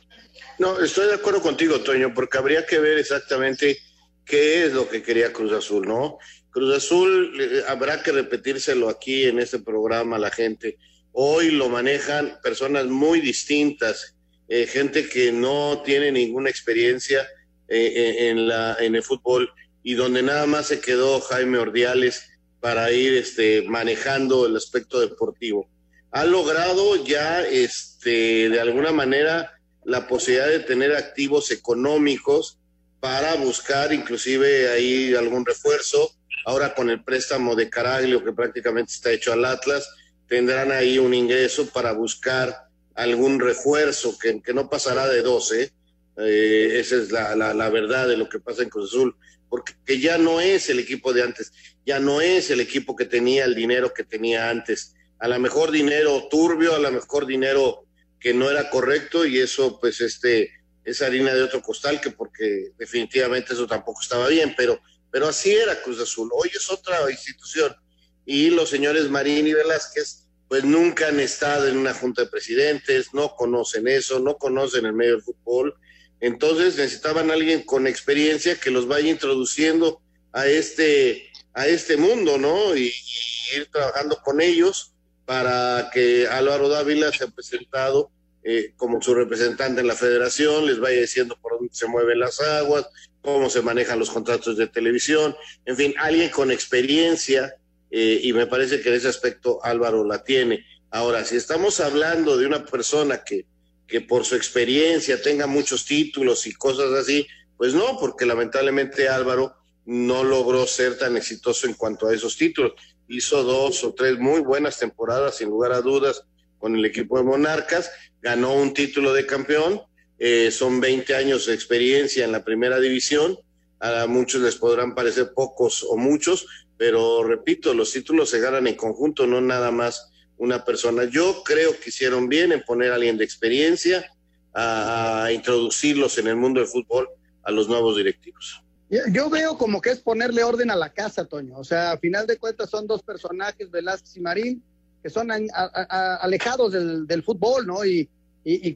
No, 0.59 0.81
estoy 0.81 1.09
de 1.09 1.15
acuerdo 1.15 1.43
contigo, 1.43 1.81
Toño, 1.81 2.15
porque 2.15 2.39
habría 2.39 2.65
que 2.65 2.79
ver 2.79 2.99
exactamente 2.99 3.79
qué 4.25 4.65
es 4.65 4.73
lo 4.73 4.89
que 4.89 5.03
quería 5.03 5.33
Cruz 5.33 5.53
Azul, 5.53 5.87
¿no? 5.87 6.19
Cruz 6.51 6.75
Azul, 6.75 7.39
eh, 7.39 7.63
habrá 7.69 8.03
que 8.03 8.13
repetírselo 8.13 8.89
aquí 8.89 9.25
en 9.25 9.39
este 9.39 9.59
programa 9.59 10.17
a 10.17 10.19
la 10.19 10.31
gente. 10.31 10.79
Hoy 11.13 11.51
lo 11.51 11.69
manejan 11.69 12.39
personas 12.43 12.87
muy 12.87 13.21
distintas, 13.21 14.17
eh, 14.49 14.67
gente 14.67 15.09
que 15.09 15.33
no 15.33 15.83
tiene 15.85 16.11
ninguna 16.11 16.49
experiencia 16.49 17.27
eh, 17.69 18.29
en, 18.31 18.49
la, 18.49 18.77
en 18.81 18.95
el 18.95 19.03
fútbol 19.03 19.51
y 19.83 19.95
donde 19.95 20.23
nada 20.23 20.47
más 20.47 20.69
se 20.69 20.81
quedó 20.81 21.21
Jaime 21.21 21.59
Ordiales 21.59 22.31
para 22.61 22.91
ir 22.93 23.15
este, 23.15 23.63
manejando 23.63 24.47
el 24.47 24.57
aspecto 24.57 25.01
deportivo. 25.01 25.69
Ha 26.13 26.25
logrado 26.25 27.05
ya 27.05 27.43
este, 27.43 28.49
de 28.49 28.61
alguna 28.61 28.93
manera 28.93 29.56
la 29.87 30.09
posibilidad 30.09 30.49
de 30.49 30.61
tener 30.61 30.95
activos 30.95 31.53
económicos 31.53 32.59
para 32.99 33.37
buscar 33.37 33.93
inclusive 33.93 34.69
ahí 34.69 35.15
algún 35.15 35.47
refuerzo. 35.47 36.11
Ahora 36.45 36.75
con 36.75 36.91
el 36.91 37.05
préstamo 37.05 37.55
de 37.55 37.71
Caraglio 37.71 38.25
que 38.25 38.33
prácticamente 38.33 38.93
está 38.93 39.13
hecho 39.13 39.33
al 39.33 39.45
Atlas, 39.45 39.89
tendrán 40.29 40.73
ahí 40.73 40.99
un 40.99 41.15
ingreso 41.15 41.67
para 41.69 41.93
buscar 41.93 42.67
algún 42.97 43.39
refuerzo 43.39 44.19
que, 44.19 44.43
que 44.43 44.53
no 44.53 44.69
pasará 44.69 45.09
de 45.09 45.23
12. 45.23 45.73
Eh, 46.19 46.69
esa 46.81 46.97
es 46.97 47.13
la, 47.13 47.37
la, 47.37 47.69
verdad 47.71 48.09
de 48.09 48.17
lo 48.17 48.29
que 48.29 48.41
pasa 48.41 48.63
en 48.63 48.71
Cruz 48.71 48.91
Azul, 48.91 49.15
porque 49.49 50.01
ya 50.01 50.19
no 50.19 50.41
es 50.41 50.69
el 50.69 50.81
equipo 50.81 51.13
de 51.13 51.23
antes, 51.23 51.53
ya 51.85 52.01
no 52.01 52.21
es 52.21 52.51
el 52.51 52.61
equipo 52.61 52.97
que 52.97 53.05
tenía 53.05 53.45
el 53.45 53.55
dinero 53.55 53.95
que 53.95 54.03
tenía 54.03 54.51
antes. 54.51 54.95
A 55.21 55.29
lo 55.29 55.39
mejor 55.39 55.71
dinero 55.71 56.27
turbio, 56.29 56.75
a 56.75 56.81
lo 56.81 56.91
mejor 56.91 57.27
dinero 57.27 57.86
que 58.27 58.35
no 58.35 58.51
era 58.51 58.69
correcto 58.71 59.25
y 59.25 59.39
eso 59.39 59.79
pues 59.79 60.01
este 60.01 60.51
es 60.85 61.01
harina 61.01 61.33
de 61.33 61.45
otro 61.45 61.63
costal 61.63 62.01
que 62.01 62.11
porque 62.11 62.73
definitivamente 62.77 63.53
eso 63.53 63.69
tampoco 63.69 64.03
estaba 64.03 64.27
bien, 64.27 64.53
pero 64.57 64.81
pero 65.13 65.29
así 65.29 65.53
era 65.53 65.81
Cruz 65.81 66.01
Azul. 66.01 66.29
Hoy 66.35 66.51
es 66.53 66.69
otra 66.69 67.09
institución 67.09 67.77
y 68.25 68.51
los 68.51 68.69
señores 68.69 69.09
Marín 69.11 69.47
y 69.47 69.53
Velázquez 69.53 70.25
pues 70.49 70.65
nunca 70.65 71.07
han 71.07 71.21
estado 71.21 71.69
en 71.69 71.77
una 71.77 71.95
junta 71.95 72.23
de 72.23 72.29
presidentes, 72.29 73.15
no 73.15 73.37
conocen 73.37 73.87
eso, 73.87 74.19
no 74.19 74.37
conocen 74.39 74.87
el 74.87 74.95
medio 74.95 75.13
del 75.13 75.23
fútbol. 75.23 75.77
Entonces 76.19 76.75
necesitaban 76.79 77.31
alguien 77.31 77.63
con 77.63 77.87
experiencia 77.87 78.59
que 78.59 78.73
los 78.73 78.89
vaya 78.89 79.09
introduciendo 79.09 80.01
a 80.33 80.49
este, 80.49 81.31
a 81.55 81.69
este 81.69 81.97
mundo, 81.97 82.39
¿no? 82.39 82.75
Y, 82.75 82.89
y 82.89 83.57
ir 83.57 83.71
trabajando 83.71 84.21
con 84.25 84.41
ellos 84.41 84.95
para 85.27 85.91
que 85.95 86.27
Álvaro 86.27 86.69
Dávila 86.69 87.13
se 87.13 87.23
ha 87.23 87.29
presentado 87.29 88.11
eh, 88.49 88.75
como 88.77 89.03
su 89.03 89.13
representante 89.13 89.81
en 89.81 89.89
la 89.89 89.97
federación, 89.97 90.67
les 90.67 90.79
vaya 90.79 91.01
diciendo 91.01 91.37
por 91.43 91.59
dónde 91.59 91.75
se 91.75 91.89
mueven 91.89 92.21
las 92.21 92.41
aguas, 92.41 92.87
cómo 93.21 93.51
se 93.51 93.61
manejan 93.61 93.99
los 93.99 94.09
contratos 94.09 94.57
de 94.57 94.69
televisión, 94.69 95.35
en 95.65 95.77
fin, 95.77 95.95
alguien 95.99 96.31
con 96.31 96.53
experiencia 96.53 97.57
eh, 97.91 98.21
y 98.23 98.33
me 98.33 98.47
parece 98.47 98.81
que 98.81 98.91
en 98.91 98.95
ese 98.95 99.09
aspecto 99.09 99.59
Álvaro 99.65 100.05
la 100.05 100.23
tiene. 100.23 100.65
Ahora, 100.93 101.25
si 101.25 101.35
estamos 101.35 101.81
hablando 101.81 102.37
de 102.37 102.47
una 102.47 102.65
persona 102.65 103.25
que, 103.25 103.47
que 103.89 104.01
por 104.01 104.25
su 104.25 104.37
experiencia 104.37 105.21
tenga 105.21 105.49
muchos 105.49 105.85
títulos 105.85 106.47
y 106.47 106.53
cosas 106.53 106.93
así, 106.93 107.27
pues 107.57 107.75
no, 107.75 107.99
porque 107.99 108.27
lamentablemente 108.27 109.09
Álvaro 109.09 109.57
no 109.87 110.23
logró 110.23 110.69
ser 110.69 110.97
tan 110.97 111.17
exitoso 111.17 111.67
en 111.67 111.75
cuanto 111.75 112.07
a 112.07 112.15
esos 112.15 112.37
títulos. 112.37 112.75
Hizo 113.09 113.43
dos 113.43 113.83
o 113.83 113.93
tres 113.93 114.21
muy 114.21 114.41
buenas 114.43 114.79
temporadas, 114.79 115.39
sin 115.39 115.49
lugar 115.49 115.73
a 115.73 115.81
dudas, 115.81 116.23
con 116.59 116.77
el 116.77 116.85
equipo 116.85 117.19
de 117.19 117.25
Monarcas, 117.25 117.91
ganó 118.21 118.55
un 118.55 118.75
título 118.75 119.13
de 119.13 119.27
campeón, 119.27 119.81
eh, 120.19 120.51
son 120.51 120.81
20 120.81 121.15
años 121.15 121.47
de 121.47 121.55
experiencia 121.55 122.25
en 122.25 122.33
la 122.33 122.45
primera 122.45 122.81
división, 122.81 123.39
a 123.79 124.07
muchos 124.07 124.41
les 124.41 124.57
podrán 124.57 124.95
parecer 124.95 125.33
pocos 125.35 125.85
o 125.89 125.97
muchos, 125.97 126.47
pero 126.79 127.23
repito, 127.25 127.75
los 127.75 127.93
títulos 127.93 128.31
se 128.31 128.41
ganan 128.41 128.67
en 128.67 128.75
conjunto, 128.75 129.27
no 129.27 129.41
nada 129.41 129.71
más 129.71 130.11
una 130.39 130.65
persona. 130.65 131.05
Yo 131.05 131.43
creo 131.45 131.79
que 131.79 131.91
hicieron 131.91 132.29
bien 132.29 132.53
en 132.53 132.63
poner 132.63 132.93
a 132.93 132.97
alguien 132.97 133.19
de 133.19 133.25
experiencia 133.25 134.11
a, 134.53 135.25
a 135.25 135.33
introducirlos 135.33 136.19
en 136.19 136.29
el 136.29 136.37
mundo 136.37 136.61
del 136.61 136.69
fútbol 136.69 137.09
a 137.43 137.51
los 137.51 137.69
nuevos 137.69 137.97
directivos. 137.97 138.63
Yo 138.89 139.29
veo 139.29 139.59
como 139.59 139.81
que 139.81 139.91
es 139.91 140.01
ponerle 140.01 140.45
orden 140.45 140.71
a 140.71 140.77
la 140.77 140.91
casa, 140.91 141.25
Toño. 141.25 141.59
O 141.59 141.65
sea, 141.65 141.93
a 141.93 141.99
final 141.99 142.27
de 142.27 142.39
cuentas 142.39 142.71
son 142.71 142.87
dos 142.87 143.03
personajes, 143.03 143.71
Velázquez 143.71 144.17
y 144.17 144.21
Marín, 144.21 144.63
que 145.07 145.11
son 145.11 145.31
a, 145.31 145.39
a, 145.55 146.17
alejados 146.17 146.73
del, 146.73 147.23
fútbol, 147.23 147.65
¿no? 147.65 147.85
Y, 147.85 148.11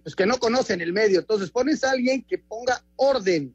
pues 0.04 0.14
que 0.14 0.26
no 0.26 0.38
conocen 0.38 0.80
el 0.80 0.92
medio. 0.92 1.18
Entonces 1.18 1.50
pones 1.50 1.82
a 1.82 1.90
alguien 1.90 2.22
que 2.22 2.38
ponga 2.38 2.84
orden, 2.94 3.52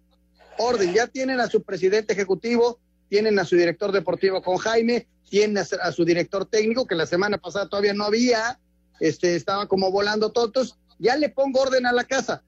orden. 0.57 0.93
Ya 0.93 1.07
tienen 1.07 1.39
a 1.39 1.47
su 1.47 1.63
presidente 1.63 2.11
ejecutivo, 2.11 2.81
tienen 3.07 3.39
a 3.39 3.45
su 3.45 3.55
director 3.55 3.93
deportivo 3.93 4.41
con 4.41 4.57
Jaime, 4.57 5.07
tienen 5.29 5.57
a, 5.57 5.91
su 5.93 6.03
director 6.03 6.45
técnico, 6.47 6.85
que 6.85 6.95
la 6.95 7.05
semana 7.05 7.37
pasada 7.37 7.69
todavía 7.69 7.93
no 7.93 8.03
había, 8.03 8.59
este, 8.99 9.37
estaba 9.37 9.69
como 9.69 9.89
volando 9.89 10.33
tontos. 10.33 10.77
Ya 10.99 11.15
le 11.15 11.29
pongo 11.29 11.61
orden 11.61 11.85
a 11.85 11.93
la 11.93 12.03
casa. 12.03 12.43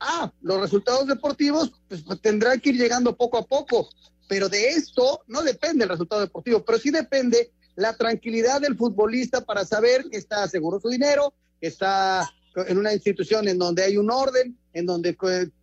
Ah, 0.00 0.32
los 0.40 0.58
resultados 0.58 1.06
deportivos 1.06 1.70
pues, 1.86 2.02
tendrán 2.22 2.60
que 2.60 2.70
ir 2.70 2.78
llegando 2.78 3.14
poco 3.14 3.36
a 3.36 3.44
poco, 3.44 3.90
pero 4.26 4.48
de 4.48 4.70
esto 4.70 5.20
no 5.26 5.42
depende 5.42 5.84
el 5.84 5.90
resultado 5.90 6.22
deportivo, 6.22 6.64
pero 6.64 6.78
sí 6.78 6.90
depende 6.90 7.52
la 7.76 7.96
tranquilidad 7.96 8.60
del 8.60 8.76
futbolista 8.76 9.44
para 9.44 9.64
saber 9.64 10.06
que 10.10 10.16
está 10.16 10.48
seguro 10.48 10.80
su 10.80 10.88
dinero, 10.88 11.32
que 11.60 11.68
está 11.68 12.28
en 12.66 12.78
una 12.78 12.92
institución 12.92 13.46
en 13.48 13.58
donde 13.58 13.84
hay 13.84 13.96
un 13.98 14.10
orden, 14.10 14.58
en 14.72 14.86
donde 14.86 15.16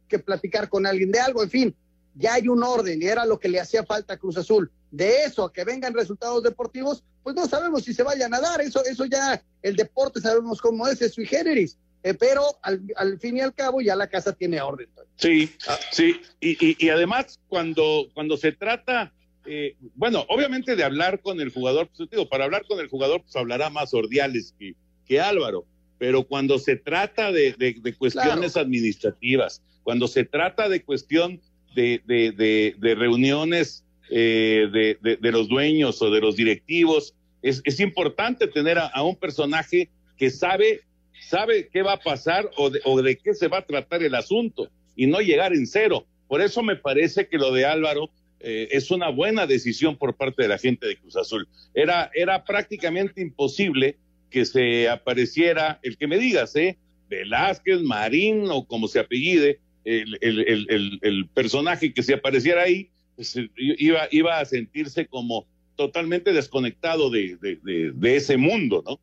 que 0.08 0.20
platicar 0.20 0.70
con 0.70 0.86
alguien 0.86 1.12
de 1.12 1.20
algo, 1.20 1.44
en 1.44 1.50
fin, 1.50 1.76
ya 2.16 2.36
hay 2.36 2.48
un 2.48 2.64
orden 2.64 3.02
y 3.02 3.06
era 3.06 3.26
lo 3.26 3.40
que 3.40 3.50
le 3.50 3.60
hacía 3.60 3.84
falta 3.84 4.14
a 4.14 4.18
Cruz 4.18 4.38
Azul. 4.38 4.72
De 4.92 5.24
eso, 5.24 5.44
a 5.44 5.52
que 5.52 5.64
vengan 5.64 5.94
resultados 5.94 6.44
deportivos, 6.44 7.04
pues 7.24 7.36
no 7.36 7.48
sabemos 7.48 7.84
si 7.84 7.96
se 7.96 8.04
vayan 8.04 8.34
a 8.34 8.40
dar, 8.40 8.62
eso, 8.62 8.86
eso 8.86 9.06
ya 9.06 9.44
el 9.64 9.76
deporte 9.76 10.22
sabemos 10.22 10.62
cómo 10.62 10.88
es, 10.88 11.02
es 11.02 11.14
sui 11.14 11.26
generis 11.26 11.78
eh, 12.04 12.14
pero 12.14 12.44
al, 12.62 12.82
al, 12.98 13.18
fin 13.18 13.38
y 13.38 13.42
al 13.42 13.54
cabo 13.54 13.80
ya 13.80 13.96
la 13.96 14.08
casa 14.08 14.34
tiene 14.34 14.62
orden. 14.62 14.90
Sí, 15.16 15.50
sí, 15.92 16.20
y, 16.42 16.52
y, 16.52 16.76
y 16.78 16.90
además 16.90 17.40
cuando, 17.48 18.10
cuando 18.14 18.36
se 18.36 18.52
trata, 18.52 19.14
eh, 19.46 19.76
bueno, 19.96 20.26
obviamente 20.30 20.76
de 20.76 20.84
hablar 20.84 21.22
con 21.22 21.42
el 21.42 21.52
jugador, 21.52 21.90
pues, 21.96 22.10
digo, 22.10 22.28
para 22.28 22.46
hablar 22.46 22.66
con 22.68 22.80
el 22.80 22.88
jugador, 22.88 23.22
pues 23.22 23.36
hablará 23.36 23.70
más 23.70 23.94
Ordiales 23.94 24.56
que, 24.58 24.74
que 25.06 25.20
Álvaro, 25.20 25.66
pero 25.98 26.24
cuando 26.24 26.60
se 26.60 26.76
trata 26.76 27.32
de, 27.32 27.54
de, 27.54 27.76
de 27.82 27.94
cuestiones 27.96 28.54
claro. 28.54 28.66
administrativas, 28.66 29.62
cuando 29.84 30.08
se 30.08 30.24
trata 30.24 30.70
de 30.70 30.84
cuestión 30.84 31.42
de, 31.76 32.02
de 32.06 32.96
reuniones 32.96 33.84
eh, 34.10 34.98
de, 35.02 35.32
los 35.32 35.48
dueños 35.48 36.02
o 36.02 36.12
de 36.12 36.22
los 36.22 36.36
directivos, 36.36 37.16
es, 37.42 37.62
es 37.66 37.80
importante 37.80 38.48
tener 38.48 38.78
a, 38.78 38.88
a 38.88 39.04
un 39.04 39.16
personaje 39.16 39.90
que 40.18 40.30
sabe 40.30 40.82
sabe 41.20 41.70
qué 41.72 41.82
va 41.82 41.94
a 41.94 42.00
pasar 42.00 42.50
o 42.58 42.70
de, 42.70 42.82
o 42.84 43.02
de, 43.02 43.18
qué 43.18 43.34
se 43.34 43.48
va 43.48 43.60
a 43.60 43.66
tratar 43.66 44.04
el 44.04 44.14
asunto 44.14 44.70
y 44.96 45.08
no 45.08 45.20
llegar 45.20 45.54
en 45.54 45.66
cero. 45.66 46.06
Por 46.28 46.42
eso 46.42 46.62
me 46.62 46.76
parece 46.76 47.28
que 47.28 47.38
lo 47.38 47.52
de 47.54 47.66
Álvaro 47.66 48.10
eh, 48.44 48.68
es 48.72 48.92
una 48.92 49.10
buena 49.10 49.48
decisión 49.48 49.98
por 49.98 50.16
parte 50.16 50.44
de 50.44 50.50
la 50.50 50.58
gente 50.58 50.86
de 50.86 50.98
Cruz 50.98 51.16
Azul. 51.16 51.48
Era, 51.74 52.12
era 52.14 52.44
prácticamente 52.44 53.22
imposible 53.22 53.98
que 54.30 54.46
se 54.46 54.90
apareciera, 54.90 55.80
el 55.82 55.98
que 55.98 56.08
me 56.08 56.18
digas, 56.18 56.56
¿eh? 56.56 56.78
Velázquez, 57.10 57.82
Marín 57.82 58.48
o 58.50 58.66
como 58.66 58.88
se 58.88 59.00
apellide, 59.00 59.60
el, 59.86 60.18
el, 60.22 61.00
el, 61.02 61.28
personaje 61.30 61.94
que 61.94 62.04
se 62.04 62.14
apareciera 62.14 62.64
ahí, 62.64 62.90
pues, 63.16 63.36
iba, 63.56 64.08
iba 64.12 64.40
a 64.40 64.46
sentirse 64.46 65.08
como 65.08 65.48
totalmente 65.76 66.34
desconectado 66.34 67.10
de, 67.10 67.38
de, 67.42 67.92
de, 67.94 68.16
ese 68.16 68.38
mundo, 68.38 68.84
¿no? 68.86 69.00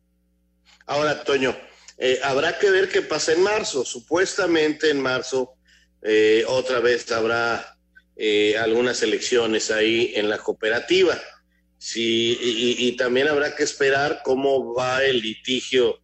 Ahora, 0.85 1.23
Toño, 1.23 1.55
eh, 1.97 2.19
habrá 2.23 2.57
que 2.57 2.69
ver 2.69 2.89
qué 2.89 3.01
pasa 3.01 3.33
en 3.33 3.43
marzo. 3.43 3.85
Supuestamente 3.85 4.89
en 4.89 5.01
marzo 5.01 5.53
eh, 6.01 6.43
otra 6.47 6.79
vez 6.79 7.11
habrá 7.11 7.77
eh, 8.23 8.55
algunas 8.57 9.01
elecciones 9.01 9.71
ahí 9.71 10.11
en 10.15 10.29
la 10.29 10.37
cooperativa. 10.37 11.19
Sí, 11.79 12.37
y, 12.39 12.87
y, 12.87 12.95
también 12.95 13.27
habrá 13.27 13.55
que 13.55 13.63
esperar 13.63 14.21
cómo 14.23 14.75
va 14.75 15.03
el 15.03 15.19
litigio 15.19 15.99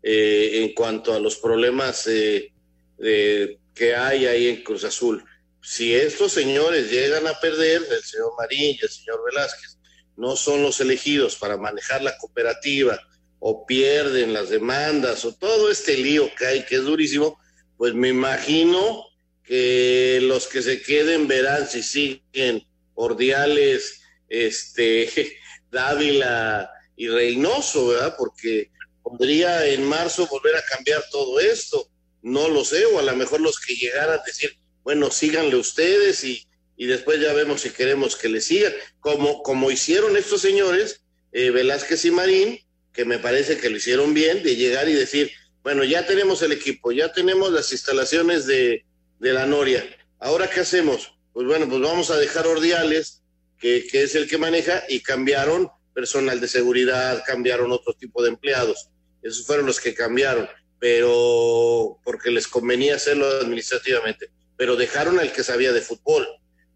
en 0.00 0.72
cuanto 0.72 1.12
a 1.12 1.18
los 1.18 1.34
problemas 1.34 2.04
que 2.06 3.94
hay 3.96 4.26
ahí 4.26 4.46
en 4.46 4.62
Cruz 4.62 4.84
Azul. 4.84 5.24
Si 5.60 5.92
estos 5.92 6.30
señores 6.30 6.92
llegan 6.92 7.26
a 7.26 7.40
perder, 7.40 7.82
el 7.90 8.04
señor 8.04 8.34
Marín 8.38 8.76
y 8.76 8.78
el 8.80 8.88
señor 8.88 9.24
Velázquez, 9.24 9.78
no 10.16 10.36
son 10.36 10.62
los 10.62 10.80
elegidos 10.80 11.34
para 11.34 11.56
manejar 11.56 12.02
la 12.02 12.16
cooperativa, 12.18 13.00
o 13.38 13.66
pierden 13.66 14.32
las 14.32 14.48
demandas 14.48 15.24
o 15.24 15.34
todo 15.34 15.70
este 15.70 15.96
lío 15.96 16.30
que 16.36 16.46
hay 16.46 16.64
que 16.64 16.76
es 16.76 16.84
durísimo, 16.84 17.38
pues 17.76 17.94
me 17.94 18.08
imagino 18.08 19.04
que 19.46 20.18
los 20.22 20.48
que 20.48 20.60
se 20.60 20.82
queden 20.82 21.28
verán 21.28 21.68
si 21.68 21.82
siguen 21.82 22.66
Ordiales, 22.94 24.00
este, 24.28 25.08
Dávila 25.70 26.70
y 26.96 27.08
Reynoso, 27.08 27.88
¿verdad? 27.88 28.16
Porque 28.18 28.70
podría 29.02 29.66
en 29.66 29.84
marzo 29.84 30.26
volver 30.26 30.56
a 30.56 30.64
cambiar 30.64 31.04
todo 31.10 31.38
esto. 31.38 31.88
No 32.22 32.48
lo 32.48 32.64
sé, 32.64 32.84
o 32.86 32.98
a 32.98 33.02
lo 33.02 33.14
mejor 33.14 33.40
los 33.40 33.60
que 33.60 33.74
llegaran 33.74 34.18
a 34.18 34.22
decir, 34.24 34.58
bueno, 34.82 35.10
síganle 35.10 35.56
ustedes 35.56 36.24
y, 36.24 36.44
y 36.76 36.86
después 36.86 37.20
ya 37.20 37.32
vemos 37.32 37.60
si 37.60 37.70
queremos 37.70 38.16
que 38.16 38.28
le 38.28 38.40
sigan, 38.40 38.72
como, 38.98 39.42
como 39.42 39.70
hicieron 39.70 40.16
estos 40.16 40.40
señores, 40.40 41.02
eh, 41.32 41.50
Velázquez 41.50 42.04
y 42.04 42.10
Marín, 42.10 42.58
que 42.92 43.04
me 43.04 43.18
parece 43.18 43.58
que 43.58 43.70
lo 43.70 43.76
hicieron 43.76 44.12
bien, 44.12 44.42
de 44.42 44.56
llegar 44.56 44.88
y 44.88 44.94
decir, 44.94 45.30
bueno, 45.62 45.84
ya 45.84 46.06
tenemos 46.06 46.42
el 46.42 46.52
equipo, 46.52 46.90
ya 46.90 47.12
tenemos 47.12 47.52
las 47.52 47.70
instalaciones 47.70 48.46
de, 48.46 48.84
de 49.18 49.32
la 49.32 49.46
Noria, 49.46 49.84
ahora 50.18 50.48
qué 50.48 50.60
hacemos? 50.60 51.14
Pues 51.32 51.46
bueno, 51.46 51.68
pues 51.68 51.80
vamos 51.80 52.10
a 52.10 52.16
dejar 52.16 52.46
Ordiales, 52.46 53.22
que, 53.58 53.86
que 53.86 54.02
es 54.02 54.14
el 54.14 54.28
que 54.28 54.38
maneja, 54.38 54.82
y 54.88 55.00
cambiaron 55.00 55.70
personal 55.96 56.40
de 56.40 56.48
seguridad, 56.48 57.22
cambiaron 57.26 57.72
otro 57.72 57.94
tipo 57.94 58.22
de 58.22 58.28
empleados. 58.28 58.90
Esos 59.22 59.46
fueron 59.46 59.64
los 59.64 59.80
que 59.80 59.94
cambiaron, 59.94 60.46
pero 60.78 61.98
porque 62.04 62.30
les 62.30 62.46
convenía 62.46 62.96
hacerlo 62.96 63.26
administrativamente. 63.26 64.30
Pero 64.58 64.76
dejaron 64.76 65.18
al 65.18 65.32
que 65.32 65.42
sabía 65.42 65.72
de 65.72 65.80
fútbol 65.80 66.26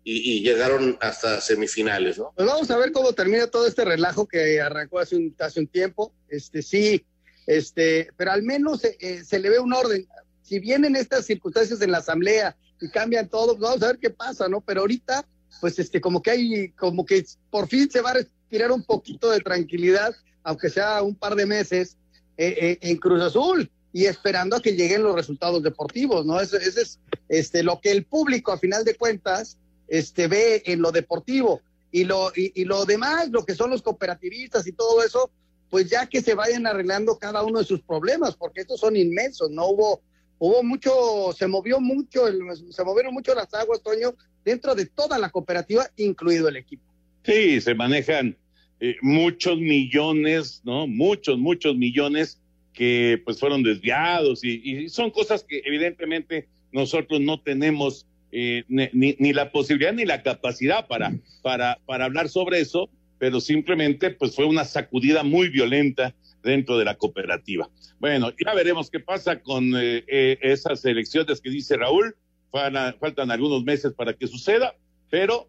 y, 0.02 0.42
llegaron 0.42 0.96
hasta 1.00 1.40
semifinales, 1.40 2.18
¿no? 2.18 2.32
Pues 2.34 2.48
vamos 2.48 2.70
a 2.70 2.78
ver 2.78 2.92
cómo 2.92 3.12
termina 3.12 3.46
todo 3.46 3.66
este 3.66 3.84
relajo 3.84 4.26
que 4.26 4.60
arrancó 4.60 4.98
hace 4.98 5.16
un, 5.16 5.36
hace 5.38 5.60
un 5.60 5.68
tiempo. 5.68 6.14
Este 6.28 6.62
sí, 6.62 7.04
este, 7.46 8.08
pero 8.16 8.32
al 8.32 8.42
menos 8.42 8.82
eh, 8.84 9.22
se 9.22 9.38
le 9.38 9.50
ve 9.50 9.58
un 9.58 9.74
orden. 9.74 10.08
Si 10.50 10.58
vienen 10.58 10.96
estas 10.96 11.26
circunstancias 11.26 11.80
en 11.80 11.92
la 11.92 11.98
asamblea 11.98 12.56
y 12.80 12.90
cambian 12.90 13.28
todo, 13.28 13.56
pues 13.56 13.60
vamos 13.60 13.82
a 13.84 13.86
ver 13.86 13.98
qué 14.00 14.10
pasa, 14.10 14.48
¿no? 14.48 14.60
Pero 14.60 14.80
ahorita, 14.80 15.24
pues 15.60 15.78
este, 15.78 16.00
como 16.00 16.20
que 16.20 16.32
hay, 16.32 16.72
como 16.72 17.06
que 17.06 17.24
por 17.52 17.68
fin 17.68 17.88
se 17.88 18.00
va 18.00 18.10
a 18.10 18.14
respirar 18.14 18.72
un 18.72 18.82
poquito 18.82 19.30
de 19.30 19.38
tranquilidad, 19.38 20.12
aunque 20.42 20.68
sea 20.68 21.02
un 21.02 21.14
par 21.14 21.36
de 21.36 21.46
meses, 21.46 21.98
eh, 22.36 22.56
eh, 22.60 22.78
en 22.80 22.96
Cruz 22.96 23.22
Azul 23.22 23.70
y 23.92 24.06
esperando 24.06 24.56
a 24.56 24.60
que 24.60 24.72
lleguen 24.72 25.04
los 25.04 25.14
resultados 25.14 25.62
deportivos, 25.62 26.26
¿no? 26.26 26.40
Eso, 26.40 26.56
es 26.56 26.98
este, 27.28 27.62
lo 27.62 27.80
que 27.80 27.92
el 27.92 28.04
público, 28.04 28.50
a 28.50 28.58
final 28.58 28.82
de 28.82 28.96
cuentas, 28.96 29.56
este, 29.86 30.26
ve 30.26 30.64
en 30.66 30.82
lo 30.82 30.90
deportivo 30.90 31.60
y 31.92 32.02
lo, 32.02 32.32
y, 32.34 32.64
lo 32.64 32.86
demás, 32.86 33.28
lo 33.30 33.44
que 33.44 33.54
son 33.54 33.70
los 33.70 33.82
cooperativistas 33.82 34.66
y 34.66 34.72
todo 34.72 35.00
eso, 35.04 35.30
pues 35.70 35.88
ya 35.88 36.06
que 36.06 36.20
se 36.20 36.34
vayan 36.34 36.66
arreglando 36.66 37.18
cada 37.18 37.44
uno 37.44 37.60
de 37.60 37.64
sus 37.64 37.82
problemas, 37.82 38.34
porque 38.34 38.62
estos 38.62 38.80
son 38.80 38.96
inmensos, 38.96 39.48
no 39.52 39.66
hubo, 39.68 40.00
hubo 40.40 40.62
mucho, 40.64 41.32
se 41.36 41.46
movió 41.46 41.80
mucho, 41.80 42.24
se 42.70 42.82
movieron 42.82 43.14
mucho 43.14 43.34
las 43.34 43.52
aguas, 43.54 43.82
Toño, 43.82 44.14
dentro 44.44 44.74
de 44.74 44.86
toda 44.86 45.18
la 45.18 45.28
cooperativa, 45.28 45.86
incluido 45.96 46.48
el 46.48 46.56
equipo. 46.56 46.82
Sí, 47.24 47.60
se 47.60 47.74
manejan 47.74 48.36
eh, 48.80 48.96
muchos 49.02 49.58
millones, 49.58 50.62
¿no? 50.64 50.86
Muchos, 50.86 51.38
muchos 51.38 51.76
millones 51.76 52.40
que 52.72 53.20
pues 53.24 53.38
fueron 53.38 53.62
desviados 53.62 54.42
y, 54.42 54.62
y 54.64 54.88
son 54.88 55.10
cosas 55.10 55.44
que 55.44 55.60
evidentemente 55.64 56.48
nosotros 56.72 57.20
no 57.20 57.40
tenemos 57.40 58.06
eh, 58.32 58.64
ni, 58.68 58.88
ni, 59.18 59.32
la 59.34 59.52
posibilidad 59.52 59.92
ni 59.92 60.06
la 60.06 60.22
capacidad 60.22 60.86
para, 60.86 61.12
para, 61.42 61.78
para 61.84 62.06
hablar 62.06 62.30
sobre 62.30 62.60
eso, 62.60 62.88
pero 63.18 63.40
simplemente 63.40 64.10
pues 64.10 64.34
fue 64.34 64.46
una 64.46 64.64
sacudida 64.64 65.22
muy 65.22 65.50
violenta 65.50 66.14
dentro 66.42 66.78
de 66.78 66.84
la 66.84 66.96
cooperativa. 66.96 67.68
Bueno, 67.98 68.30
ya 68.44 68.54
veremos 68.54 68.90
qué 68.90 69.00
pasa 69.00 69.40
con 69.40 69.74
eh, 69.76 70.04
eh, 70.06 70.38
esas 70.40 70.84
elecciones 70.84 71.40
que 71.40 71.50
dice 71.50 71.76
Raúl. 71.76 72.16
Faltan, 72.50 73.30
algunos 73.30 73.62
meses 73.62 73.92
para 73.92 74.12
que 74.14 74.26
suceda, 74.26 74.74
pero 75.08 75.48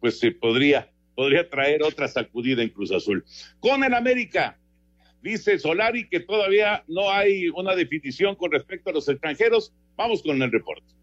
pues 0.00 0.18
se 0.18 0.32
podría, 0.32 0.90
podría 1.14 1.48
traer 1.48 1.82
otra 1.82 2.08
sacudida 2.08 2.62
en 2.62 2.70
Cruz 2.70 2.90
Azul. 2.90 3.24
Con 3.60 3.84
el 3.84 3.92
América, 3.92 4.58
dice 5.22 5.58
Solari 5.58 6.08
que 6.08 6.20
todavía 6.20 6.82
no 6.88 7.10
hay 7.10 7.50
una 7.50 7.74
definición 7.74 8.36
con 8.36 8.52
respecto 8.52 8.88
a 8.88 8.94
los 8.94 9.08
extranjeros. 9.08 9.74
Vamos 9.96 10.22
con 10.22 10.40
el 10.40 10.50
reporte. 10.50 10.99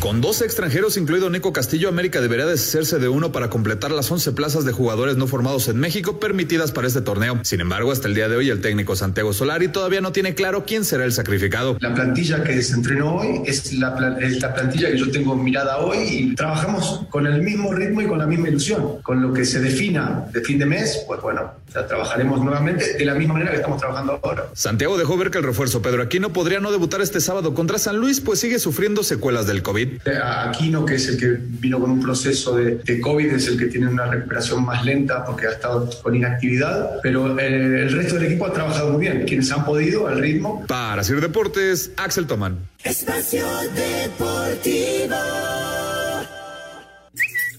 Con 0.00 0.20
dos 0.20 0.42
extranjeros, 0.42 0.96
incluido 0.96 1.28
Nico 1.28 1.52
Castillo, 1.52 1.88
América 1.88 2.20
debería 2.20 2.46
deshacerse 2.46 3.00
de 3.00 3.08
uno 3.08 3.32
para 3.32 3.50
completar 3.50 3.90
las 3.90 4.08
11 4.08 4.30
plazas 4.30 4.64
de 4.64 4.70
jugadores 4.70 5.16
no 5.16 5.26
formados 5.26 5.66
en 5.66 5.76
México 5.76 6.20
permitidas 6.20 6.70
para 6.70 6.86
este 6.86 7.00
torneo. 7.00 7.40
Sin 7.42 7.60
embargo, 7.60 7.90
hasta 7.90 8.06
el 8.06 8.14
día 8.14 8.28
de 8.28 8.36
hoy, 8.36 8.48
el 8.48 8.60
técnico 8.60 8.94
Santiago 8.94 9.32
Solari 9.32 9.66
todavía 9.66 10.00
no 10.00 10.12
tiene 10.12 10.36
claro 10.36 10.64
quién 10.64 10.84
será 10.84 11.04
el 11.04 11.12
sacrificado. 11.12 11.76
La 11.80 11.94
plantilla 11.94 12.44
que 12.44 12.62
se 12.62 12.74
entrenó 12.74 13.16
hoy 13.16 13.42
es 13.44 13.72
la, 13.72 13.96
plantilla 13.96 14.92
que 14.92 14.98
yo 14.98 15.10
tengo 15.10 15.34
mirada 15.34 15.78
hoy 15.78 15.98
y 15.98 16.34
trabajamos 16.36 17.06
con 17.10 17.26
el 17.26 17.42
mismo 17.42 17.74
ritmo 17.74 18.00
y 18.00 18.06
con 18.06 18.20
la 18.20 18.26
misma 18.26 18.50
ilusión. 18.50 19.02
Con 19.02 19.20
lo 19.20 19.32
que 19.32 19.44
se 19.44 19.58
defina 19.58 20.26
de 20.32 20.40
fin 20.42 20.60
de 20.60 20.66
mes, 20.66 21.02
pues 21.08 21.20
bueno, 21.20 21.54
trabajaremos 21.72 22.40
nuevamente 22.40 22.94
de 22.94 23.04
la 23.04 23.14
misma 23.14 23.34
manera 23.34 23.50
que 23.50 23.56
estamos 23.56 23.80
trabajando 23.80 24.20
ahora. 24.22 24.46
Santiago 24.52 24.96
dejó 24.96 25.16
ver 25.16 25.32
que 25.32 25.38
el 25.38 25.44
refuerzo 25.44 25.82
Pedro 25.82 26.04
Aquino 26.04 26.32
podría 26.32 26.60
no 26.60 26.70
debutar 26.70 27.00
este 27.00 27.20
sábado 27.20 27.52
contra 27.52 27.78
San 27.78 27.96
Luis, 27.96 28.20
pues 28.20 28.38
sigue 28.38 28.60
sufriendo 28.60 29.02
secuelas 29.02 29.48
del 29.48 29.64
COVID. 29.64 29.87
Aquino, 30.22 30.84
que 30.84 30.94
es 30.94 31.08
el 31.08 31.18
que 31.18 31.38
vino 31.40 31.80
con 31.80 31.90
un 31.90 32.00
proceso 32.00 32.56
de, 32.56 33.00
COVID, 33.00 33.32
es 33.34 33.48
el 33.48 33.58
que 33.58 33.66
tiene 33.66 33.88
una 33.88 34.06
recuperación 34.06 34.64
más 34.64 34.84
lenta 34.84 35.24
porque 35.24 35.46
ha 35.46 35.52
estado 35.52 35.88
con 36.02 36.14
inactividad, 36.14 37.00
pero 37.02 37.38
eh, 37.38 37.82
el 37.82 37.92
resto 37.92 38.16
del 38.16 38.26
equipo 38.26 38.46
ha 38.46 38.52
trabajado 38.52 38.92
muy 38.92 39.00
bien, 39.00 39.24
quienes 39.26 39.50
han 39.52 39.64
podido 39.64 40.06
al 40.06 40.18
ritmo. 40.18 40.64
Para 40.66 41.02
hacer 41.02 41.20
deportes, 41.20 41.92
Axel 41.96 42.26
Tomán. 42.26 42.58
Espacio 42.82 43.46
Deportivo. 43.74 45.16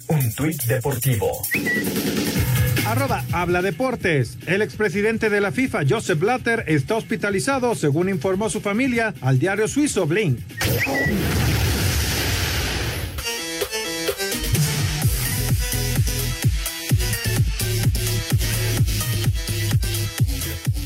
Un 0.08 0.34
tuit 0.34 0.64
deportivo. 0.64 1.42
Arroba 2.90 3.24
Habla 3.32 3.62
Deportes. 3.62 4.40
El 4.48 4.64
expresidente 4.64 5.30
de 5.30 5.42
la 5.42 5.52
FIFA, 5.52 5.82
Joseph 5.88 6.18
Blatter, 6.18 6.64
está 6.68 6.96
hospitalizado, 6.96 7.76
según 7.76 8.10
informó 8.10 8.50
su 8.50 8.62
familia 8.62 9.14
al 9.22 9.38
diario 9.38 9.68
suizo 9.68 10.08
Blink. 10.08 10.40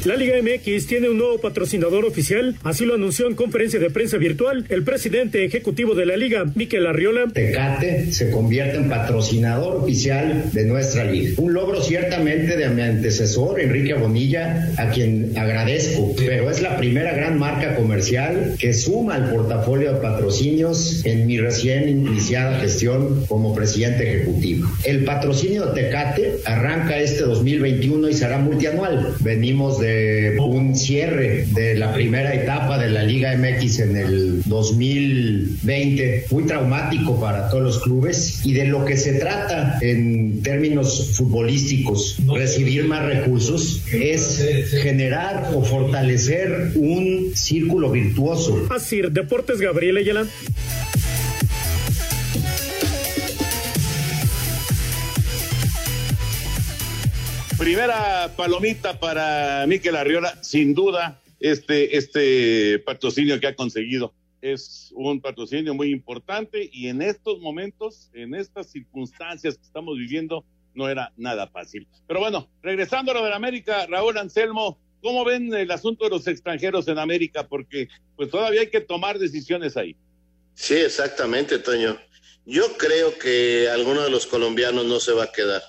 La 0.05 0.17
Liga 0.17 0.35
MX 0.35 0.87
tiene 0.87 1.07
un 1.07 1.17
nuevo 1.17 1.37
patrocinador 1.37 2.03
oficial, 2.03 2.57
así 2.63 2.85
lo 2.85 2.95
anunció 2.95 3.25
en 3.25 3.35
conferencia 3.35 3.79
de 3.79 3.89
prensa 3.89 4.17
virtual 4.17 4.65
el 4.67 4.83
presidente 4.83 5.45
ejecutivo 5.45 5.95
de 5.95 6.05
la 6.05 6.17
liga, 6.17 6.43
Miquel 6.55 6.87
Arriola. 6.87 7.27
Tecate 7.33 8.11
se 8.11 8.29
convierte 8.29 8.75
en 8.75 8.89
patrocinador 8.89 9.77
oficial 9.77 10.49
de 10.51 10.65
nuestra 10.65 11.05
liga. 11.05 11.35
Un 11.37 11.53
logro 11.53 11.81
ciertamente 11.81 12.57
de 12.57 12.67
mi 12.67 12.81
antecesor, 12.81 13.61
Enrique 13.61 13.93
Bonilla, 13.93 14.73
a 14.77 14.89
quien 14.89 15.37
agradezco, 15.37 16.13
pero 16.17 16.51
es 16.51 16.61
la 16.61 16.75
primera 16.75 17.13
gran 17.13 17.39
marca 17.39 17.73
comercial 17.77 18.55
que 18.59 18.73
suma 18.73 19.15
al 19.15 19.31
portafolio 19.31 19.93
de 19.93 20.01
patrocinios 20.01 21.05
en 21.05 21.25
mi 21.25 21.37
recién 21.37 21.87
iniciada 21.87 22.59
gestión 22.59 23.25
como 23.27 23.55
presidente 23.55 24.17
ejecutivo. 24.17 24.69
El 24.83 25.05
patrocinio 25.05 25.67
de 25.67 25.81
Tecate 25.81 26.39
arranca 26.43 26.99
este 26.99 27.21
2021 27.21 28.09
y 28.09 28.13
será 28.13 28.37
multianual. 28.37 29.15
Venimos 29.21 29.79
de 29.79 29.92
un 30.39 30.75
cierre 30.75 31.45
de 31.51 31.75
la 31.75 31.93
primera 31.93 32.33
etapa 32.33 32.77
de 32.77 32.89
la 32.89 33.03
Liga 33.03 33.35
MX 33.35 33.79
en 33.79 33.97
el 33.97 34.43
2020, 34.43 36.27
muy 36.31 36.45
traumático 36.45 37.19
para 37.19 37.49
todos 37.49 37.63
los 37.63 37.79
clubes 37.79 38.45
y 38.45 38.53
de 38.53 38.65
lo 38.65 38.85
que 38.85 38.97
se 38.97 39.13
trata 39.13 39.77
en 39.81 40.41
términos 40.41 41.11
futbolísticos, 41.13 42.17
recibir 42.33 42.85
más 42.85 43.05
recursos, 43.05 43.81
es 43.91 44.71
generar 44.81 45.51
o 45.55 45.63
fortalecer 45.63 46.71
un 46.75 47.31
círculo 47.35 47.91
virtuoso. 47.91 48.67
Así, 48.69 49.01
Deportes 49.01 49.59
Gabriel 49.59 49.97
Ayala. 49.97 50.25
Primera 57.63 58.29
palomita 58.35 58.99
para 58.99 59.65
Miquel 59.67 59.95
Arriola, 59.95 60.43
sin 60.43 60.73
duda, 60.73 61.21
este, 61.39 61.95
este 61.95 62.79
patrocinio 62.79 63.39
que 63.39 63.47
ha 63.47 63.55
conseguido. 63.55 64.13
Es 64.41 64.91
un 64.93 65.21
patrocinio 65.21 65.73
muy 65.73 65.89
importante 65.89 66.69
y 66.73 66.89
en 66.89 67.01
estos 67.01 67.39
momentos, 67.39 68.09
en 68.13 68.35
estas 68.35 68.69
circunstancias 68.69 69.55
que 69.55 69.63
estamos 69.63 69.97
viviendo, 69.97 70.43
no 70.73 70.89
era 70.89 71.13
nada 71.15 71.47
fácil. 71.47 71.87
Pero 72.05 72.19
bueno, 72.19 72.49
regresando 72.61 73.13
a 73.13 73.15
lo 73.15 73.23
de 73.23 73.33
América, 73.33 73.87
Raúl 73.87 74.17
Anselmo, 74.17 74.77
¿cómo 75.01 75.23
ven 75.23 75.53
el 75.53 75.71
asunto 75.71 76.03
de 76.03 76.09
los 76.09 76.27
extranjeros 76.27 76.89
en 76.89 76.99
América? 76.99 77.47
Porque 77.47 77.87
pues 78.17 78.29
todavía 78.29 78.59
hay 78.59 78.69
que 78.69 78.81
tomar 78.81 79.19
decisiones 79.19 79.77
ahí. 79.77 79.95
Sí, 80.53 80.75
exactamente, 80.75 81.59
Toño. 81.59 81.97
Yo 82.45 82.75
creo 82.77 83.17
que 83.17 83.69
alguno 83.69 84.01
de 84.01 84.09
los 84.09 84.27
colombianos 84.27 84.85
no 84.85 84.99
se 84.99 85.13
va 85.13 85.23
a 85.23 85.31
quedar. 85.31 85.61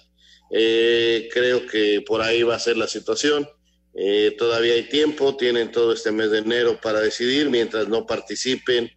Eh, 0.51 1.29
creo 1.33 1.67
que 1.67 2.03
por 2.07 2.23
ahí 2.23 2.43
va 2.43 2.57
a 2.57 2.61
ser 2.61 2.77
la 2.77 2.89
situación. 2.89 3.49
Eh, 3.95 4.35
todavía 4.39 4.75
hay 4.75 4.89
tiempo, 4.89 5.37
tienen 5.37 5.71
todo 5.71 5.93
este 5.93 6.11
mes 6.11 6.31
de 6.31 6.39
enero 6.39 6.81
para 6.81 7.01
decidir, 7.01 7.51
mientras 7.51 7.89
no 7.89 8.07
participen, 8.07 8.91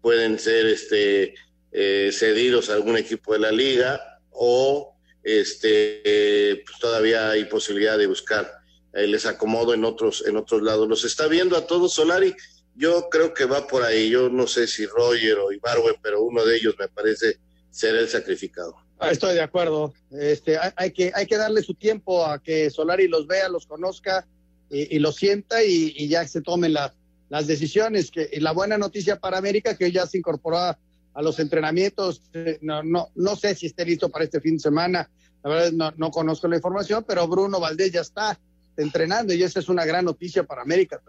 pueden 0.00 0.38
ser 0.38 0.66
este 0.66 1.34
eh, 1.72 2.10
cedidos 2.12 2.68
a 2.68 2.74
algún 2.74 2.96
equipo 2.96 3.32
de 3.32 3.38
la 3.38 3.52
liga 3.52 4.18
o 4.30 4.96
este, 5.22 6.62
pues 6.66 6.78
todavía 6.80 7.30
hay 7.30 7.44
posibilidad 7.44 7.96
de 7.96 8.06
buscar 8.06 8.60
eh, 8.92 9.06
les 9.06 9.26
acomodo 9.26 9.72
en 9.72 9.84
otros, 9.84 10.24
en 10.26 10.36
otros 10.36 10.62
lados. 10.62 10.88
Los 10.88 11.04
está 11.04 11.28
viendo 11.28 11.56
a 11.56 11.66
todos 11.66 11.94
Solari. 11.94 12.34
Yo 12.74 13.08
creo 13.10 13.34
que 13.34 13.44
va 13.44 13.66
por 13.66 13.82
ahí. 13.82 14.10
Yo 14.10 14.28
no 14.28 14.46
sé 14.46 14.66
si 14.66 14.86
Roger 14.86 15.38
o 15.38 15.52
Ibarwen, 15.52 15.96
pero 16.02 16.22
uno 16.22 16.44
de 16.44 16.56
ellos 16.56 16.74
me 16.78 16.88
parece 16.88 17.38
ser 17.70 17.94
el 17.96 18.08
sacrificado. 18.08 18.74
Ah, 19.00 19.10
estoy 19.10 19.34
de 19.34 19.40
acuerdo. 19.40 19.94
Este, 20.10 20.58
hay, 20.76 20.90
que, 20.90 21.10
hay 21.14 21.26
que 21.26 21.38
darle 21.38 21.62
su 21.62 21.74
tiempo 21.74 22.26
a 22.26 22.38
que 22.38 22.68
Solari 22.68 23.08
los 23.08 23.26
vea, 23.26 23.48
los 23.48 23.66
conozca 23.66 24.26
y, 24.68 24.98
los 24.98 25.16
sienta 25.16 25.64
y, 25.64 26.06
ya 26.06 26.26
se 26.28 26.42
tomen 26.42 26.74
las 26.74 27.46
decisiones. 27.46 28.10
Que, 28.10 28.28
y 28.30 28.40
la 28.40 28.52
buena 28.52 28.76
noticia 28.76 29.18
para 29.18 29.38
América 29.38 29.76
que 29.76 29.90
ya 29.90 30.06
se 30.06 30.18
incorporó 30.18 30.58
a, 30.58 30.78
los 31.22 31.38
entrenamientos. 31.38 32.22
Eh, 32.34 32.58
no, 32.60 32.82
no, 32.82 33.08
no 33.14 33.36
sé 33.36 33.54
si 33.54 33.66
esté 33.66 33.86
listo 33.86 34.10
para 34.10 34.24
este 34.24 34.40
fin 34.40 34.56
de 34.56 34.60
semana. 34.60 35.10
La 35.42 35.50
verdad 35.50 35.72
no, 35.72 35.92
no 35.96 36.10
conozco 36.10 36.46
la 36.48 36.56
información, 36.56 37.04
pero 37.08 37.26
Bruno 37.26 37.58
Valdés 37.58 37.92
ya 37.92 38.02
está 38.02 38.38
entrenando 38.76 39.32
y 39.32 39.42
esa 39.42 39.60
es 39.60 39.68
una 39.70 39.86
gran 39.86 40.04
noticia 40.04 40.44
para 40.44 40.60
América. 40.60 41.00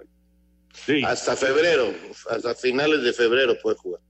Sí. 0.74 1.04
Hasta 1.06 1.36
febrero, 1.36 1.94
hasta 2.30 2.56
finales 2.56 3.04
de 3.04 3.12
febrero 3.12 3.58
puede 3.62 3.76
jugar. 3.76 4.02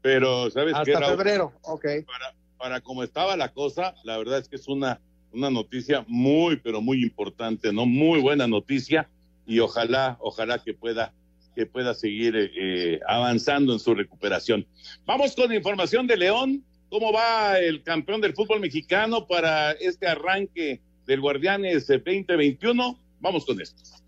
Pero, 0.00 0.50
¿sabes 0.50 0.74
qué? 0.84 0.94
Hasta 0.94 1.10
febrero, 1.10 1.52
ok. 1.62 1.86
Para, 2.04 2.34
para 2.62 2.80
como 2.80 3.02
estaba 3.02 3.36
la 3.36 3.52
cosa, 3.52 3.92
la 4.04 4.16
verdad 4.18 4.38
es 4.38 4.48
que 4.48 4.54
es 4.54 4.68
una, 4.68 5.00
una 5.32 5.50
noticia 5.50 6.04
muy, 6.06 6.58
pero 6.58 6.80
muy 6.80 7.02
importante, 7.02 7.72
¿no? 7.72 7.86
Muy 7.86 8.20
buena 8.20 8.46
noticia 8.46 9.10
y 9.48 9.58
ojalá, 9.58 10.16
ojalá 10.20 10.62
que 10.62 10.72
pueda 10.72 11.12
que 11.56 11.66
pueda 11.66 11.92
seguir 11.92 12.34
eh, 12.36 13.00
avanzando 13.06 13.72
en 13.72 13.80
su 13.80 13.94
recuperación. 13.94 14.64
Vamos 15.04 15.34
con 15.34 15.52
información 15.52 16.06
de 16.06 16.16
León. 16.16 16.64
¿Cómo 16.88 17.12
va 17.12 17.58
el 17.58 17.82
campeón 17.82 18.20
del 18.20 18.32
fútbol 18.32 18.60
mexicano 18.60 19.26
para 19.26 19.72
este 19.72 20.06
arranque 20.06 20.80
del 21.04 21.20
Guardianes 21.20 21.88
2021. 21.88 22.98
Vamos 23.20 23.44
con 23.44 23.60
esto. 23.60 24.01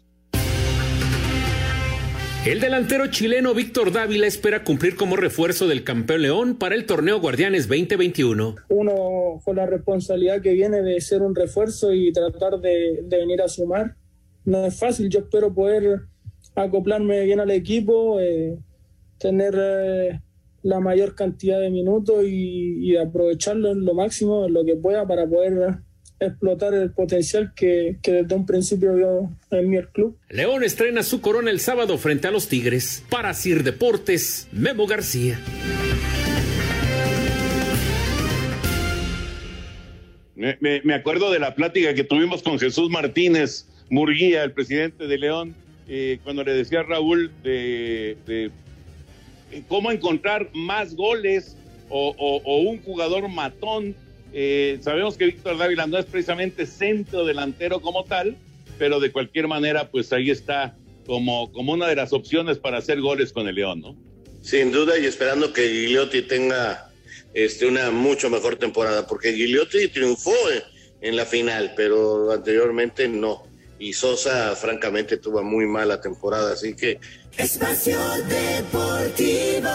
El 2.44 2.60
delantero 2.60 3.06
chileno 3.06 3.54
Víctor 3.54 3.90
Dávila 3.90 4.26
espera 4.26 4.64
cumplir 4.64 4.96
como 4.96 5.16
refuerzo 5.16 5.66
del 5.66 5.82
campeón 5.82 6.20
León 6.20 6.58
para 6.58 6.74
el 6.74 6.84
torneo 6.84 7.18
Guardianes 7.18 7.68
2021. 7.68 8.56
Uno 8.68 9.40
con 9.42 9.56
la 9.56 9.64
responsabilidad 9.64 10.42
que 10.42 10.52
viene 10.52 10.82
de 10.82 11.00
ser 11.00 11.22
un 11.22 11.34
refuerzo 11.34 11.94
y 11.94 12.12
tratar 12.12 12.60
de, 12.60 13.02
venir 13.08 13.40
a 13.40 13.48
sumar. 13.48 13.96
No 14.44 14.66
es 14.66 14.78
fácil, 14.78 15.08
yo 15.08 15.20
espero 15.20 15.54
poder 15.54 16.02
acoplarme 16.54 17.24
bien 17.24 17.40
al 17.40 17.50
equipo, 17.50 18.20
eh, 18.20 18.58
tener 19.16 19.54
eh, 19.56 20.20
la 20.62 20.80
mayor 20.80 21.14
cantidad 21.14 21.58
de 21.58 21.70
minutos 21.70 22.24
y, 22.24 22.90
y 22.90 22.96
aprovecharlo 22.98 23.70
en 23.70 23.86
lo 23.86 23.94
máximo, 23.94 24.44
en 24.44 24.52
lo 24.52 24.66
que 24.66 24.76
pueda 24.76 25.06
para 25.06 25.26
poder 25.26 25.78
explotar 26.20 26.74
el 26.74 26.90
potencial 26.90 27.52
que, 27.54 27.96
desde 28.02 28.34
un 28.34 28.46
principio 28.46 28.94
vio 28.94 29.30
en 29.50 29.70
mi 29.70 29.82
club. 29.82 30.16
León 30.30 30.62
estrena 30.62 31.02
su 31.02 31.20
corona 31.20 31.50
el 31.50 31.60
sábado 31.60 31.98
frente 31.98 32.28
a 32.28 32.30
los 32.30 32.48
Tigres. 32.48 33.04
Para 33.10 33.34
Sir 33.34 33.62
Deportes, 33.62 34.48
Memo 34.52 34.86
García. 34.86 35.38
Me, 40.36 40.94
acuerdo 40.94 41.30
de 41.30 41.38
la 41.38 41.54
plática 41.54 41.94
que 41.94 42.04
tuvimos 42.04 42.42
con 42.42 42.58
Jesús 42.58 42.90
Martínez 42.90 43.66
Murguía, 43.88 44.42
el 44.42 44.52
presidente 44.52 45.06
de 45.06 45.18
León, 45.18 45.54
eh, 45.88 46.18
cuando 46.24 46.42
le 46.42 46.54
decía 46.54 46.80
a 46.80 46.82
Raúl 46.82 47.30
de, 47.42 48.16
eh, 48.26 48.50
cómo 49.68 49.92
encontrar 49.92 50.50
más 50.52 50.96
goles 50.96 51.56
o 51.88 52.58
un 52.68 52.82
jugador 52.82 53.28
matón 53.28 53.94
eh, 54.36 54.78
sabemos 54.82 55.16
que 55.16 55.26
Víctor 55.26 55.56
Dávila 55.56 55.86
no 55.86 55.96
es 55.96 56.06
precisamente 56.06 56.66
centro 56.66 57.24
delantero 57.24 57.80
como 57.80 58.02
tal, 58.04 58.36
pero 58.78 58.98
de 58.98 59.12
cualquier 59.12 59.46
manera, 59.46 59.88
pues 59.92 60.12
ahí 60.12 60.30
está 60.30 60.76
como, 61.06 61.52
como 61.52 61.72
una 61.72 61.86
de 61.86 61.94
las 61.94 62.12
opciones 62.12 62.58
para 62.58 62.78
hacer 62.78 63.00
goles 63.00 63.32
con 63.32 63.46
el 63.46 63.54
León, 63.54 63.80
¿no? 63.80 63.96
Sin 64.42 64.72
duda, 64.72 64.98
y 64.98 65.06
esperando 65.06 65.52
que 65.52 65.68
Gigliotti 65.68 66.22
tenga 66.22 66.90
este, 67.32 67.66
una 67.66 67.92
mucho 67.92 68.28
mejor 68.28 68.56
temporada, 68.56 69.06
porque 69.06 69.32
Gigliotti 69.32 69.86
triunfó 69.88 70.34
en, 71.00 71.16
la 71.16 71.26
final, 71.26 71.72
pero 71.76 72.32
anteriormente 72.32 73.06
no. 73.06 73.46
Y 73.78 73.92
Sosa, 73.92 74.56
francamente, 74.56 75.16
tuvo 75.16 75.44
muy 75.44 75.66
mala 75.66 76.00
temporada, 76.00 76.54
así 76.54 76.74
que. 76.74 76.98
Espacio 77.36 77.98
Deportivo. 78.28 79.68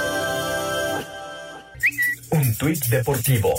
Un 2.32 2.56
tuit 2.56 2.86
deportivo 2.88 3.54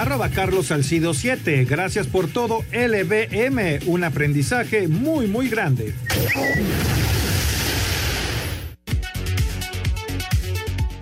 arroba 0.00 0.30
Carlos 0.30 0.68
Salcido 0.68 1.12
7. 1.12 1.66
Gracias 1.66 2.06
por 2.06 2.28
todo, 2.28 2.64
LBM, 2.72 3.80
un 3.86 4.04
aprendizaje 4.04 4.88
muy, 4.88 5.26
muy 5.26 5.48
grande. 5.48 5.94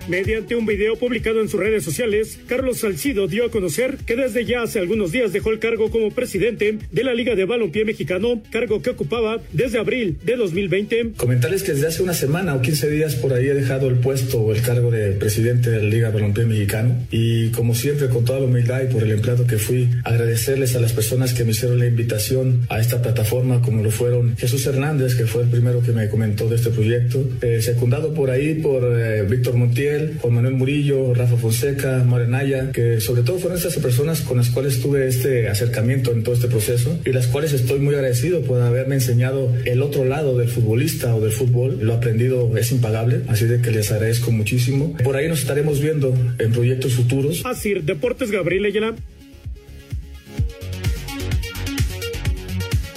Mediante 0.09 0.55
un 0.55 0.65
video 0.65 0.95
publicado 0.95 1.39
en 1.39 1.49
sus 1.49 1.59
redes 1.59 1.83
sociales, 1.83 2.39
Carlos 2.47 2.79
Salcido 2.79 3.27
dio 3.27 3.45
a 3.45 3.51
conocer 3.51 3.97
que 4.07 4.15
desde 4.15 4.43
ya 4.43 4.63
hace 4.63 4.79
algunos 4.79 5.11
días 5.11 5.31
dejó 5.31 5.51
el 5.51 5.59
cargo 5.59 5.91
como 5.91 6.09
presidente 6.09 6.79
de 6.91 7.03
la 7.03 7.13
Liga 7.13 7.35
de 7.35 7.45
Balompié 7.45 7.85
Mexicano, 7.85 8.41
cargo 8.51 8.81
que 8.81 8.89
ocupaba 8.89 9.39
desde 9.53 9.77
abril 9.77 10.17
de 10.25 10.35
2020. 10.35 11.11
Comentarles 11.15 11.61
que 11.61 11.73
desde 11.73 11.85
hace 11.85 12.01
una 12.01 12.15
semana 12.15 12.55
o 12.55 12.61
15 12.61 12.89
días 12.89 13.13
por 13.13 13.33
ahí 13.33 13.49
he 13.49 13.53
dejado 13.53 13.87
el 13.87 13.97
puesto 13.97 14.41
o 14.41 14.51
el 14.51 14.63
cargo 14.63 14.89
de 14.89 15.11
presidente 15.11 15.69
de 15.69 15.83
la 15.83 15.89
Liga 15.89 16.09
Balompié 16.09 16.45
Mexicano 16.45 17.05
y 17.11 17.49
como 17.49 17.75
siempre 17.75 18.09
con 18.09 18.25
toda 18.25 18.39
la 18.39 18.47
humildad 18.47 18.81
y 18.81 18.91
por 18.91 19.03
el 19.03 19.11
empleado 19.11 19.45
que 19.45 19.59
fui, 19.59 19.89
agradecerles 20.05 20.75
a 20.75 20.79
las 20.79 20.91
personas 20.91 21.35
que 21.35 21.43
me 21.43 21.51
hicieron 21.51 21.77
la 21.77 21.85
invitación 21.85 22.65
a 22.69 22.79
esta 22.79 22.99
plataforma 22.99 23.61
como 23.61 23.83
lo 23.83 23.91
fueron 23.91 24.35
Jesús 24.37 24.65
Hernández, 24.65 25.13
que 25.13 25.27
fue 25.27 25.43
el 25.43 25.49
primero 25.49 25.83
que 25.83 25.91
me 25.91 26.09
comentó 26.09 26.49
de 26.49 26.55
este 26.55 26.71
proyecto, 26.71 27.23
eh, 27.43 27.61
secundado 27.61 28.11
por 28.11 28.31
ahí 28.31 28.55
por 28.55 28.83
eh, 28.99 29.21
Víctor 29.29 29.53
Montiel, 29.53 29.98
Juan 30.21 30.33
Manuel 30.33 30.55
Murillo, 30.55 31.13
Rafa 31.13 31.37
Fonseca, 31.37 32.03
Morenaya, 32.05 32.71
que 32.71 32.99
sobre 33.01 33.23
todo 33.23 33.39
fueron 33.39 33.57
estas 33.57 33.77
personas 33.77 34.21
con 34.21 34.37
las 34.37 34.49
cuales 34.49 34.81
tuve 34.81 35.07
este 35.07 35.47
acercamiento 35.47 36.11
en 36.11 36.23
todo 36.23 36.35
este 36.35 36.47
proceso 36.47 36.99
y 37.05 37.11
las 37.11 37.27
cuales 37.27 37.53
estoy 37.53 37.79
muy 37.79 37.95
agradecido 37.95 38.41
por 38.41 38.61
haberme 38.61 38.95
enseñado 38.95 39.53
el 39.65 39.81
otro 39.81 40.05
lado 40.05 40.37
del 40.37 40.49
futbolista 40.49 41.15
o 41.15 41.21
del 41.21 41.31
fútbol. 41.31 41.79
Lo 41.81 41.93
aprendido 41.93 42.57
es 42.57 42.71
impagable, 42.71 43.21
así 43.27 43.45
de 43.45 43.61
que 43.61 43.71
les 43.71 43.91
agradezco 43.91 44.31
muchísimo. 44.31 44.95
Por 45.03 45.15
ahí 45.15 45.27
nos 45.27 45.39
estaremos 45.39 45.81
viendo 45.81 46.13
en 46.37 46.51
proyectos 46.51 46.93
futuros. 46.93 47.41
Así, 47.45 47.73
Deportes 47.73 48.31
Gabriel 48.31 48.65
Ayala. 48.65 48.95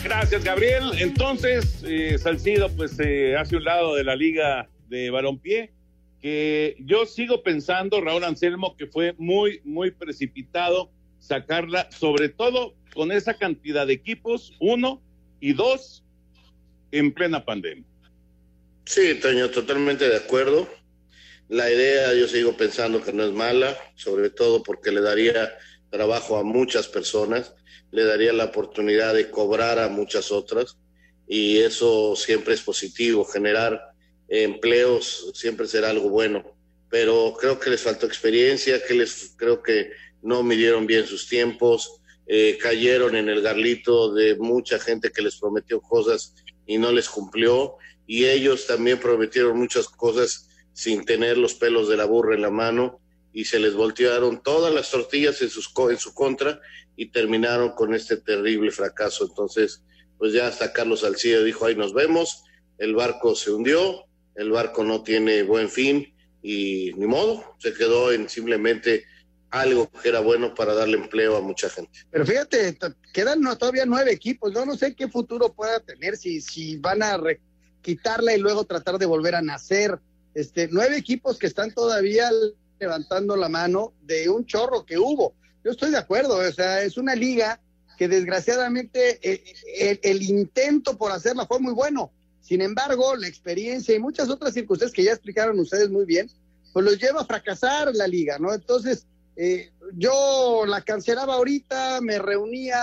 Gracias, 0.05 0.45
Gabriel. 0.45 0.83
Entonces, 0.99 1.83
eh, 1.87 2.19
Salcido, 2.19 2.69
pues 2.71 2.93
se 2.93 3.37
hace 3.37 3.57
un 3.57 3.65
lado 3.65 3.95
de 3.95 4.05
la 4.05 4.15
Liga 4.15 4.69
de 4.89 5.11
Balompié 5.11 5.73
que 6.23 6.77
yo 6.79 7.05
sigo 7.05 7.43
pensando, 7.43 8.01
Raúl 8.01 8.23
Anselmo, 8.23 8.77
que 8.77 8.87
fue 8.87 9.15
muy, 9.19 9.61
muy 9.65 9.91
precipitado 9.91 10.91
sacarla, 11.19 11.91
sobre 11.91 12.29
todo 12.29 12.75
con 12.95 13.11
esa 13.11 13.35
cantidad 13.35 13.87
de 13.87 13.95
equipos, 13.95 14.55
uno 14.61 15.03
y 15.41 15.53
dos, 15.53 16.05
en 16.93 17.13
plena 17.13 17.45
pandemia. 17.45 17.85
Sí, 18.85 19.15
Toño, 19.21 19.51
totalmente 19.51 20.09
de 20.09 20.17
acuerdo. 20.17 20.69
La 21.49 21.71
idea 21.71 22.15
yo 22.15 22.29
sigo 22.29 22.57
pensando 22.57 23.03
que 23.03 23.13
no 23.13 23.25
es 23.25 23.33
mala, 23.33 23.77
sobre 23.97 24.31
todo 24.31 24.63
porque 24.63 24.93
le 24.93 25.01
daría 25.01 25.53
trabajo 25.91 26.39
a 26.39 26.45
muchas 26.45 26.87
personas, 26.87 27.55
le 27.91 28.05
daría 28.05 28.33
la 28.33 28.47
oportunidad 28.47 29.15
de 29.15 29.31
cobrar 29.31 29.79
a 29.79 29.89
muchas 29.89 30.31
otras 30.31 30.79
y 31.27 31.59
eso 31.59 32.15
siempre 32.15 32.55
es 32.55 32.63
positivo, 32.63 33.25
generar 33.25 33.92
empleos 34.33 35.31
siempre 35.35 35.67
será 35.67 35.91
algo 35.91 36.09
bueno, 36.09 36.43
pero 36.89 37.35
creo 37.39 37.61
que 37.61 37.69
les 37.69 37.83
faltó 37.83 38.07
experiencia, 38.07 38.83
que 38.83 38.95
les 38.95 39.35
creo 39.37 39.63
que 39.63 39.91
no 40.23 40.43
midieron 40.43 40.87
bien 40.87 41.07
sus 41.07 41.29
tiempos, 41.29 42.01
eh, 42.27 42.57
cayeron 42.61 43.15
en 43.15 43.29
el 43.29 43.43
garlito 43.43 44.15
de 44.15 44.37
mucha 44.37 44.79
gente 44.79 45.11
que 45.11 45.21
les 45.21 45.37
prometió 45.37 45.83
cosas 45.83 46.35
y 46.67 46.79
no 46.79 46.93
les 46.93 47.11
cumplió, 47.11 47.77
y 48.07 48.25
ellos 48.25 48.67
también 48.67 48.99
prometieron 48.99 49.59
muchas 49.59 49.87
cosas 49.89 50.49
sin 50.73 51.05
tener 51.05 51.37
los 51.37 51.55
pelos 51.55 51.89
de 51.91 51.99
la 51.99 52.07
burra 52.07 52.35
en 52.35 52.43
la 52.43 52.51
mano 52.51 53.01
y 53.35 53.45
se 53.45 53.59
les 53.59 53.75
voltearon 53.75 54.43
todas 54.43 54.73
las 54.73 54.91
tortillas 54.91 55.43
en, 55.43 55.51
sus, 55.51 55.71
en 55.91 55.99
su 55.99 56.15
contra 56.15 56.59
y 56.97 57.11
terminaron 57.11 57.73
con 57.73 57.95
este 57.95 58.17
terrible 58.17 58.71
fracaso. 58.71 59.27
Entonces, 59.27 59.83
pues 60.17 60.33
ya 60.33 60.47
hasta 60.47 60.73
Carlos 60.73 61.01
Salcido 61.01 61.45
dijo, 61.45 61.67
ahí 61.67 61.75
nos 61.75 61.93
vemos, 61.93 62.45
el 62.79 62.95
barco 62.95 63.35
se 63.35 63.51
hundió, 63.51 64.07
el 64.35 64.51
barco 64.51 64.85
no 64.85 65.03
tiene 65.03 65.43
buen 65.43 65.69
fin 65.69 66.13
y 66.43 66.93
ni 66.97 67.07
modo, 67.07 67.57
se 67.59 67.73
quedó 67.73 68.13
en 68.13 68.29
simplemente 68.29 69.05
algo 69.51 69.91
que 69.91 70.09
era 70.09 70.21
bueno 70.21 70.55
para 70.55 70.75
darle 70.75 70.97
empleo 70.97 71.37
a 71.37 71.41
mucha 71.43 71.69
gente. 71.69 72.01
Pero 72.11 72.27
fíjate, 72.27 72.77
quedan 73.13 73.43
todavía 73.59 73.85
nueve 73.87 74.11
equipos, 74.11 74.53
yo 74.53 74.65
no 74.65 74.77
sé 74.77 74.95
qué 74.95 75.09
futuro 75.09 75.53
pueda 75.53 75.79
tener, 75.81 76.17
si, 76.17 76.41
si 76.41 76.79
van 76.79 77.03
a 77.03 77.21
quitarla 77.83 78.35
y 78.35 78.39
luego 78.39 78.65
tratar 78.65 78.99
de 78.99 79.07
volver 79.07 79.35
a 79.35 79.43
nacer. 79.43 79.99
Este, 80.35 80.69
nueve 80.73 80.97
equipos 80.97 81.39
que 81.39 81.47
están 81.47 81.73
todavía 81.75 82.31
levantando 82.81 83.37
la 83.37 83.51
mano 83.51 83.93
de 84.01 84.31
un 84.31 84.47
chorro 84.47 84.87
que 84.87 84.99
hubo. 84.99 85.35
Yo 85.63 85.73
estoy 85.73 85.91
de 85.91 85.99
acuerdo, 85.99 86.37
o 86.39 86.53
sea, 86.53 86.83
es 86.83 86.97
una 86.97 87.15
liga 87.15 87.61
que 87.99 88.09
desgraciadamente 88.09 89.21
eh, 89.23 89.45
el, 89.79 90.01
el 90.03 90.23
intento 90.23 90.97
por 90.97 91.13
hacerla 91.13 91.47
fue 91.47 91.61
muy 91.61 91.75
bueno. 91.75 92.11
Sin 92.53 92.61
embargo, 92.61 93.17
la 93.17 93.29
experiencia 93.29 93.95
y 93.95 93.99
muchas 93.99 94.29
otras 94.29 94.53
circunstancias 94.53 94.95
que 94.95 95.05
ya 95.05 95.13
explicaron 95.13 95.59
ustedes 95.59 95.89
muy 95.89 96.05
bien, 96.05 96.31
pues 96.75 96.85
los 96.85 96.99
lleva 96.99 97.23
a 97.23 97.25
fracasar 97.25 97.95
la 97.95 98.07
liga, 98.07 98.39
¿no? 98.39 98.53
Entonces, 98.53 99.07
eh, 99.37 99.73
yo 99.95 100.65
la 100.67 100.83
cancelaba 100.83 101.37
ahorita, 101.37 102.03
me 102.03 102.19
reunía, 102.19 102.79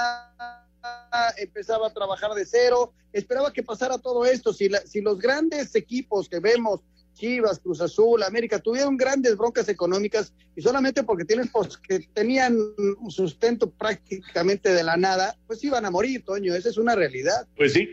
empezaba 1.37 1.85
a 1.85 1.93
trabajar 1.93 2.33
de 2.33 2.47
cero, 2.47 2.93
esperaba 3.13 3.53
que 3.53 3.61
pasara 3.61 3.99
todo 3.99 4.25
esto. 4.25 4.53
Si, 4.53 4.69
la- 4.69 4.81
si 4.87 5.01
los 5.01 5.19
grandes 5.19 5.75
equipos 5.75 6.27
que 6.27 6.39
vemos, 6.39 6.79
Chivas, 7.19 7.59
Cruz 7.59 7.81
Azul, 7.81 8.23
América, 8.23 8.59
tuvieron 8.59 8.95
grandes 8.95 9.35
broncas 9.35 9.67
económicas 9.67 10.33
y 10.55 10.61
solamente 10.61 11.03
porque 11.03 11.25
tienen, 11.25 11.49
pues, 11.49 11.77
que 11.77 11.99
tenían 12.13 12.57
un 12.99 13.11
sustento 13.11 13.69
prácticamente 13.69 14.73
de 14.73 14.83
la 14.83 14.95
nada, 14.95 15.35
pues 15.45 15.63
iban 15.63 15.85
a 15.85 15.91
morir, 15.91 16.23
Toño, 16.23 16.55
esa 16.55 16.69
es 16.69 16.77
una 16.77 16.95
realidad. 16.95 17.45
Pues 17.57 17.73
sí, 17.73 17.89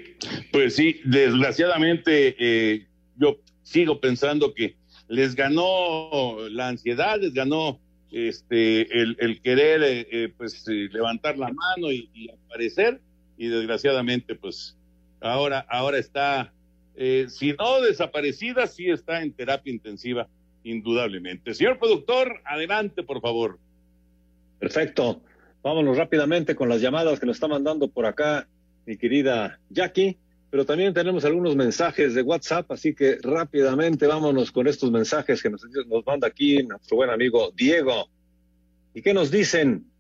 pues 0.53 0.77
sí, 0.77 1.01
desgraciadamente 1.05 2.37
eh, 2.39 2.87
yo 3.17 3.39
sigo 3.65 4.01
pensando 4.01 4.55
que 4.55 4.77
les 5.09 5.35
ganó 5.35 6.49
la 6.49 6.69
ansiedad, 6.69 7.19
les 7.21 7.35
ganó 7.35 7.81
este 8.13 9.03
el, 9.03 9.41
querer 9.43 9.83
eh, 9.83 10.07
eh, 10.11 10.33
pues 10.37 10.67
eh, 10.69 10.89
levantar 10.93 11.37
la 11.37 11.53
mano 11.53 11.91
y, 11.91 12.09
y 12.15 12.31
aparecer 12.31 13.01
y 13.37 13.49
desgraciadamente 13.49 14.37
pues 14.37 14.77
ahora 15.21 15.67
ahora 15.69 15.99
está 15.99 16.53
eh, 16.97 17.27
si 17.29 17.53
no 17.53 17.81
desaparecida 17.81 18.67
sí 18.67 18.91
está 18.91 19.23
en 19.23 19.33
terapia 19.33 19.73
intensiva 19.73 20.29
indudablemente. 20.65 21.55
Señor 21.55 21.79
productor, 21.79 22.41
adelante 22.45 23.03
por 23.03 23.21
favor. 23.21 23.59
Perfecto. 24.59 25.21
Vámonos 25.63 25.97
rápidamente 25.97 26.55
con 26.55 26.69
las 26.69 26.81
llamadas 26.81 27.21
que 27.21 27.27
nos 27.27 27.37
está 27.37 27.49
mandando 27.49 27.89
por 27.89 28.07
acá 28.07 28.49
mi 28.87 28.97
querida 28.97 29.59
Jackie, 29.69 30.17
pero 30.49 30.65
también 30.65 30.95
tenemos 30.95 31.25
algunos 31.25 31.57
mensajes 31.57 32.15
de 32.15 32.23
WhatsApp, 32.23 32.71
así 32.71 32.95
que 32.95 33.19
rápidamente 33.21 34.07
vámonos 34.07 34.53
con 34.53 34.69
estos 34.69 34.91
mensajes 34.93 35.43
que 35.43 35.51
nos, 35.51 35.63
nos 35.89 36.07
manda 36.07 36.29
aquí 36.29 36.63
nuestro 36.63 36.99
buen 36.99 37.11
amigo 37.11 37.53
Diego. 37.55 38.09
¿Y 38.95 39.03
qué 39.03 39.13
nos 39.13 39.31
dicen? 39.31 39.91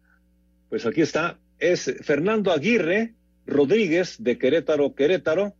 Pues 0.68 0.86
aquí 0.86 1.02
está, 1.02 1.38
es 1.58 1.94
Fernando 2.02 2.52
Aguirre 2.52 3.14
Rodríguez 3.46 4.16
de 4.18 4.38
Querétaro, 4.38 4.94
Querétaro. 4.94 5.54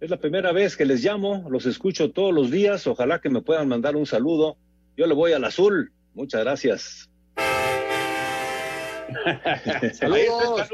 Es 0.00 0.10
la 0.10 0.16
primera 0.16 0.52
vez 0.52 0.76
que 0.76 0.84
les 0.84 1.02
llamo, 1.02 1.48
los 1.50 1.66
escucho 1.66 2.12
todos 2.12 2.32
los 2.32 2.52
días, 2.52 2.86
ojalá 2.86 3.20
que 3.20 3.30
me 3.30 3.42
puedan 3.42 3.66
mandar 3.66 3.96
un 3.96 4.06
saludo. 4.06 4.56
Yo 4.96 5.08
le 5.08 5.14
voy 5.14 5.32
al 5.32 5.44
azul. 5.44 5.90
Muchas 6.14 6.42
gracias. 6.42 7.10
Saludos. 9.94 10.68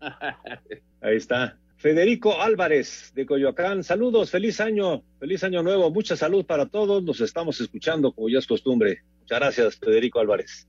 Ahí 1.00 1.16
está. 1.16 1.56
Federico 1.76 2.40
Álvarez 2.40 3.12
de 3.14 3.24
Coyoacán. 3.24 3.84
Saludos, 3.84 4.30
feliz 4.30 4.60
año, 4.60 5.04
feliz 5.20 5.44
año 5.44 5.62
nuevo, 5.62 5.90
mucha 5.90 6.16
salud 6.16 6.44
para 6.44 6.66
todos. 6.66 7.04
Nos 7.04 7.20
estamos 7.20 7.60
escuchando 7.60 8.12
como 8.12 8.28
ya 8.28 8.40
es 8.40 8.46
costumbre. 8.46 9.02
Muchas 9.20 9.38
gracias, 9.38 9.76
Federico 9.76 10.18
Álvarez. 10.18 10.66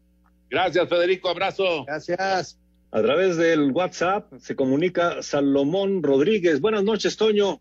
Gracias, 0.50 0.88
Federico, 0.88 1.30
abrazo. 1.30 1.84
Gracias. 1.86 2.60
A 2.92 3.02
través 3.02 3.38
del 3.38 3.72
WhatsApp 3.72 4.32
se 4.40 4.56
comunica 4.56 5.24
Salomón 5.24 6.04
Rodríguez. 6.04 6.62
Buenas 6.62 6.84
noches, 6.84 7.18
Toño. 7.18 7.60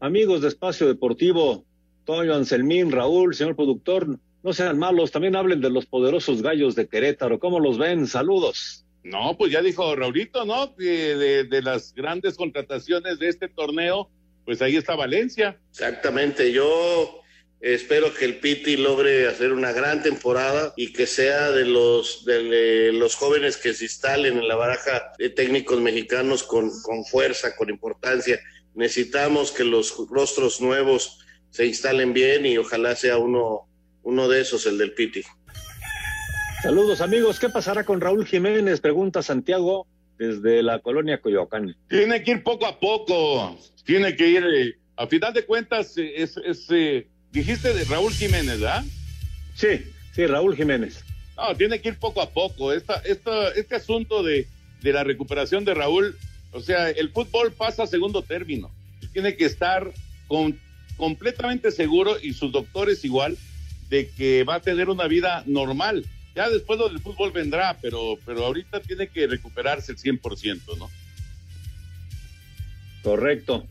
Amigos 0.00 0.42
de 0.42 0.48
Espacio 0.48 0.86
Deportivo, 0.86 1.64
Toño, 2.04 2.34
Anselmín, 2.34 2.92
Raúl, 2.92 3.34
señor 3.34 3.56
productor, 3.56 4.18
no 4.42 4.52
sean 4.52 4.78
malos, 4.78 5.10
también 5.10 5.34
hablen 5.34 5.60
de 5.60 5.70
los 5.70 5.86
poderosos 5.86 6.42
gallos 6.42 6.74
de 6.74 6.88
Querétaro. 6.88 7.38
¿Cómo 7.38 7.58
los 7.58 7.78
ven? 7.78 8.06
Saludos. 8.06 8.84
No, 9.02 9.36
pues 9.36 9.52
ya 9.52 9.62
dijo 9.62 9.96
Raulito, 9.96 10.44
¿no? 10.44 10.74
Que 10.76 11.16
de, 11.16 11.44
de 11.44 11.62
las 11.62 11.94
grandes 11.94 12.36
contrataciones 12.36 13.18
de 13.18 13.28
este 13.28 13.48
torneo, 13.48 14.10
pues 14.44 14.62
ahí 14.62 14.76
está 14.76 14.94
Valencia. 14.94 15.58
Exactamente, 15.70 16.52
yo 16.52 17.20
espero 17.60 18.14
que 18.14 18.24
el 18.24 18.36
Piti 18.36 18.76
logre 18.76 19.26
hacer 19.26 19.52
una 19.52 19.72
gran 19.72 20.02
temporada 20.02 20.72
y 20.76 20.92
que 20.92 21.06
sea 21.06 21.50
de 21.50 21.64
los 21.64 22.24
de 22.24 22.92
los 22.92 23.16
jóvenes 23.16 23.56
que 23.56 23.74
se 23.74 23.84
instalen 23.84 24.38
en 24.38 24.46
la 24.46 24.54
baraja 24.54 25.12
de 25.18 25.30
técnicos 25.30 25.80
mexicanos 25.80 26.44
con, 26.44 26.70
con 26.82 27.04
fuerza, 27.04 27.56
con 27.56 27.68
importancia. 27.68 28.38
Necesitamos 28.78 29.50
que 29.50 29.64
los 29.64 29.92
rostros 30.08 30.60
nuevos 30.60 31.18
se 31.50 31.66
instalen 31.66 32.12
bien 32.12 32.46
y 32.46 32.58
ojalá 32.58 32.94
sea 32.94 33.18
uno, 33.18 33.68
uno 34.04 34.28
de 34.28 34.40
esos, 34.40 34.66
el 34.66 34.78
del 34.78 34.92
Piti. 34.92 35.22
Saludos, 36.62 37.00
amigos. 37.00 37.40
¿Qué 37.40 37.48
pasará 37.48 37.82
con 37.82 38.00
Raúl 38.00 38.24
Jiménez? 38.24 38.80
Pregunta 38.80 39.20
Santiago 39.20 39.88
desde 40.16 40.62
la 40.62 40.78
colonia 40.78 41.20
Coyoacán. 41.20 41.76
Tiene 41.88 42.22
que 42.22 42.30
ir 42.30 42.44
poco 42.44 42.66
a 42.66 42.78
poco, 42.78 43.58
tiene 43.84 44.14
que 44.14 44.28
ir, 44.28 44.44
eh, 44.44 44.78
a 44.94 45.08
final 45.08 45.34
de 45.34 45.44
cuentas, 45.44 45.98
eh, 45.98 46.12
es, 46.14 46.36
es, 46.36 46.66
eh, 46.70 47.08
dijiste 47.32 47.74
de 47.74 47.82
Raúl 47.82 48.12
Jiménez, 48.12 48.62
¿ah? 48.62 48.84
Sí, 49.56 49.86
sí, 50.14 50.24
Raúl 50.24 50.54
Jiménez. 50.54 51.04
No, 51.36 51.52
tiene 51.56 51.80
que 51.80 51.88
ir 51.88 51.98
poco 51.98 52.22
a 52.22 52.30
poco. 52.30 52.72
Esta, 52.72 52.98
esta, 52.98 53.48
este 53.50 53.74
asunto 53.74 54.22
de, 54.22 54.46
de 54.82 54.92
la 54.92 55.02
recuperación 55.02 55.64
de 55.64 55.74
Raúl, 55.74 56.16
o 56.52 56.60
sea, 56.60 56.90
el 56.90 57.10
fútbol 57.10 57.52
pasa 57.52 57.84
a 57.84 57.86
segundo 57.86 58.22
término. 58.22 58.70
Tiene 59.12 59.36
que 59.36 59.44
estar 59.44 59.90
con, 60.26 60.58
completamente 60.96 61.70
seguro, 61.70 62.16
y 62.20 62.32
sus 62.32 62.52
doctores 62.52 63.04
igual, 63.04 63.36
de 63.88 64.08
que 64.10 64.44
va 64.44 64.56
a 64.56 64.60
tener 64.60 64.88
una 64.88 65.06
vida 65.06 65.42
normal. 65.46 66.04
Ya 66.34 66.48
después 66.48 66.78
lo 66.78 66.88
del 66.88 67.00
fútbol 67.00 67.32
vendrá, 67.32 67.76
pero, 67.80 68.18
pero 68.24 68.44
ahorita 68.44 68.80
tiene 68.80 69.08
que 69.08 69.26
recuperarse 69.26 69.92
el 69.92 69.98
100%, 69.98 70.78
¿no? 70.78 70.90
Correcto. 73.02 73.66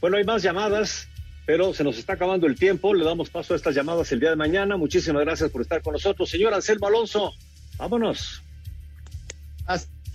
Bueno, 0.00 0.16
hay 0.16 0.24
más 0.24 0.42
llamadas, 0.42 1.08
pero 1.46 1.74
se 1.74 1.84
nos 1.84 1.98
está 1.98 2.14
acabando 2.14 2.46
el 2.46 2.56
tiempo. 2.56 2.94
Le 2.94 3.04
damos 3.04 3.30
paso 3.30 3.54
a 3.54 3.56
estas 3.56 3.74
llamadas 3.74 4.10
el 4.12 4.20
día 4.20 4.30
de 4.30 4.36
mañana. 4.36 4.76
Muchísimas 4.76 5.24
gracias 5.24 5.50
por 5.50 5.62
estar 5.62 5.82
con 5.82 5.94
nosotros. 5.94 6.28
Señor 6.30 6.54
Anselmo 6.54 6.86
Alonso, 6.86 7.32
vámonos. 7.76 8.42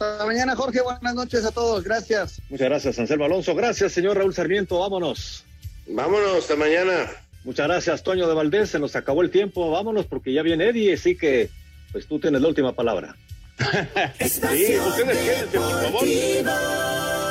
Hasta 0.02 0.26
mañana, 0.26 0.56
Jorge. 0.56 0.82
Buenas 0.82 1.14
noches 1.14 1.46
a 1.46 1.52
todos. 1.52 1.84
Gracias. 1.84 2.42
Muchas 2.50 2.70
gracias, 2.70 2.98
Anselmo 2.98 3.26
Alonso. 3.26 3.54
Gracias, 3.54 3.92
señor 3.92 4.18
Raúl 4.18 4.34
Sarmiento. 4.34 4.80
Vámonos. 4.80 5.44
Vámonos, 5.88 6.38
hasta 6.40 6.56
mañana. 6.56 7.08
Muchas 7.44 7.68
gracias, 7.68 8.02
Toño 8.02 8.28
de 8.28 8.34
Valdés. 8.34 8.72
Se 8.72 8.80
nos 8.80 8.96
acabó 8.96 9.22
el 9.22 9.30
tiempo. 9.30 9.70
Vámonos 9.70 10.08
porque 10.08 10.34
ya 10.34 10.42
viene 10.42 10.70
Eddie, 10.70 10.96
así 10.96 11.16
que 11.16 11.52
pues 11.92 12.08
tú 12.08 12.20
tienes 12.20 12.42
la 12.42 12.48
última 12.48 12.74
palabra. 12.74 13.16
sí, 14.20 14.76
ustedes 14.80 15.18
quédense, 15.18 15.60
por 15.60 15.84
favor. 15.84 17.31